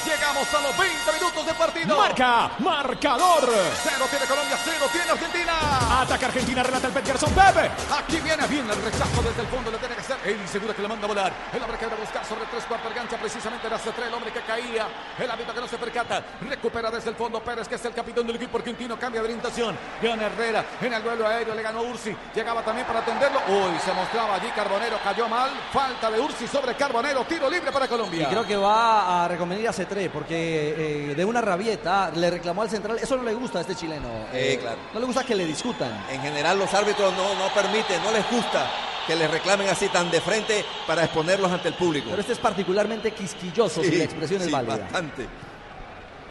Llegamos 0.05 0.53
a 0.53 0.61
los 0.61 0.77
20 0.77 1.13
minutos 1.13 1.45
de 1.45 1.53
partido. 1.53 1.97
Marca, 1.97 2.51
marcador. 2.59 3.49
Cero 3.83 4.05
tiene 4.09 4.25
Colombia, 4.25 4.57
cero 4.63 4.85
tiene 4.91 5.11
Argentina. 5.11 6.01
Ataca 6.01 6.27
Argentina, 6.27 6.63
relata 6.63 6.87
el 6.87 6.93
Pet 6.93 7.05
Gerson 7.05 7.33
Pepe. 7.33 7.71
Aquí 7.97 8.17
viene 8.19 8.45
bien 8.47 8.69
el 8.69 8.81
rechazo 8.81 9.21
desde 9.21 9.41
el 9.41 9.47
fondo. 9.47 9.71
Le 9.71 9.77
tiene 9.77 9.95
que 9.95 10.01
hacer. 10.01 10.17
Él 10.25 10.47
seguro 10.47 10.75
que 10.75 10.81
le 10.81 10.87
manda 10.87 11.05
a 11.05 11.07
volar. 11.07 11.33
El 11.53 11.61
hombre 11.61 11.77
que 11.77 11.85
debe 11.85 12.01
buscar 12.01 12.25
sobre 12.25 12.45
tres 12.45 12.63
cuartos 12.65 12.89
de 12.89 12.95
cancha. 12.95 13.17
Precisamente 13.17 13.67
era 13.67 13.77
C3. 13.77 14.07
El 14.07 14.13
hombre 14.13 14.31
que 14.31 14.36
caía. 14.41 14.87
El 15.17 15.29
árbitro 15.29 15.53
que 15.53 15.61
no 15.61 15.67
se 15.67 15.77
percata. 15.77 16.23
Recupera 16.41 16.91
desde 16.91 17.09
el 17.09 17.15
fondo 17.15 17.41
Pérez, 17.41 17.67
que 17.67 17.75
es 17.75 17.85
el 17.85 17.93
capitán 17.93 18.25
del 18.27 18.35
equipo 18.35 18.57
argentino. 18.57 18.97
Cambia 18.97 19.21
de 19.21 19.25
orientación. 19.25 19.77
Gana 20.01 20.27
Herrera 20.27 20.65
en 20.81 20.93
el 20.93 21.03
duelo 21.03 21.27
aéreo. 21.27 21.55
Le 21.55 21.61
ganó 21.61 21.81
Ursi. 21.83 22.15
Llegaba 22.35 22.63
también 22.63 22.85
para 22.87 22.99
atenderlo. 22.99 23.39
Uy, 23.47 23.79
se 23.83 23.93
mostraba 23.93 24.35
allí 24.35 24.47
Carbonero. 24.55 24.97
Cayó 25.03 25.27
mal. 25.27 25.51
Falta 25.71 26.11
de 26.11 26.19
Ursi 26.19 26.47
sobre 26.47 26.75
Carbonero. 26.75 27.23
Tiro 27.25 27.49
libre 27.49 27.71
para 27.71 27.87
Colombia. 27.87 28.23
Y 28.23 28.25
creo 28.25 28.45
que 28.45 28.55
va 28.55 29.25
a 29.25 29.27
reconvenir 29.27 29.67
a 29.67 29.71
C3 29.71 30.09
porque 30.09 31.11
eh, 31.11 31.15
de 31.15 31.25
una 31.25 31.41
rabieta 31.41 32.11
le 32.13 32.29
reclamó 32.29 32.61
al 32.61 32.69
central. 32.69 32.97
Eso 33.01 33.17
no 33.17 33.23
le 33.23 33.33
gusta 33.33 33.59
a 33.59 33.61
este 33.61 33.75
chileno. 33.75 34.07
Eh, 34.33 34.57
claro. 34.61 34.77
No 34.93 34.99
le 34.99 35.05
gusta 35.05 35.23
que 35.23 35.35
le 35.35 35.45
discutan. 35.45 36.05
En 36.09 36.21
general 36.21 36.59
los 36.59 36.73
árbitros 36.73 37.13
no, 37.13 37.35
no 37.35 37.53
permiten, 37.53 38.01
no 38.03 38.11
les 38.11 38.29
gusta 38.29 38.67
que 39.07 39.15
les 39.15 39.31
reclamen 39.31 39.67
así 39.69 39.87
tan 39.87 40.11
de 40.11 40.21
frente 40.21 40.65
para 40.85 41.05
exponerlos 41.05 41.51
ante 41.51 41.69
el 41.69 41.73
público. 41.73 42.07
Pero 42.09 42.21
este 42.21 42.33
es 42.33 42.39
particularmente 42.39 43.11
quisquilloso 43.11 43.81
si 43.81 43.95
la 43.95 44.03
expresión 44.03 44.41
es 44.41 44.47
sí, 44.47 44.53
válida. 44.53 44.77
bastante. 44.77 45.27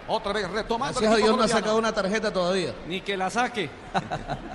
Otra 0.09 0.33
vez 0.33 0.51
retomando. 0.51 1.01
Gracias 1.01 1.19
el 1.19 1.23
a 1.23 1.27
Dios 1.27 1.37
no 1.37 1.43
ha 1.43 1.49
sacado 1.49 1.79
una 1.79 1.93
tarjeta 1.93 2.33
todavía. 2.33 2.75
Ni 2.87 3.01
que 3.01 3.17
la 3.17 3.31
saque. 3.31 3.69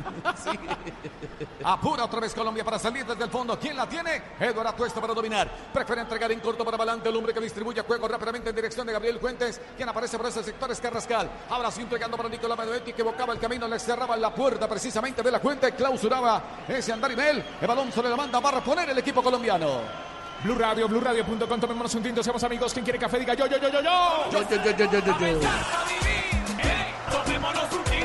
Apura 1.64 2.06
otra 2.06 2.20
vez 2.20 2.34
Colombia 2.34 2.64
para 2.64 2.80
salir 2.80 3.06
desde 3.06 3.24
el 3.24 3.30
fondo. 3.30 3.58
¿Quién 3.60 3.76
la 3.76 3.88
tiene? 3.88 4.22
Eduardo 4.40 4.70
Atuesta 4.70 5.02
para 5.02 5.14
dominar. 5.14 5.50
Prefiere 5.74 6.02
entregar 6.02 6.32
en 6.32 6.40
corto 6.40 6.64
para 6.64 6.78
adelante 6.78 7.10
el 7.10 7.16
hombre 7.16 7.34
que 7.34 7.40
distribuye 7.40 7.82
juego 7.82 8.08
rápidamente 8.08 8.50
en 8.50 8.56
dirección 8.56 8.88
de 8.88 8.94
Gabriel 8.94 9.20
Fuentes. 9.20 9.60
Quien 9.76 9.90
aparece 9.90 10.18
por 10.18 10.28
ese 10.28 10.44
sector 10.44 10.72
es 10.72 10.80
Carrascal. 10.80 11.30
Ahora 11.50 11.72
sí 11.72 11.82
entregando 11.82 12.18
para 12.18 12.30
Nicolás 12.30 12.58
Benedetti 12.58 12.94
que 12.94 13.02
evocaba 13.02 13.34
el 13.34 13.40
camino. 13.40 13.68
Le 13.68 13.80
cerraba 13.80 14.16
la 14.18 14.34
puerta 14.34 14.68
precisamente 14.68 15.22
de 15.22 15.32
la 15.32 15.40
fuente. 15.40 15.72
Clausuraba 15.74 16.42
ese 16.68 16.94
andar 16.94 17.12
El 17.12 17.68
balón 17.68 17.92
sobre 17.92 18.10
la 18.10 18.16
banda 18.16 18.40
va 18.40 18.50
a 18.50 18.54
reponer 18.54 18.90
el 18.90 18.98
equipo 18.98 19.22
colombiano. 19.22 20.11
Blue 20.44 20.56
Radio, 20.56 20.88
BlueRadio.com, 20.88 21.60
tomémonos 21.60 21.94
un 21.94 22.02
tinto, 22.04 22.24
seamos 22.24 22.44
amigos. 22.44 22.74
Quien 22.74 22.84
quiere 22.84 22.98
café, 22.98 23.20
diga 23.20 23.34
yo, 23.36 23.46
yo, 23.46 23.58
yo, 23.58 23.70
yo, 23.70 23.82
yo. 23.82 24.32
Yo, 24.32 24.50
yo, 24.50 24.64
yo, 24.64 24.72
yo, 24.72 24.92
yo, 24.92 25.00
yo, 25.00 25.28
yo. 25.28 25.40
Tomémonos 27.12 27.72
un 27.72 27.84
tinto. 27.84 28.01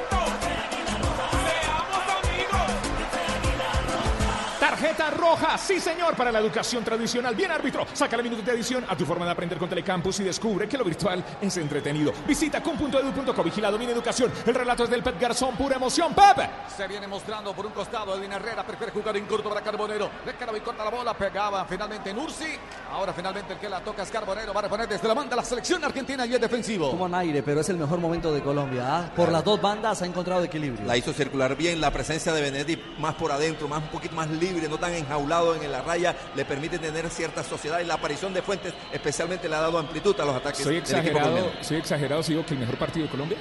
Tarjeta 4.76 5.08
roja, 5.08 5.56
sí 5.56 5.80
señor, 5.80 6.14
para 6.14 6.30
la 6.30 6.38
educación 6.38 6.84
tradicional. 6.84 7.34
Bien 7.34 7.50
árbitro, 7.50 7.86
saca 7.94 8.14
la 8.14 8.22
minuto 8.22 8.42
de 8.42 8.52
edición 8.52 8.84
a 8.86 8.94
tu 8.94 9.06
forma 9.06 9.24
de 9.24 9.30
aprender 9.30 9.56
con 9.56 9.70
Telecampus 9.70 10.20
y 10.20 10.24
descubre 10.24 10.68
que 10.68 10.76
lo 10.76 10.84
virtual 10.84 11.24
es 11.40 11.56
entretenido. 11.56 12.12
Visita 12.28 12.62
cum.edu.co, 12.62 13.42
vigilado 13.42 13.78
mi 13.78 13.86
educación. 13.86 14.30
El 14.44 14.54
relato 14.54 14.84
es 14.84 14.90
del 14.90 15.02
Pet 15.02 15.18
Garzón, 15.18 15.56
pura 15.56 15.76
emoción, 15.76 16.12
Pepe. 16.12 16.50
Se 16.76 16.86
viene 16.86 17.06
mostrando 17.06 17.54
por 17.54 17.64
un 17.64 17.72
costado 17.72 18.14
Edwin 18.18 18.32
Herrera, 18.32 18.66
prefiere 18.66 18.92
jugar 18.92 19.16
en 19.16 19.24
corto 19.24 19.48
para 19.48 19.62
Carbonero. 19.62 20.10
Le 20.26 20.34
carga 20.34 20.58
y 20.58 20.60
corta 20.60 20.84
la 20.84 20.90
bola, 20.90 21.14
pegaba 21.14 21.64
finalmente 21.64 22.10
en 22.10 22.18
Ursi. 22.18 22.58
Ahora 22.92 23.14
finalmente 23.14 23.54
el 23.54 23.58
que 23.58 23.70
la 23.70 23.80
toca 23.80 24.02
es 24.02 24.10
Carbonero, 24.10 24.52
va 24.52 24.60
a 24.60 24.64
reponer 24.64 24.86
desde 24.86 25.08
la 25.08 25.14
banda 25.14 25.36
la 25.36 25.44
selección 25.44 25.82
argentina 25.82 26.26
y 26.26 26.34
es 26.34 26.40
defensivo. 26.40 26.90
Toman 26.90 27.14
aire, 27.14 27.42
pero 27.42 27.62
es 27.62 27.68
el 27.70 27.78
mejor 27.78 27.98
momento 27.98 28.30
de 28.30 28.42
Colombia. 28.42 28.84
¿ah? 28.86 29.10
Por 29.16 29.32
las 29.32 29.42
dos 29.42 29.58
bandas 29.58 30.02
ha 30.02 30.06
encontrado 30.06 30.44
equilibrio. 30.44 30.84
La 30.84 30.98
hizo 30.98 31.14
circular 31.14 31.56
bien, 31.56 31.80
la 31.80 31.90
presencia 31.90 32.30
de 32.34 32.42
Benedetti 32.42 32.78
más 32.98 33.14
por 33.14 33.32
adentro, 33.32 33.68
más 33.68 33.82
un 33.82 33.88
poquito 33.88 34.14
más 34.14 34.28
libre, 34.28 34.65
no 34.68 34.78
tan 34.78 34.94
enjaulado 34.94 35.54
en 35.54 35.70
la 35.70 35.82
raya, 35.82 36.14
le 36.34 36.44
permite 36.44 36.78
tener 36.78 37.08
cierta 37.10 37.42
sociedad 37.42 37.80
y 37.80 37.84
la 37.84 37.94
aparición 37.94 38.32
de 38.34 38.42
Fuentes 38.42 38.74
especialmente 38.92 39.48
le 39.48 39.54
ha 39.56 39.60
dado 39.60 39.78
amplitud 39.78 40.18
a 40.20 40.24
los 40.24 40.34
ataques 40.36 40.62
Soy 40.62 40.74
del 40.76 40.82
equipo 40.82 40.96
exagerado, 40.98 41.30
colombiano. 41.36 41.64
soy 41.64 41.76
exagerado 41.78 42.22
si 42.22 42.32
digo 42.32 42.46
que 42.46 42.54
el 42.54 42.60
mejor 42.60 42.76
partido 42.76 43.06
de 43.06 43.10
Colombia. 43.10 43.38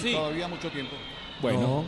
Sí. 0.00 0.12
Todavía 0.12 0.48
mucho 0.48 0.70
tiempo. 0.70 0.96
Bueno. 1.40 1.84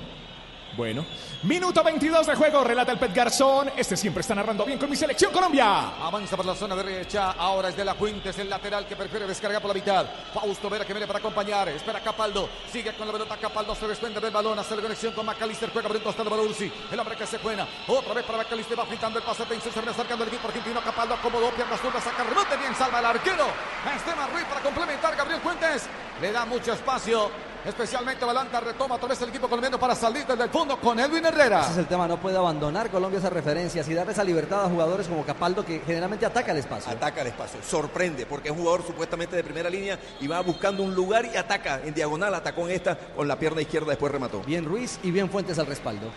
Bueno. 0.77 1.05
Minuto 1.45 1.83
22 1.85 2.27
de 2.27 2.35
juego, 2.35 2.65
relata 2.65 2.91
el 2.91 2.99
Pet 2.99 3.15
Garzón. 3.15 3.71
Este 3.77 3.97
siempre 3.97 4.23
está 4.23 4.35
narrando 4.35 4.65
bien 4.65 4.79
con 4.79 4.89
mi 4.91 4.97
selección 4.97 5.31
Colombia. 5.31 6.05
Avanza 6.05 6.37
por 6.37 6.47
la 6.47 6.55
zona 6.55 6.75
derecha. 6.75 7.33
Ahora 7.33 7.69
es 7.69 7.77
de 7.77 7.85
la 7.85 7.95
Fuentes, 7.95 8.39
el 8.39 8.49
lateral 8.49 8.87
que 8.87 8.97
prefiere 8.97 9.27
descargar 9.27 9.61
por 9.61 9.69
la 9.69 9.75
mitad. 9.75 10.07
Fausto 10.33 10.69
Vera 10.71 10.85
que 10.85 10.93
viene 10.93 11.07
para 11.07 11.19
acompañar. 11.19 11.69
Espera 11.69 12.01
Capaldo. 12.01 12.49
Sigue 12.73 12.95
con 12.95 13.07
la 13.07 13.13
pelota. 13.13 13.37
Capaldo 13.37 13.75
se 13.75 13.87
desprende 13.87 14.21
del 14.21 14.31
balón. 14.31 14.59
Hace 14.59 14.75
la 14.75 14.83
conexión 14.83 15.13
con 15.13 15.27
Macalister. 15.27 15.71
Juega 15.71 15.89
por 15.89 15.97
un 15.97 16.03
costado 16.03 16.31
para 16.31 16.43
Ursi. 16.43 16.73
El 16.91 16.99
hombre 16.99 17.17
que 17.17 17.27
se 17.27 17.39
juega. 17.39 17.67
Otra 17.87 18.15
vez 18.15 18.25
para 18.25 18.39
Macalister. 18.39 18.79
Va 18.79 18.85
pintando 18.85 19.19
el 19.19 19.25
pase. 19.25 19.43
Atención. 19.43 19.73
Se 19.73 19.81
viene 19.81 19.93
acercando 19.93 20.25
el 20.25 20.29
equipo 20.29 20.49
argentino. 20.49 20.81
Capaldo 20.83 21.15
acomodó. 21.15 21.51
Piernas 21.51 21.81
zurdas. 21.81 22.03
Saca 22.03 22.25
rebote. 22.25 22.57
Bien 22.57 22.75
salva 22.75 22.99
el 22.99 23.07
arquero. 23.07 23.47
Esteban 23.95 24.33
Ruiz 24.33 24.45
para 24.47 24.61
complementar. 24.61 25.15
Gabriel 25.15 25.41
Fuentes. 25.41 25.87
Le 26.21 26.33
da 26.33 26.45
mucho 26.45 26.73
espacio. 26.73 27.31
Especialmente 27.65 28.27
Balanta 28.27 28.61
retoma 28.61 28.97
otra 28.97 29.09
vez 29.09 29.23
el 29.23 29.31
equipo 29.31 29.49
colombiano 29.49 29.79
para 29.79 29.95
salir 29.95 30.27
desde 30.27 30.45
el 30.45 30.51
fondo 30.51 30.79
con 30.79 30.99
Edwin 31.01 31.25
Herrera. 31.25 31.63
Ese 31.63 31.73
es 31.73 31.79
el 31.79 31.87
tema, 31.87 32.07
no 32.07 32.19
puede 32.19 32.37
abandonar 32.37 32.91
Colombia 32.91 33.19
esas 33.19 33.33
referencias 33.33 33.89
y 33.89 33.95
darle 33.95 34.13
esa 34.13 34.23
libertad 34.23 34.67
a 34.67 34.69
jugadores 34.69 35.09
como 35.09 35.25
Capaldo 35.25 35.65
que 35.65 35.81
generalmente 35.81 36.27
ataca 36.27 36.53
el 36.53 36.59
espacio. 36.59 36.93
Ataca 36.93 37.23
el 37.23 37.29
espacio, 37.29 37.61
sorprende, 37.63 38.27
porque 38.27 38.49
es 38.49 38.53
un 38.53 38.59
jugador 38.59 38.87
supuestamente 38.87 39.35
de 39.35 39.43
primera 39.43 39.71
línea 39.71 39.99
y 40.21 40.27
va 40.27 40.41
buscando 40.43 40.83
un 40.83 40.95
lugar 40.95 41.25
y 41.25 41.37
ataca 41.37 41.81
en 41.83 41.95
diagonal, 41.95 42.35
atacó 42.35 42.69
en 42.69 42.75
esta 42.75 42.99
con 42.99 43.27
la 43.27 43.39
pierna 43.39 43.63
izquierda, 43.63 43.89
después 43.89 44.13
remató. 44.13 44.43
Bien 44.43 44.67
Ruiz 44.67 44.99
y 45.03 45.11
bien 45.11 45.31
Fuentes 45.31 45.59
al 45.59 45.67
respaldo. 45.67 46.11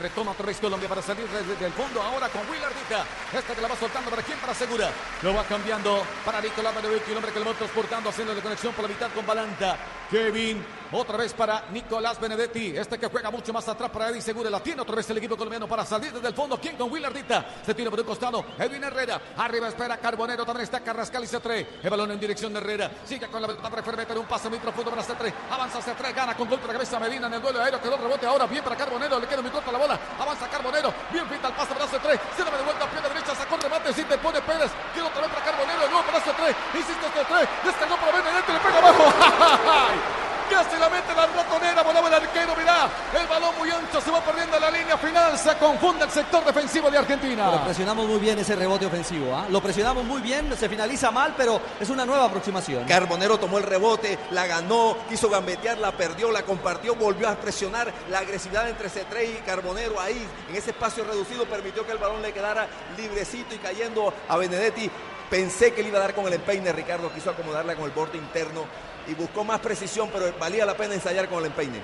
Retoma 0.00 0.32
otra 0.32 0.46
vez 0.46 0.58
Colombia 0.58 0.88
para 0.88 1.02
salir 1.02 1.26
desde 1.28 1.66
el 1.66 1.72
fondo. 1.72 2.00
Ahora 2.02 2.28
con 2.28 2.48
Willardita. 2.48 3.04
Esta 3.32 3.54
que 3.54 3.60
la 3.60 3.68
va 3.68 3.76
soltando 3.76 4.10
para 4.10 4.22
quién, 4.22 4.38
para 4.38 4.54
Segura. 4.54 4.90
Lo 5.22 5.34
va 5.34 5.44
cambiando 5.44 6.02
para 6.24 6.40
Nicolás 6.40 6.74
Benedetti, 6.74 7.10
el 7.10 7.16
hombre 7.18 7.32
que 7.32 7.38
lo 7.40 7.46
va 7.46 7.52
transportando, 7.54 8.08
haciendo 8.08 8.34
la 8.34 8.40
conexión 8.40 8.72
por 8.72 8.84
la 8.84 8.88
mitad 8.88 9.10
con 9.12 9.26
Balanta. 9.26 9.76
Kevin, 10.10 10.64
otra 10.92 11.16
vez 11.16 11.32
para 11.32 11.64
Nicolás 11.70 12.20
Benedetti. 12.20 12.76
Este 12.76 12.98
que 12.98 13.08
juega 13.08 13.30
mucho 13.30 13.52
más 13.52 13.66
atrás 13.68 13.90
para 13.90 14.08
Eddie 14.08 14.22
Segura. 14.22 14.50
La 14.50 14.60
tiene 14.60 14.82
otra 14.82 14.96
vez 14.96 15.08
el 15.10 15.18
equipo 15.18 15.36
colombiano 15.36 15.68
para 15.68 15.84
salir 15.84 16.12
desde 16.12 16.28
el 16.28 16.34
fondo. 16.34 16.58
¿Quién 16.58 16.76
con 16.76 16.90
Willardita? 16.90 17.44
Se 17.64 17.74
tira 17.74 17.90
por 17.90 18.00
un 18.00 18.06
costado. 18.06 18.44
Edwin 18.58 18.84
Herrera. 18.84 19.20
Arriba 19.36 19.68
espera 19.68 19.96
Carbonero. 19.98 20.44
También 20.44 20.64
está 20.64 20.80
Carrascal 20.80 21.24
y 21.24 21.26
C3. 21.26 21.66
El 21.82 21.90
balón 21.90 22.10
en 22.10 22.20
dirección 22.20 22.52
de 22.52 22.60
Herrera. 22.60 22.90
Sigue 23.04 23.26
con 23.28 23.42
la 23.42 23.48
pelota. 23.48 23.70
Prefiere 23.70 23.98
meter 23.98 24.18
un 24.18 24.26
pase 24.26 24.48
muy 24.48 24.58
profundo 24.58 24.90
para 24.90 25.02
C3. 25.02 25.32
Avanza 25.50 25.80
C3. 25.80 26.14
Gana 26.14 26.36
con 26.36 26.48
golpe 26.48 26.66
de 26.66 26.72
cabeza 26.72 26.98
Medina 26.98 27.26
en 27.26 27.34
el 27.34 27.42
duelo 27.42 27.62
aéreo. 27.62 27.80
Quedó 27.80 27.96
el 27.96 28.02
rebote 28.02 28.26
ahora. 28.26 28.46
Bien 28.46 28.62
para 28.62 28.76
Carbonero. 28.76 29.18
Le 29.18 29.26
queda 29.26 29.42
muy 29.42 29.50
corta 29.50 29.72
la 29.72 29.78
bola. 29.78 29.98
Avanza 30.18 30.48
Carbonero. 30.48 30.92
Bien 31.12 31.26
pinta 31.28 31.48
el 31.48 31.54
pase 31.54 31.74
para 31.74 31.86
C3. 31.86 32.20
Se 32.36 32.44
da 32.44 32.50
de 32.56 32.62
vuelta 32.62 32.84
a 32.84 32.90
pie 32.90 33.00
de 33.00 33.08
derecha. 33.08 33.34
Sacó 33.34 33.56
el 33.56 33.62
remate. 33.62 33.92
Si 33.92 34.04
te 34.04 34.18
pone 34.18 34.40
Pérez. 34.42 34.70
Queda 34.94 35.06
otra 35.06 35.22
vez 35.22 35.30
para 35.30 35.44
Carbonero. 35.44 35.90
No 35.90 36.02
tres, 36.30 36.56
insiste 36.74 37.06
este 37.06 37.24
tres, 37.24 37.48
descargó 37.64 37.96
para 37.96 38.18
Benedetti, 38.18 38.52
le 38.52 38.58
pega 38.60 38.78
abajo. 38.78 40.12
Casi 40.50 40.78
la 40.78 40.88
mete 40.88 41.14
la 41.14 41.26
ratonera, 41.26 41.82
volaba 41.82 42.08
el 42.08 42.14
arquero, 42.14 42.54
mirá, 42.56 42.88
el 43.18 43.26
balón 43.26 43.56
muy 43.58 43.70
ancho, 43.70 44.00
se 44.00 44.10
va 44.10 44.20
perdiendo 44.20 44.58
la 44.60 44.70
línea 44.70 44.98
final, 44.98 45.38
se 45.38 45.56
confunde 45.56 46.04
el 46.04 46.10
sector 46.10 46.44
defensivo 46.44 46.90
de 46.90 46.98
Argentina. 46.98 47.50
Lo 47.50 47.64
presionamos 47.64 48.06
muy 48.06 48.18
bien 48.18 48.38
ese 48.38 48.54
rebote 48.54 48.86
ofensivo. 48.86 49.34
¿ah? 49.34 49.46
Lo 49.48 49.62
presionamos 49.62 50.04
muy 50.04 50.20
bien, 50.20 50.54
se 50.56 50.68
finaliza 50.68 51.10
mal, 51.10 51.34
pero 51.36 51.60
es 51.80 51.88
una 51.90 52.04
nueva 52.04 52.26
aproximación. 52.26 52.84
Carbonero 52.84 53.38
tomó 53.38 53.58
el 53.58 53.64
rebote, 53.64 54.18
la 54.30 54.46
ganó, 54.46 54.96
quiso 55.08 55.30
gambetear, 55.30 55.78
la 55.78 55.92
perdió, 55.92 56.30
la 56.30 56.42
compartió, 56.42 56.94
volvió 56.94 57.28
a 57.28 57.34
presionar 57.36 57.92
la 58.10 58.18
agresividad 58.18 58.68
entre 58.68 58.88
C3 58.88 59.38
y 59.38 59.42
Carbonero 59.46 60.00
ahí, 60.00 60.26
en 60.48 60.56
ese 60.56 60.70
espacio 60.70 61.04
reducido, 61.04 61.44
permitió 61.46 61.86
que 61.86 61.92
el 61.92 61.98
balón 61.98 62.22
le 62.22 62.32
quedara 62.32 62.66
librecito 62.96 63.54
y 63.54 63.58
cayendo 63.58 64.12
a 64.28 64.36
Benedetti. 64.36 64.90
Pensé 65.32 65.72
que 65.72 65.82
le 65.82 65.88
iba 65.88 65.96
a 65.96 66.02
dar 66.02 66.14
con 66.14 66.26
el 66.26 66.34
empeine, 66.34 66.72
Ricardo 66.72 67.10
quiso 67.10 67.30
acomodarla 67.30 67.74
con 67.74 67.86
el 67.86 67.90
borde 67.92 68.18
interno 68.18 68.66
y 69.08 69.14
buscó 69.14 69.44
más 69.44 69.60
precisión, 69.60 70.10
pero 70.12 70.30
valía 70.38 70.66
la 70.66 70.76
pena 70.76 70.92
ensayar 70.92 71.26
con 71.30 71.38
el 71.38 71.46
empeine. 71.46 71.80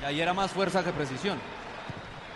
Y 0.00 0.04
ahí 0.06 0.18
era 0.22 0.32
más 0.32 0.50
fuerza 0.50 0.82
que 0.82 0.90
precisión. 0.90 1.38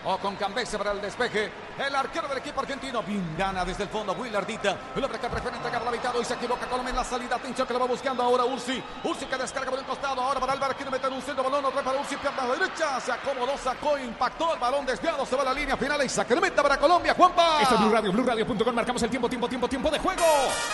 O 0.06 0.18
con 0.18 0.36
Cambese 0.36 0.76
para 0.76 0.92
el 0.92 1.00
despeje. 1.00 1.50
El 1.78 1.94
arquero 1.94 2.28
del 2.28 2.38
equipo 2.38 2.60
argentino. 2.60 3.02
Bien 3.02 3.34
gana 3.36 3.64
desde 3.64 3.84
el 3.84 3.88
fondo. 3.88 4.12
Willardita. 4.12 4.76
El 4.94 5.02
hombre 5.02 5.18
que 5.18 5.28
prefiere 5.28 5.56
entregar 5.56 5.82
la 5.82 5.90
mitad. 5.90 6.12
Y 6.20 6.24
se 6.24 6.34
equivoca 6.34 6.66
Colombia 6.66 6.90
en 6.90 6.96
la 6.96 7.04
salida. 7.04 7.36
Atención 7.36 7.66
que 7.66 7.72
lo 7.72 7.80
va 7.80 7.86
buscando 7.86 8.22
ahora 8.22 8.44
Ursi. 8.44 8.82
Ursi 9.02 9.26
que 9.26 9.36
descarga 9.36 9.70
por 9.70 9.78
el 9.78 9.84
costado. 9.84 10.20
Ahora 10.20 10.40
para 10.40 10.52
Álvaro. 10.52 10.74
Quiere 10.76 10.90
meter 10.90 11.10
un 11.10 11.22
centro 11.22 11.44
balón. 11.44 11.64
Otra 11.64 11.82
para 11.82 11.98
Ursi. 11.98 12.16
Pierna 12.16 12.46
derecha. 12.46 13.00
Se 13.00 13.12
acomodó, 13.12 13.56
sacó, 13.56 13.98
impactó. 13.98 14.54
El 14.54 14.60
balón 14.60 14.84
desviado. 14.84 15.24
Se 15.24 15.36
va 15.36 15.42
a 15.42 15.46
la 15.46 15.54
línea 15.54 15.76
final. 15.76 16.04
Y 16.04 16.08
Sacramento 16.08 16.62
para 16.62 16.76
Colombia. 16.76 17.14
Juanpa. 17.14 17.62
Esto 17.62 17.74
es 17.74 17.80
Blue 17.80 17.90
Radio, 17.90 18.12
BlueRadio.com. 18.12 18.74
Marcamos 18.74 19.02
el 19.02 19.10
tiempo, 19.10 19.28
tiempo, 19.28 19.48
tiempo, 19.48 19.68
tiempo 19.68 19.90
de 19.90 19.98
juego. 19.98 20.24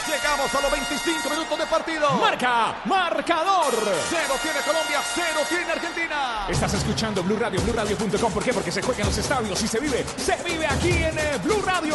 Llegamos 0.06 0.54
a 0.54 0.60
los 0.60 0.70
25 0.72 1.30
minutos 1.30 1.58
de 1.58 1.66
partido. 1.66 2.10
Marca, 2.12 2.74
marcador. 2.84 3.72
Cero 4.08 4.34
tiene 4.42 4.60
Colombia. 4.60 5.00
Cero 5.14 5.40
tiene 5.48 5.72
Argentina. 5.72 6.46
Estás 6.48 6.74
escuchando 6.74 7.22
Blue 7.22 7.38
Radio, 7.38 7.60
BlueRadio.com. 7.62 8.32
¿Por 8.32 8.42
qué? 8.42 8.52
Porque 8.52 8.72
se 8.72 8.82
juega 8.82 9.00
en 9.00 9.06
los 9.06 9.19
estadios 9.20 9.62
y 9.62 9.68
se 9.68 9.78
vive, 9.78 10.04
se 10.16 10.34
vive 10.42 10.66
aquí 10.66 10.90
en 10.90 11.18
eh, 11.18 11.38
Blue 11.44 11.62
Radio. 11.64 11.94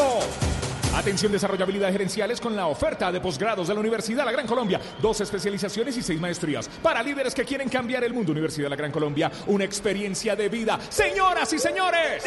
Atención, 0.95 1.31
desarrollabilidad 1.31 1.91
gerenciales 1.91 2.39
con 2.39 2.55
la 2.55 2.67
oferta 2.67 3.11
de 3.11 3.19
posgrados 3.19 3.67
de 3.67 3.73
la 3.73 3.79
Universidad 3.81 4.23
La 4.23 4.31
Gran 4.31 4.47
Colombia. 4.47 4.79
Dos 5.01 5.19
especializaciones 5.19 5.97
y 5.97 6.01
seis 6.01 6.21
maestrías. 6.21 6.69
Para 6.81 7.03
líderes 7.03 7.35
que 7.35 7.43
quieren 7.43 7.67
cambiar 7.67 8.05
el 8.05 8.13
mundo, 8.13 8.31
Universidad 8.31 8.69
La 8.69 8.77
Gran 8.77 8.91
Colombia, 8.91 9.29
una 9.47 9.65
experiencia 9.65 10.37
de 10.37 10.47
vida. 10.47 10.79
Señoras 10.89 11.51
y 11.51 11.59
señores, 11.59 12.23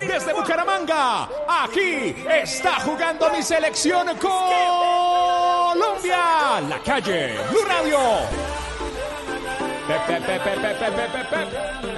desde 0.00 0.32
Bucaramanga, 0.32 1.28
aquí 1.46 2.16
está 2.28 2.80
jugando 2.80 3.30
mi 3.30 3.42
selección 3.42 4.08
Colombia. 4.18 5.00
La 6.68 6.80
calle, 6.84 7.36
Blue 7.50 7.64
Radio. 7.64 8.69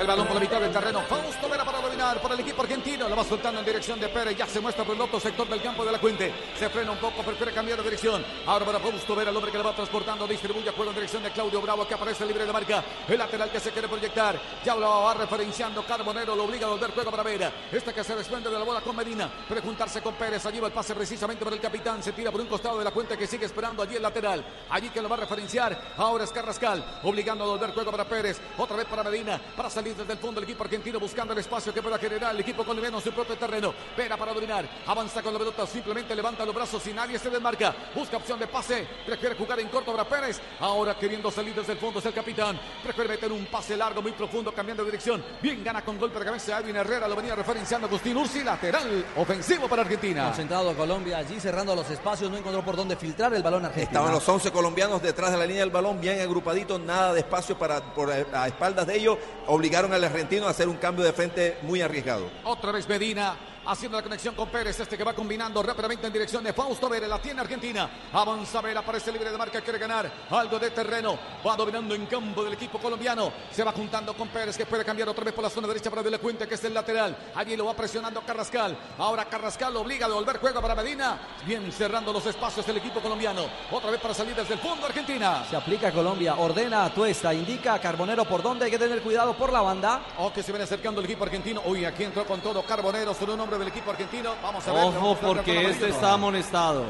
El 0.01 0.07
balón 0.07 0.27
por 0.27 0.37
la 0.37 0.41
mitad 0.41 0.61
del 0.61 0.73
terreno. 0.73 1.03
Fausto 1.03 1.47
Vera 1.49 1.63
para 1.63 1.79
dominar 1.81 2.21
por 2.23 2.33
el 2.33 2.41
equipo 2.41 2.63
argentino. 2.63 3.07
Lo 3.07 3.15
va 3.15 3.23
soltando 3.23 3.61
en 3.61 3.67
dirección 3.67 4.01
de 4.01 4.09
Pérez. 4.09 4.35
Ya 4.37 4.47
se 4.47 4.61
muestra 4.61 4.83
por 4.83 4.95
el 4.95 5.03
otro 5.03 5.21
sector 5.21 5.47
del 5.47 5.61
campo 5.61 5.85
de 5.85 5.93
la 5.93 5.99
Cuente. 5.99 6.33
Se 6.59 6.71
frena 6.71 6.93
un 6.93 6.99
poco, 6.99 7.23
prefiere 7.23 7.53
cambiar 7.53 7.77
de 7.79 7.85
dirección. 7.85 8.25
Ahora 8.47 8.65
para 8.65 8.81
Fausto 8.81 9.15
Vera, 9.15 9.31
el 9.31 9.37
hombre 9.37 9.53
que 9.53 9.59
lo 9.59 9.65
va 9.65 9.75
transportando. 9.75 10.27
Distribuye 10.27 10.71
juego 10.71 10.91
en 10.91 10.95
dirección 10.95 11.23
de 11.23 11.31
Claudio 11.33 11.61
Bravo, 11.61 11.87
que 11.87 11.93
aparece 11.93 12.25
libre 12.25 12.47
de 12.47 12.53
marca. 12.53 12.83
El 13.07 13.19
lateral 13.19 13.51
que 13.51 13.61
se 13.61 13.71
quiere 13.73 13.89
proyectar. 13.89 14.41
Ya 14.65 14.75
lo 14.75 14.89
va 14.89 15.13
referenciando 15.13 15.85
Carbonero. 15.85 16.35
Lo 16.35 16.45
obliga 16.45 16.67
a 16.69 16.71
volver 16.71 16.93
juego 16.93 17.11
para 17.11 17.23
Vera. 17.23 17.53
Este 17.71 17.93
que 17.93 18.03
se 18.03 18.17
desprende 18.17 18.49
de 18.49 18.59
la 18.59 18.65
bola 18.65 18.81
con 18.81 18.97
Medina. 18.97 19.31
Puede 19.47 19.61
juntarse 19.61 20.01
con 20.01 20.15
Pérez. 20.15 20.47
Allí 20.47 20.61
va 20.61 20.69
el 20.69 20.73
pase 20.73 20.95
precisamente 20.95 21.45
para 21.45 21.57
el 21.57 21.63
capitán. 21.63 22.03
Se 22.03 22.13
tira 22.13 22.31
por 22.31 22.41
un 22.41 22.47
costado 22.47 22.79
de 22.79 22.85
la 22.85 22.91
Cuente 22.91 23.19
que 23.19 23.27
sigue 23.27 23.45
esperando 23.45 23.83
allí 23.83 23.97
el 23.97 24.03
lateral. 24.03 24.43
Allí 24.71 24.89
que 24.89 25.03
lo 25.03 25.11
va 25.11 25.17
a 25.17 25.21
referenciar. 25.21 25.93
Ahora 25.99 26.25
es 26.25 26.33
Carrascal. 26.33 27.01
Obligando 27.03 27.45
a 27.45 27.49
volver 27.49 27.73
juego 27.73 27.82
para 27.91 28.05
Pérez. 28.05 28.41
Otra 28.59 28.77
vez 28.77 28.87
para 28.87 29.03
Medina. 29.03 29.41
Para 29.57 29.71
salir 29.71 29.95
desde 29.95 30.13
el 30.13 30.19
fondo 30.19 30.41
el 30.41 30.45
equipo 30.45 30.65
argentino 30.65 31.01
buscando 31.01 31.33
el 31.33 31.39
espacio 31.39 31.73
que 31.73 31.83
pueda 31.83 31.99
generar 31.99 32.35
el 32.35 32.41
equipo 32.41 32.65
colombiano 32.65 32.99
en 32.99 33.05
su 33.05 33.13
propio 33.13 33.37
terreno. 33.37 33.75
Vera 33.97 34.17
para 34.17 34.33
dominar. 34.33 34.69
Avanza 34.87 35.23
con 35.23 35.33
la 35.33 35.39
pelota. 35.39 35.67
Simplemente 35.67 36.15
levanta 36.15 36.45
los 36.45 36.55
brazos 36.55 36.87
y 36.87 36.93
nadie 36.93 37.19
se 37.19 37.31
desmarca. 37.31 37.75
Busca 37.95 38.17
opción 38.17 38.39
de 38.39 38.47
pase. 38.47 38.87
Prefiere 39.07 39.35
jugar 39.35 39.61
en 39.61 39.69
corto 39.69 39.93
para 39.93 40.09
Pérez. 40.09 40.41
Ahora 40.61 40.97
queriendo 40.97 41.31
salir 41.31 41.55
desde 41.55 41.73
el 41.73 41.79
fondo 41.79 41.99
es 41.99 42.07
el 42.07 42.15
capitán. 42.15 42.61
Prefiere 42.83 43.09
meter 43.09 43.33
un 43.33 43.47
pase 43.47 43.77
largo, 43.77 44.03
muy 44.03 44.13
profundo, 44.13 44.53
cambiando 44.53 44.85
de 44.85 44.91
dirección. 44.91 45.25
Bien 45.41 45.63
gana 45.65 45.85
con 45.85 45.99
golpe 45.99 46.19
de 46.19 46.25
cabeza 46.25 46.59
Edwin 46.59 46.77
Herrera. 46.77 47.09
Lo 47.09 47.17
venía 47.17 47.35
referenciando 47.35 47.87
Agustín 47.87 48.17
Ursi. 48.17 48.43
Lateral 48.43 49.05
ofensivo 49.17 49.69
para 49.69 49.83
Argentina. 49.83 50.25
Concentrado 50.27 50.75
Colombia 50.75 51.19
allí 51.19 51.41
cerrando 51.41 51.75
los 51.75 51.89
espacios. 51.91 52.31
No 52.31 52.37
encontró 52.37 52.65
por 52.65 52.77
dónde 52.77 52.97
filtrar 52.97 53.33
el 53.35 53.43
balón 53.43 53.65
argentino. 53.65 53.91
Estaban 53.91 54.13
los 54.13 54.29
11 54.29 54.51
colombianos 54.51 55.03
detrás 55.03 55.33
de 55.33 55.39
la 55.39 55.47
línea 55.47 55.63
del 55.63 55.71
balón, 55.71 56.01
bien 56.01 56.21
agrupaditos, 56.21 56.81
nada 56.81 57.13
de 57.13 57.21
espacio 57.21 57.57
para 57.59 57.72
por 57.81 58.11
a 58.11 58.47
espaldas 58.47 58.87
de 58.87 58.97
ellos. 58.97 59.19
Obligaron 59.47 59.93
al 59.93 60.05
argentino 60.05 60.47
a 60.47 60.51
hacer 60.51 60.69
un 60.69 60.77
cambio 60.77 61.05
de 61.05 61.13
frente 61.13 61.59
muy 61.63 61.81
arriesgado. 61.81 62.31
Otra 62.45 62.73
vez 62.73 62.89
Medina. 62.89 63.37
Haciendo 63.65 63.97
la 63.97 64.03
conexión 64.03 64.35
con 64.35 64.49
Pérez, 64.49 64.81
este 64.81 64.99
que 64.99 65.05
va 65.05 65.15
combinando 65.15 65.63
rápidamente 65.63 66.07
en 66.07 66.13
dirección 66.13 66.43
de 66.43 66.53
Fausto 66.53 66.89
Vera, 66.89 67.07
la 67.07 67.21
tiene 67.21 67.41
Argentina. 67.41 67.89
Avanza 68.13 68.61
Vera, 68.61 68.81
aparece 68.81 69.13
libre 69.13 69.31
de 69.31 69.39
marca, 69.39 69.61
quiere 69.61 69.79
ganar 69.79 70.11
algo 70.31 70.59
de 70.59 70.71
terreno. 70.71 71.17
Va 71.47 71.55
dominando 71.55 71.95
en 71.95 72.07
campo 72.07 72.43
del 72.43 72.55
equipo 72.55 72.79
colombiano. 72.79 73.33
Se 73.53 73.63
va 73.63 73.71
juntando 73.71 74.15
con 74.15 74.29
Pérez, 74.29 74.57
que 74.57 74.67
puede 74.67 74.85
cambiar 74.85 75.09
otra 75.09 75.25
vez 75.25 75.33
por 75.33 75.45
la 75.45 75.51
zona 75.51 75.69
derecha 75.69 75.91
para 75.91 76.03
Cuente, 76.19 76.49
que 76.49 76.57
es 76.57 76.65
el 76.65 76.75
lateral. 76.75 77.17
Allí 77.37 77.57
lo 77.57 77.67
va 77.67 77.75
presionando 77.75 78.21
Carrascal. 78.23 78.77
Ahora 78.99 79.27
Carrascal 79.27 79.73
lo 79.73 79.83
obliga 79.83 80.07
a 80.07 80.09
devolver 80.09 80.39
juego 80.39 80.61
para 80.61 80.75
Medina. 80.75 81.21
Bien 81.47 81.71
cerrando 81.73 82.13
los 82.13 82.27
espacios 82.27 82.67
el 82.69 82.79
equipo 82.79 83.01
colombiano. 83.01 83.45
Otra 83.71 83.91
vez 83.91 84.01
para 84.01 84.15
salir 84.15 84.35
desde 84.35 84.55
el 84.55 84.61
fondo 84.61 84.87
Argentina. 84.87 85.45
Se 85.49 85.57
aplica 85.57 85.93
Colombia, 85.93 86.35
ordena, 86.35 86.93
tuesta, 86.93 87.33
indica 87.33 87.75
a 87.75 87.81
Carbonero 87.81 88.25
por 88.25 88.43
dónde 88.43 88.65
hay 88.65 88.71
que 88.71 88.79
tener 88.79 89.01
cuidado 89.03 89.35
por 89.35 89.53
la 89.53 89.61
banda. 89.61 90.03
O 90.19 90.33
que 90.33 90.43
se 90.43 90.51
viene 90.51 90.65
acercando 90.65 91.01
el 91.01 91.07
equipo 91.07 91.25
argentino. 91.25 91.63
Uy, 91.65 91.85
aquí 91.85 92.05
entró 92.05 92.25
con 92.27 92.41
todo 92.41 92.63
Carbonero, 92.65 93.15
solo 93.15 93.35
un 93.35 93.41
hombre 93.53 93.59
del 93.67 93.69
equipo 93.77 93.91
argentino. 93.91 94.35
Vamos 94.43 94.67
a 94.67 94.73
ver. 94.73 94.85
Ojo, 94.85 95.17
porque 95.21 95.71
este 95.71 95.89
está 95.91 96.13
amonestado. 96.13 96.85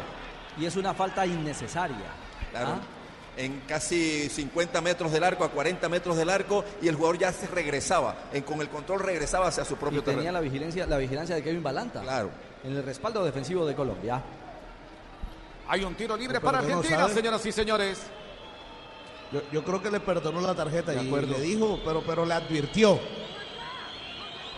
Y 0.59 0.67
es 0.67 0.77
una 0.77 0.95
falta 0.95 1.25
innecesaria. 1.27 1.97
Claro. 2.51 2.69
¿Ah? 2.73 2.81
En 3.35 3.61
casi 3.67 4.29
50 4.29 4.81
metros 4.83 5.11
del 5.11 5.25
arco, 5.25 5.43
a 5.45 5.49
40 5.51 5.89
metros 5.89 6.17
del 6.19 6.29
arco, 6.29 6.65
y 6.83 6.89
el 6.89 6.97
jugador 6.97 7.17
ya 7.19 7.33
se 7.33 7.47
regresaba, 7.47 8.15
en- 8.33 8.43
con 8.43 8.61
el 8.61 8.69
control 8.69 9.01
regresaba 9.01 9.47
hacia 9.49 9.65
su 9.65 9.77
propio 9.77 10.01
Y 10.01 10.03
tenía 10.03 10.17
terreno. 10.19 10.33
la 10.35 10.41
vigilancia, 10.41 10.87
la 10.87 10.99
vigilancia 10.99 11.35
de 11.35 11.43
Kevin 11.43 11.63
Balanta. 11.63 12.03
Claro. 12.03 12.31
En 12.63 12.77
el 12.77 12.83
respaldo 12.85 13.25
defensivo 13.25 13.65
de 13.65 13.75
Colombia. 13.75 14.23
Hay 15.69 15.83
un 15.85 15.95
tiro 15.95 16.15
libre 16.17 16.41
Pero 16.41 16.45
para 16.53 16.61
no 16.61 16.67
Argentina, 16.79 17.09
señoras 17.09 17.47
y 17.47 17.53
señores. 17.53 18.03
Yo, 19.33 19.41
yo 19.51 19.65
creo 19.65 19.83
que 19.83 19.91
le 19.91 20.01
perdonó 20.01 20.43
la 20.43 20.55
tarjeta 20.55 20.93
De 20.93 21.03
y 21.03 21.07
acuerdo. 21.07 21.33
le 21.33 21.41
dijo, 21.41 21.81
pero, 21.85 22.03
pero 22.07 22.27
le 22.27 22.35
advirtió. 22.35 23.01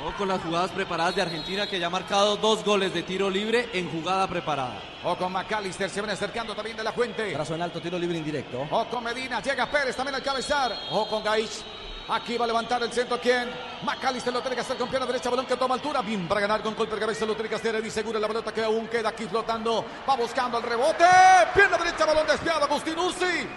Ojo 0.05 0.18
con 0.18 0.28
las 0.28 0.42
jugadas 0.42 0.70
preparadas 0.70 1.16
de 1.16 1.22
Argentina 1.22 1.66
que 1.66 1.80
ya 1.80 1.86
ha 1.86 1.90
marcado 1.90 2.36
dos 2.36 2.62
goles 2.62 2.92
de 2.92 3.05
tiro 3.05 3.30
libre 3.30 3.70
en 3.72 3.90
jugada 3.90 4.28
preparada. 4.28 4.78
O 5.02 5.16
con 5.16 5.32
McAllister 5.32 5.88
se 5.88 6.00
viene 6.00 6.12
acercando 6.12 6.55
también 6.55 6.76
de 6.76 6.84
la 6.84 6.92
fuente. 6.92 7.32
Brazo 7.32 7.55
en 7.55 7.62
alto, 7.62 7.80
tiro 7.80 7.98
libre 7.98 8.18
indirecto. 8.18 8.66
O 8.70 8.84
con 8.84 9.02
Medina, 9.02 9.40
llega 9.40 9.64
Pérez 9.64 9.96
también 9.96 10.14
al 10.16 10.22
cabezar. 10.22 10.76
O 10.90 11.09
con 11.09 11.24
Gaich. 11.24 11.62
Aquí 12.07 12.36
va 12.36 12.44
a 12.44 12.48
levantar 12.48 12.82
el 12.82 12.92
centro. 12.92 13.18
¿Quién? 13.18 13.48
McAllister 13.82 14.30
lo 14.30 14.42
tiene 14.42 14.57
que 14.57 14.61
hacer 14.61 14.76
con 14.76 14.90
pierna 14.90 15.07
derecha. 15.07 15.30
Balón 15.30 15.46
que 15.46 15.57
toma 15.57 15.76
altura. 15.76 16.02
Bien 16.02 16.28
para 16.28 16.42
ganar 16.42 16.61
con 16.61 16.74
golpe 16.74 16.96
de 16.96 17.00
cabeza. 17.00 17.24
Lo 17.24 17.32
tiene 17.32 17.48
que 17.48 17.55
hacer. 17.55 17.74
Eddie 17.74 17.90
Segura. 17.90 18.20
La 18.20 18.28
pelota 18.28 18.52
que 18.52 18.62
aún 18.62 18.86
queda 18.88 19.09
aquí 19.09 19.24
flotando. 19.24 19.86
Va 20.07 20.16
buscando 20.16 20.59
el 20.59 20.64
rebote. 20.64 21.07
Pierna 21.55 21.78
derecha. 21.78 22.05
Balón 22.05 22.26
desviado. 22.26 22.66
Agustín 22.66 22.98
Ursi. 22.98 23.48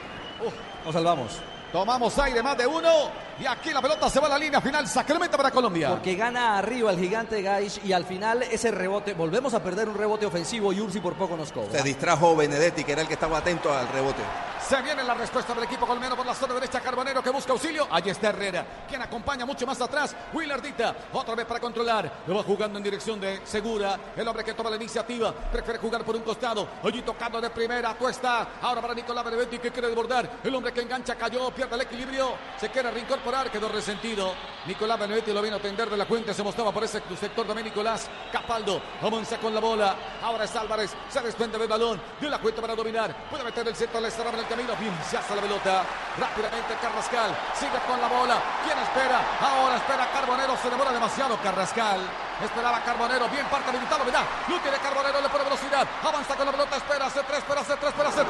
Nos 0.85 0.93
salvamos. 0.93 1.39
Tomamos 1.73 2.17
aire 2.19 2.41
más 2.41 2.57
de 2.57 2.65
uno. 2.65 3.26
Y 3.39 3.45
aquí 3.45 3.71
la 3.71 3.81
pelota 3.81 4.09
se 4.09 4.19
va 4.19 4.25
a 4.25 4.29
la 4.29 4.39
línea 4.39 4.59
final. 4.61 4.87
Sacramento 4.87 5.37
para 5.37 5.51
Colombia. 5.51 5.89
Porque 5.89 6.15
gana 6.15 6.57
arriba 6.57 6.89
el 6.91 6.99
gigante 6.99 7.41
Gaish 7.41 7.79
y 7.85 7.93
al 7.93 8.05
final 8.05 8.41
ese 8.43 8.71
rebote, 8.71 9.13
volvemos 9.13 9.53
a 9.53 9.61
perder 9.61 9.87
un 9.89 9.95
rebote 9.95 10.25
ofensivo 10.25 10.73
y 10.73 10.81
Ursi 10.81 10.99
por 10.99 11.13
poco 11.13 11.37
nos 11.37 11.51
cobra. 11.51 11.71
Se 11.71 11.83
distrajo 11.83 12.35
Benedetti, 12.35 12.83
que 12.83 12.93
era 12.93 13.01
el 13.01 13.07
que 13.07 13.13
estaba 13.13 13.37
atento 13.37 13.71
al 13.71 13.87
rebote. 13.89 14.23
Se 14.67 14.81
viene 14.81 15.01
la 15.03 15.13
respuesta 15.13 15.53
del 15.53 15.63
equipo 15.63 15.85
colombiano 15.85 16.17
por 16.17 16.25
la 16.25 16.33
zona 16.33 16.55
derecha. 16.55 16.81
Carbonero 16.81 17.23
que 17.23 17.29
busca 17.29 17.53
auxilio. 17.53 17.87
Allí 17.89 18.09
está 18.09 18.29
Herrera, 18.29 18.65
quien 18.87 19.01
acompaña 19.01 19.45
mucho 19.45 19.65
más 19.65 19.79
atrás. 19.79 20.13
Willardita, 20.33 20.93
otra 21.13 21.35
vez 21.35 21.45
para 21.45 21.59
controlar. 21.59 22.23
Lo 22.27 22.35
va 22.35 22.43
jugando 22.43 22.77
en 22.77 22.83
dirección 22.83 23.19
de 23.19 23.41
Segura. 23.45 23.97
El 24.15 24.27
hombre 24.27 24.43
que 24.43 24.53
toma 24.55 24.71
la 24.71 24.75
iniciativa. 24.75 25.31
Prefiere 25.33 25.79
jugar 25.79 26.03
por 26.03 26.15
un 26.15 26.23
costado. 26.23 26.67
Allí 26.83 27.01
tocando 27.01 27.39
de 27.39 27.49
primera. 27.49 27.93
Tuesta. 27.93 28.49
Ahora 28.61 28.81
para 28.81 28.93
Nicolás 28.93 29.23
Benedetti 29.23 29.59
que 29.59 29.71
quiere 29.71 29.87
desbordar. 29.87 30.39
El 30.43 30.53
hombre 30.53 30.73
que 30.73 30.81
engancha 30.81 31.15
cayó, 31.15 31.49
pierde 31.51 31.75
el 31.75 31.81
equilibrio. 31.81 32.33
Se 32.59 32.69
quiere 32.69 32.91
quedó 33.51 33.67
resentido. 33.67 34.33
Nicolás 34.65 34.99
Benedetti 34.99 35.33
lo 35.33 35.41
vino 35.41 35.57
a 35.57 35.59
tender 35.59 35.89
de 35.89 35.97
la 35.97 36.05
cuenta. 36.05 36.33
Se 36.33 36.43
mostraba 36.43 36.71
por 36.71 36.83
ese 36.83 37.01
sector 37.19 37.45
también 37.45 37.65
Nicolás 37.65 38.09
Capaldo. 38.31 38.81
Avanza 39.01 39.37
con 39.37 39.53
la 39.53 39.59
bola. 39.59 39.95
Ahora 40.23 40.45
es 40.45 40.55
Álvarez. 40.55 40.95
Se 41.09 41.19
desprende 41.21 41.57
del 41.57 41.67
balón. 41.67 42.01
De 42.19 42.29
la 42.29 42.39
cuenta 42.39 42.61
para 42.61 42.75
dominar. 42.75 43.13
Puede 43.29 43.43
meter 43.43 43.67
el 43.67 43.75
centro. 43.75 43.99
Le 43.99 44.11
cerraba 44.11 44.37
en 44.37 44.43
el 44.43 44.47
camino. 44.47 44.73
Bien, 44.79 44.93
se 45.09 45.17
hace 45.17 45.35
la 45.35 45.41
pelota. 45.41 45.83
Rápidamente 46.17 46.73
Carrascal. 46.81 47.35
Sigue 47.53 47.79
con 47.85 47.99
la 47.99 48.07
bola. 48.07 48.41
¿Quién 48.63 48.79
espera? 48.79 49.19
Ahora 49.41 49.75
espera 49.75 50.09
Carbonero. 50.11 50.57
Se 50.61 50.69
demora 50.69 50.91
demasiado 50.91 51.37
Carrascal. 51.41 51.99
Esperaba 52.43 52.81
Carbonero. 52.83 53.27
Bien 53.27 53.45
parte. 53.47 53.71
Mirá. 53.71 54.23
Lo 54.47 54.59
tiene 54.59 54.77
Carbonero. 54.77 55.21
Le 55.21 55.29
pone 55.29 55.43
velocidad. 55.43 55.85
Avanza 56.03 56.35
con 56.35 56.45
la 56.45 56.51
pelota. 56.53 56.77
Espera. 56.77 57.09
C3. 57.09 57.37
Espera 57.37 57.61
C3. 57.61 57.87
Espera 57.87 58.11
C3. 58.11 58.26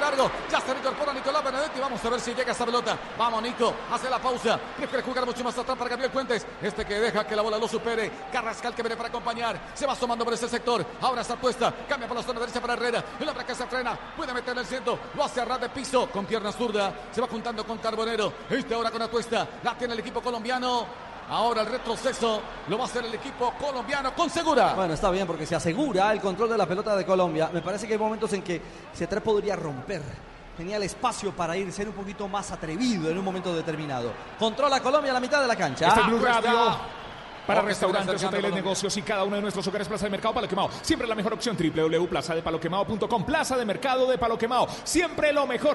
Largo. 0.00 0.30
Ya 0.50 0.60
se 0.60 0.72
incorpora 0.72 1.12
Nicolás 1.12 1.44
Benedetti. 1.44 1.80
Vamos 1.80 2.04
a 2.04 2.10
ver 2.10 2.20
si 2.20 2.34
llega 2.34 2.52
esa 2.52 2.64
pelota. 2.64 2.98
Vamos, 3.16 3.42
Nico. 3.42 3.74
Hace 3.92 4.08
la 4.10 4.18
pausa. 4.18 4.58
Prefiere 4.76 5.02
jugar 5.02 5.26
mucho 5.26 5.44
más 5.44 5.56
atrás 5.56 5.76
para 5.76 5.90
Gabriel 5.90 6.10
Fuentes. 6.10 6.46
Este 6.62 6.84
que 6.84 6.94
deja 7.00 7.26
que 7.26 7.36
la 7.36 7.42
bola 7.42 7.58
lo 7.58 7.68
supere. 7.68 8.10
Carrascal 8.32 8.74
que 8.74 8.82
viene 8.82 8.96
para 8.96 9.08
acompañar. 9.08 9.60
Se 9.74 9.86
va 9.86 9.92
asomando 9.92 10.24
por 10.24 10.34
ese 10.34 10.48
sector. 10.48 10.84
Ahora 11.00 11.22
está 11.22 11.36
puesta. 11.36 11.74
Cambia 11.88 12.08
por 12.08 12.16
la 12.16 12.22
zona 12.22 12.40
derecha 12.40 12.60
para 12.60 12.74
Herrera. 12.74 13.04
El 13.20 13.28
hombre 13.28 13.44
que 13.44 13.54
se 13.54 13.66
frena. 13.66 13.98
Puede 14.16 14.32
meter 14.32 14.56
el 14.56 14.66
centro. 14.66 14.98
Lo 15.14 15.24
hace 15.24 15.40
a 15.40 15.44
ras 15.44 15.60
de 15.60 15.68
piso. 15.68 16.08
Con 16.10 16.26
pierna 16.26 16.52
zurda. 16.52 16.92
Se 17.10 17.20
va 17.20 17.26
juntando 17.26 17.64
con 17.64 17.78
Carbonero. 17.78 18.32
Este 18.50 18.74
ahora 18.74 18.90
con 18.90 19.02
Atuesta. 19.02 19.46
La 19.62 19.76
tiene 19.76 19.94
el 19.94 20.00
equipo 20.00 20.20
colombiano. 20.20 21.08
Ahora 21.30 21.60
el 21.60 21.66
retroceso 21.66 22.40
lo 22.68 22.78
va 22.78 22.84
a 22.84 22.86
hacer 22.86 23.04
el 23.04 23.14
equipo 23.14 23.52
colombiano 23.60 24.14
con 24.14 24.30
segura. 24.30 24.74
Bueno, 24.74 24.94
está 24.94 25.10
bien 25.10 25.26
porque 25.26 25.44
se 25.44 25.54
asegura 25.54 26.10
el 26.12 26.20
control 26.20 26.48
de 26.50 26.58
la 26.58 26.66
pelota 26.66 26.96
de 26.96 27.04
Colombia. 27.04 27.50
Me 27.52 27.60
parece 27.60 27.86
que 27.86 27.92
hay 27.92 27.98
momentos 27.98 28.32
en 28.32 28.42
que 28.42 28.60
C3 28.98 29.20
podría 29.20 29.54
romper. 29.54 30.02
Tenía 30.56 30.76
el 30.78 30.82
espacio 30.82 31.32
para 31.32 31.56
ir, 31.56 31.70
ser 31.72 31.88
un 31.88 31.94
poquito 31.94 32.26
más 32.26 32.50
atrevido 32.50 33.10
en 33.10 33.18
un 33.18 33.24
momento 33.24 33.54
determinado. 33.54 34.12
Controla 34.38 34.80
Colombia 34.80 35.12
a 35.12 35.14
la 35.14 35.20
mitad 35.20 35.40
de 35.40 35.46
la 35.46 35.54
cancha. 35.54 35.88
Este 35.88 36.00
es 36.00 36.06
Blue 36.06 36.18
Radio. 36.18 36.76
Para 37.48 37.60
Porque 37.60 37.72
restaurantes, 37.72 38.22
hoteles, 38.22 38.52
negocios 38.52 38.94
y 38.98 39.00
cada 39.00 39.24
uno 39.24 39.36
de 39.36 39.40
nuestros 39.40 39.66
hogares 39.66 39.88
Plaza 39.88 40.04
de 40.04 40.10
Mercado 40.10 40.34
Palo 40.34 40.46
Quemado. 40.46 40.68
Siempre 40.82 41.08
la 41.08 41.14
mejor 41.14 41.32
opción 41.32 41.56
www.plazadepaloquemado.com. 41.56 43.24
Plaza 43.24 43.56
de 43.56 43.64
Mercado 43.64 44.06
de 44.06 44.18
Palo 44.18 44.36
Quemado. 44.36 44.66
Siempre 44.84 45.32
lo 45.32 45.46
mejor. 45.46 45.66